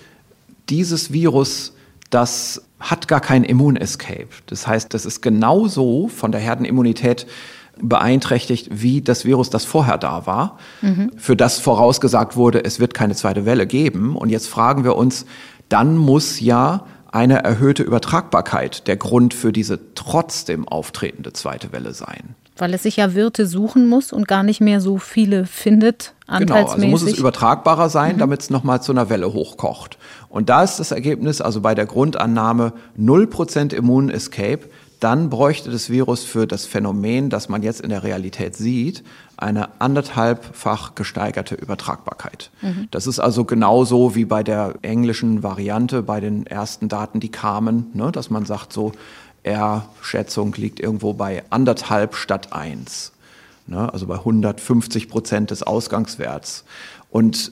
[0.69, 1.73] dieses Virus,
[2.09, 4.27] das hat gar kein Immunescape.
[4.47, 7.25] Das heißt, das ist genauso von der Herdenimmunität
[7.81, 11.11] beeinträchtigt, wie das Virus, das vorher da war, mhm.
[11.17, 14.15] für das vorausgesagt wurde, es wird keine zweite Welle geben.
[14.15, 15.25] Und jetzt fragen wir uns,
[15.69, 22.35] dann muss ja eine erhöhte Übertragbarkeit der Grund für diese trotzdem auftretende zweite Welle sein.
[22.57, 26.14] Weil es sich ja Wirte suchen muss und gar nicht mehr so viele findet.
[26.27, 28.19] Genau, also muss es übertragbarer sein, mhm.
[28.19, 29.98] damit es nochmal zu einer Welle hochkocht.
[30.30, 34.69] Und da ist das Ergebnis, also bei der Grundannahme 0% Immun-Escape,
[35.03, 39.03] dann bräuchte das Virus für das Phänomen, das man jetzt in der Realität sieht,
[39.35, 42.51] eine anderthalbfach gesteigerte Übertragbarkeit.
[42.61, 42.88] Mhm.
[42.91, 47.88] Das ist also genauso wie bei der englischen Variante, bei den ersten Daten, die kamen,
[47.93, 48.93] ne, dass man sagt, so
[49.43, 53.11] R-Schätzung liegt irgendwo bei anderthalb statt eins,
[53.67, 56.63] ne, also bei 150 Prozent des Ausgangswerts.
[57.11, 57.51] Und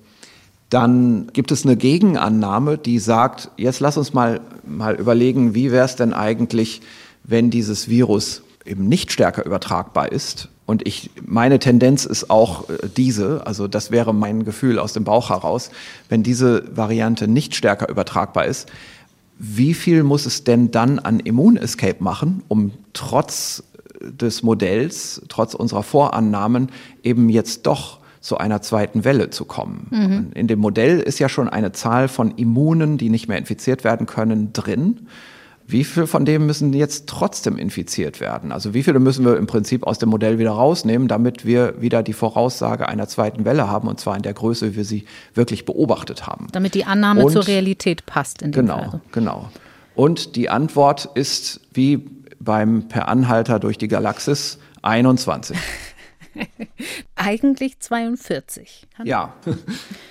[0.69, 5.84] dann gibt es eine Gegenannahme, die sagt, jetzt lass uns mal, mal überlegen, wie wäre
[5.84, 6.82] es denn eigentlich,
[7.23, 10.49] wenn dieses Virus eben nicht stärker übertragbar ist.
[10.65, 15.03] Und ich, meine Tendenz ist auch äh, diese, also das wäre mein Gefühl aus dem
[15.03, 15.72] Bauch heraus,
[16.10, 18.69] wenn diese Variante nicht stärker übertragbar ist,
[19.38, 23.64] wie viel muss es denn dann an Immunescape machen, um trotz
[23.99, 26.69] äh, des Modells, trotz unserer Vorannahmen
[27.03, 29.88] eben jetzt doch zu einer zweiten Welle zu kommen.
[29.89, 30.31] Mhm.
[30.35, 34.06] In dem Modell ist ja schon eine Zahl von Immunen, die nicht mehr infiziert werden
[34.06, 35.07] können, drin.
[35.72, 38.52] Wie viele von denen müssen jetzt trotzdem infiziert werden?
[38.52, 42.03] Also wie viele müssen wir im Prinzip aus dem Modell wieder rausnehmen, damit wir wieder
[42.03, 45.65] die Voraussage einer zweiten Welle haben und zwar in der Größe, wie wir sie wirklich
[45.65, 46.48] beobachtet haben.
[46.52, 49.02] Damit die Annahme und, zur Realität passt in dem genau, Fall.
[49.11, 49.49] Genau,
[49.95, 52.06] Und die Antwort ist wie
[52.39, 55.57] beim Per Anhalter durch die Galaxis 21.
[57.16, 58.88] Eigentlich 42.
[59.03, 59.34] Ja.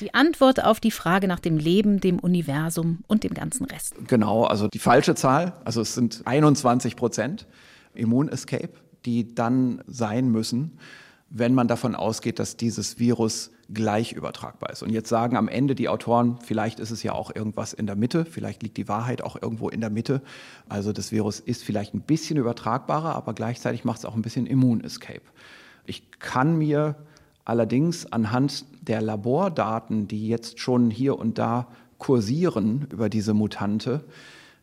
[0.01, 3.95] Die Antwort auf die Frage nach dem Leben, dem Universum und dem ganzen Rest.
[4.07, 7.47] Genau, also die falsche Zahl, also es sind 21 Prozent
[7.95, 8.71] Immun-Escape,
[9.05, 10.79] die dann sein müssen,
[11.31, 14.83] wenn man davon ausgeht, dass dieses Virus gleich übertragbar ist.
[14.83, 17.95] Und jetzt sagen am Ende die Autoren, vielleicht ist es ja auch irgendwas in der
[17.95, 20.23] Mitte, vielleicht liegt die Wahrheit auch irgendwo in der Mitte.
[20.69, 24.47] Also das Virus ist vielleicht ein bisschen übertragbarer, aber gleichzeitig macht es auch ein bisschen
[24.47, 25.23] Immun-Escape.
[25.91, 26.95] Ich kann mir
[27.45, 31.67] allerdings anhand der Labordaten, die jetzt schon hier und da
[31.99, 34.05] kursieren über diese Mutante,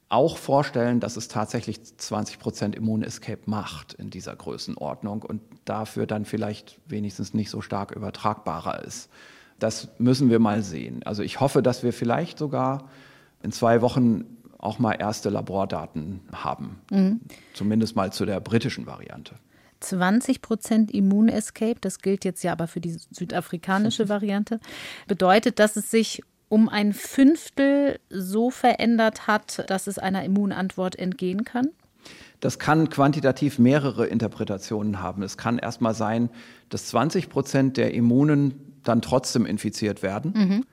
[0.08, 6.24] auch vorstellen, dass es tatsächlich 20 Prozent Immunescape macht in dieser Größenordnung und dafür dann
[6.24, 9.10] vielleicht wenigstens nicht so stark übertragbarer ist.
[9.60, 11.04] Das müssen wir mal sehen.
[11.04, 12.90] Also ich hoffe, dass wir vielleicht sogar
[13.44, 14.24] in zwei Wochen
[14.60, 16.80] auch mal erste Labordaten haben.
[16.90, 17.20] Mhm.
[17.54, 19.36] Zumindest mal zu der britischen Variante.
[19.80, 24.60] 20 Prozent Immunescape, das gilt jetzt ja aber für die südafrikanische Variante,
[25.08, 31.44] bedeutet, dass es sich um ein Fünftel so verändert hat, dass es einer Immunantwort entgehen
[31.44, 31.70] kann?
[32.40, 35.24] Das kann quantitativ mehrere Interpretationen haben.
[35.24, 36.30] Es kann erstmal sein,
[36.70, 40.34] dass 20 Prozent der Immunen dann trotzdem infiziert werden.
[40.36, 40.66] Mhm.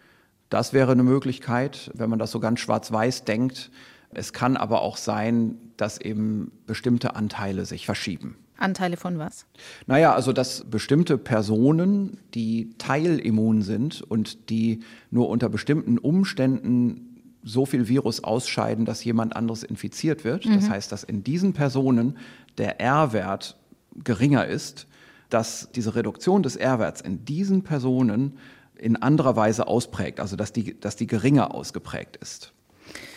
[0.51, 3.71] Das wäre eine Möglichkeit, wenn man das so ganz schwarz-weiß denkt.
[4.11, 8.37] Es kann aber auch sein, dass eben bestimmte Anteile sich verschieben.
[8.57, 9.47] Anteile von was?
[9.87, 17.67] Naja, also dass bestimmte Personen, die teilimmun sind und die nur unter bestimmten Umständen so
[17.67, 20.47] viel Virus ausscheiden, dass jemand anderes infiziert wird.
[20.47, 20.55] Mhm.
[20.55, 22.17] Das heißt, dass in diesen Personen
[22.57, 23.57] der R-Wert
[24.03, 24.87] geringer ist,
[25.29, 28.39] dass diese Reduktion des R-Werts in diesen Personen
[28.77, 32.54] in anderer Weise ausprägt, also dass die, dass die geringer ausgeprägt ist.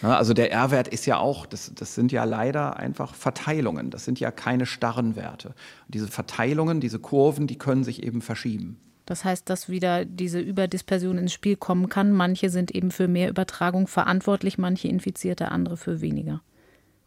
[0.01, 4.19] Also der R-Wert ist ja auch, das, das sind ja leider einfach Verteilungen, das sind
[4.19, 5.53] ja keine starren Werte.
[5.87, 8.79] Diese Verteilungen, diese Kurven, die können sich eben verschieben.
[9.05, 12.11] Das heißt, dass wieder diese Überdispersion ins Spiel kommen kann.
[12.11, 16.41] Manche sind eben für mehr Übertragung verantwortlich, manche Infizierte, andere für weniger.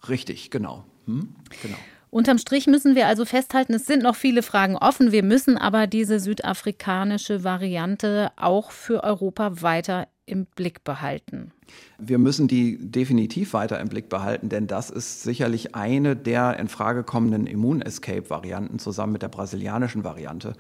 [0.09, 0.85] Richtig, genau.
[1.07, 1.35] Hm?
[1.62, 1.77] genau.
[2.11, 5.12] Unterm Strich müssen wir also festhalten, es sind noch viele Fragen offen.
[5.12, 11.53] Wir müssen aber diese südafrikanische Variante auch für Europa weiter im Blick behalten.
[11.99, 16.69] Wir müssen die definitiv weiter im Blick behalten, denn das ist sicherlich eine der in
[16.69, 20.55] Frage kommenden Immun-Escape-Varianten zusammen mit der brasilianischen Variante.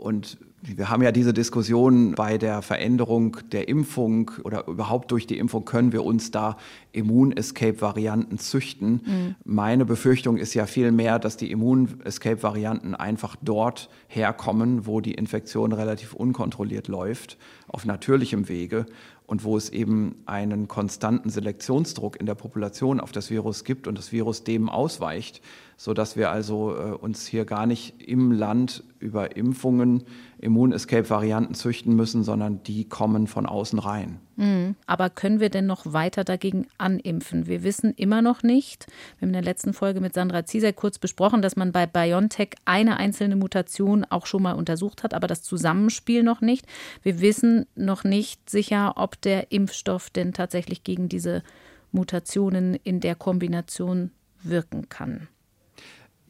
[0.00, 5.36] Und wir haben ja diese Diskussion bei der Veränderung der Impfung oder überhaupt durch die
[5.36, 6.56] Impfung können wir uns da
[6.92, 9.02] Immun-Escape-Varianten züchten.
[9.04, 9.34] Mhm.
[9.44, 15.72] Meine Befürchtung ist ja viel mehr, dass die Immun-Escape-Varianten einfach dort herkommen, wo die Infektion
[15.72, 17.36] relativ unkontrolliert läuft,
[17.68, 18.86] auf natürlichem Wege
[19.26, 23.98] und wo es eben einen konstanten Selektionsdruck in der Population auf das Virus gibt und
[23.98, 25.42] das Virus dem ausweicht,
[25.82, 30.04] so dass wir also äh, uns hier gar nicht im Land über Impfungen
[30.36, 34.18] Immun-Escape-Varianten züchten müssen, sondern die kommen von außen rein.
[34.36, 34.76] Mhm.
[34.84, 37.46] Aber können wir denn noch weiter dagegen animpfen?
[37.46, 40.98] Wir wissen immer noch nicht, wir haben in der letzten Folge mit Sandra Zieser kurz
[40.98, 45.42] besprochen, dass man bei BioNTech eine einzelne Mutation auch schon mal untersucht hat, aber das
[45.42, 46.66] Zusammenspiel noch nicht.
[47.02, 51.42] Wir wissen noch nicht sicher, ob der Impfstoff denn tatsächlich gegen diese
[51.90, 54.10] Mutationen in der Kombination
[54.42, 55.28] wirken kann.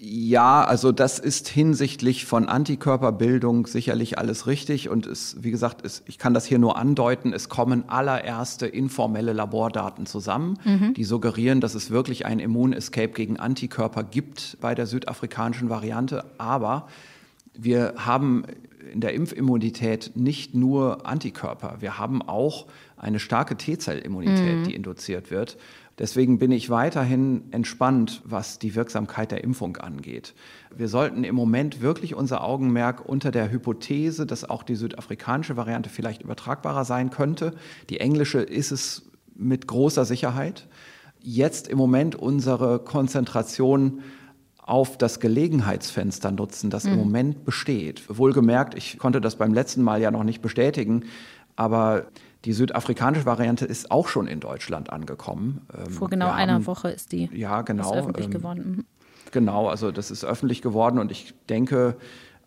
[0.02, 6.02] Ja, also das ist hinsichtlich von Antikörperbildung sicherlich alles richtig und es, wie gesagt, es,
[6.06, 10.94] ich kann das hier nur andeuten, es kommen allererste informelle Labordaten zusammen, mhm.
[10.94, 16.89] die suggerieren, dass es wirklich ein Immunescape gegen Antikörper gibt bei der südafrikanischen Variante, aber
[17.52, 18.44] wir haben
[18.94, 24.64] in der Impfimmunität nicht nur Antikörper, wir haben auch eine starke T-Zellimmunität, mhm.
[24.64, 25.59] die induziert wird.
[26.01, 30.35] Deswegen bin ich weiterhin entspannt, was die Wirksamkeit der Impfung angeht.
[30.74, 35.90] Wir sollten im Moment wirklich unser Augenmerk unter der Hypothese, dass auch die südafrikanische Variante
[35.90, 37.52] vielleicht übertragbarer sein könnte.
[37.90, 40.68] Die englische ist es mit großer Sicherheit.
[41.20, 44.01] Jetzt im Moment unsere Konzentration
[44.56, 46.93] auf das Gelegenheitsfenster nutzen, das mhm.
[46.93, 48.05] im Moment besteht.
[48.09, 51.05] Wohlgemerkt, ich konnte das beim letzten Mal ja noch nicht bestätigen,
[51.56, 52.06] aber
[52.44, 55.66] die südafrikanische Variante ist auch schon in Deutschland angekommen.
[55.76, 58.64] Ähm, Vor genau einer haben, Woche ist die ja, genau, öffentlich ähm, geworden.
[58.76, 58.84] Mhm.
[59.32, 61.96] Genau, also das ist öffentlich geworden und ich denke,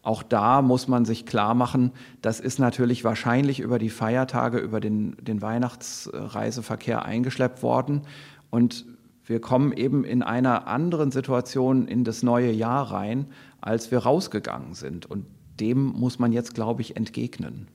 [0.01, 4.81] auch da muss man sich klar machen, das ist natürlich wahrscheinlich über die Feiertage, über
[4.81, 8.01] den, den Weihnachtsreiseverkehr eingeschleppt worden.
[8.49, 8.85] Und
[9.25, 13.27] wir kommen eben in einer anderen Situation in das neue Jahr rein,
[13.61, 15.05] als wir rausgegangen sind.
[15.05, 15.25] Und
[15.61, 17.69] dem muss man jetzt, glaube ich, entgegnen.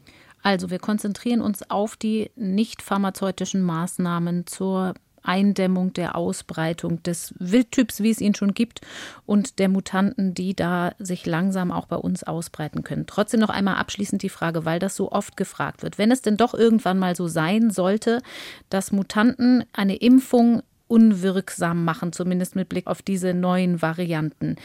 [0.49, 8.03] Also wir konzentrieren uns auf die nicht pharmazeutischen Maßnahmen zur Eindämmung der Ausbreitung des Wildtyps,
[8.03, 8.81] wie es ihn schon gibt,
[9.27, 13.05] und der Mutanten, die da sich langsam auch bei uns ausbreiten können.
[13.07, 15.99] Trotzdem noch einmal abschließend die Frage, weil das so oft gefragt wird.
[15.99, 18.23] Wenn es denn doch irgendwann mal so sein sollte,
[18.70, 24.57] dass Mutanten eine Impfung unwirksam machen, zumindest mit Blick auf diese neuen Varianten,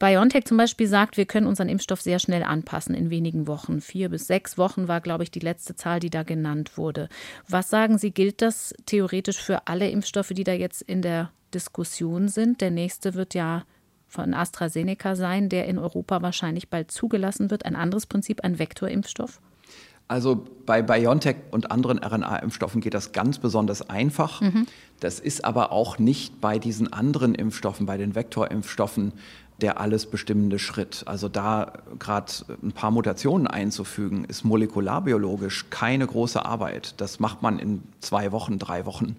[0.00, 3.80] BioNTech zum Beispiel sagt, wir können unseren Impfstoff sehr schnell anpassen in wenigen Wochen.
[3.82, 7.08] Vier bis sechs Wochen war, glaube ich, die letzte Zahl, die da genannt wurde.
[7.48, 12.28] Was sagen Sie, gilt das theoretisch für alle Impfstoffe, die da jetzt in der Diskussion
[12.28, 12.62] sind?
[12.62, 13.64] Der nächste wird ja
[14.08, 17.66] von AstraZeneca sein, der in Europa wahrscheinlich bald zugelassen wird.
[17.66, 19.38] Ein anderes Prinzip, ein Vektorimpfstoff?
[20.08, 24.40] Also bei BioNTech und anderen RNA-Impfstoffen geht das ganz besonders einfach.
[24.40, 24.66] Mhm.
[24.98, 29.12] Das ist aber auch nicht bei diesen anderen Impfstoffen, bei den Vektorimpfstoffen
[29.62, 31.04] der alles bestimmende Schritt.
[31.06, 32.32] Also da gerade
[32.62, 36.94] ein paar Mutationen einzufügen, ist molekularbiologisch keine große Arbeit.
[36.98, 39.16] Das macht man in zwei Wochen, drei Wochen.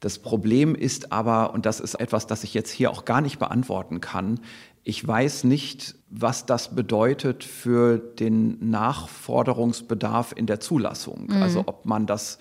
[0.00, 3.38] Das Problem ist aber, und das ist etwas, das ich jetzt hier auch gar nicht
[3.38, 4.40] beantworten kann,
[4.82, 11.26] ich weiß nicht, was das bedeutet für den Nachforderungsbedarf in der Zulassung.
[11.28, 11.42] Mhm.
[11.42, 12.38] Also ob man das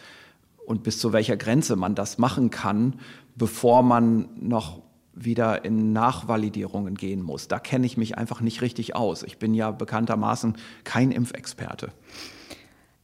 [0.65, 2.99] und bis zu welcher Grenze man das machen kann,
[3.35, 4.81] bevor man noch
[5.23, 7.47] wieder in Nachvalidierungen gehen muss.
[7.47, 9.23] Da kenne ich mich einfach nicht richtig aus.
[9.23, 11.91] Ich bin ja bekanntermaßen kein Impfexperte.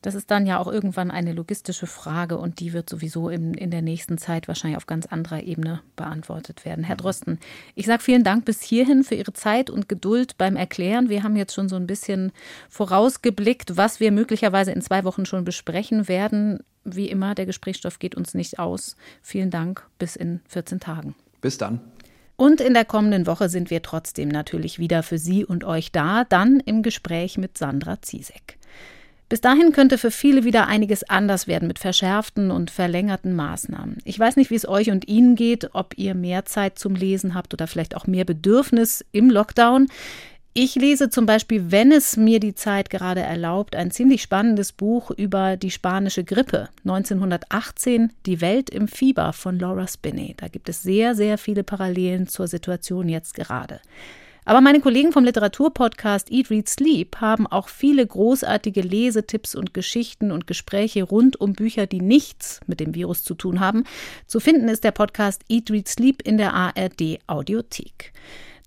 [0.05, 3.71] Das ist dann ja auch irgendwann eine logistische Frage und die wird sowieso in, in
[3.71, 6.83] der nächsten Zeit wahrscheinlich auf ganz anderer Ebene beantwortet werden.
[6.83, 7.39] Herr Drosten,
[7.73, 11.09] ich sage vielen Dank bis hierhin für Ihre Zeit und Geduld beim Erklären.
[11.09, 12.31] Wir haben jetzt schon so ein bisschen
[12.69, 16.59] vorausgeblickt, was wir möglicherweise in zwei Wochen schon besprechen werden.
[16.83, 18.95] Wie immer, der Gesprächsstoff geht uns nicht aus.
[19.23, 21.15] Vielen Dank, bis in 14 Tagen.
[21.41, 21.81] Bis dann.
[22.37, 26.25] Und in der kommenden Woche sind wir trotzdem natürlich wieder für Sie und euch da,
[26.25, 28.57] dann im Gespräch mit Sandra Ziesek.
[29.27, 33.97] Bis dahin könnte für viele wieder einiges anders werden mit verschärften und verlängerten Maßnahmen.
[34.03, 37.33] Ich weiß nicht, wie es euch und Ihnen geht, ob ihr mehr Zeit zum Lesen
[37.33, 39.87] habt oder vielleicht auch mehr Bedürfnis im Lockdown.
[40.57, 45.11] Ich lese zum Beispiel, wenn es mir die Zeit gerade erlaubt, ein ziemlich spannendes Buch
[45.11, 50.33] über die spanische Grippe 1918, Die Welt im Fieber von Laura Spinney.
[50.37, 53.81] Da gibt es sehr, sehr viele Parallelen zur Situation jetzt gerade.
[54.45, 60.31] Aber meine Kollegen vom Literaturpodcast Eat, Read, Sleep haben auch viele großartige Lesetipps und Geschichten
[60.31, 63.83] und Gespräche rund um Bücher, die nichts mit dem Virus zu tun haben.
[64.25, 68.13] Zu finden ist der Podcast Eat, Read, Sleep in der ARD Audiothek.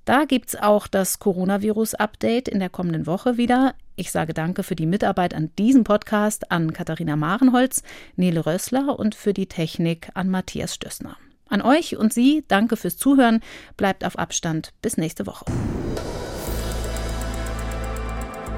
[0.09, 3.75] Da gibt es auch das Coronavirus-Update in der kommenden Woche wieder.
[3.95, 7.83] Ich sage danke für die Mitarbeit an diesem Podcast an Katharina Marenholz,
[8.17, 11.19] Nele Rössler und für die Technik an Matthias Stössner.
[11.51, 13.41] An euch und Sie danke fürs Zuhören.
[13.77, 14.73] Bleibt auf Abstand.
[14.81, 15.45] Bis nächste Woche.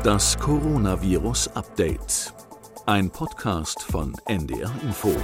[0.05, 2.33] Das Coronavirus Update.
[2.87, 5.17] Ein Podcast von NDR Info.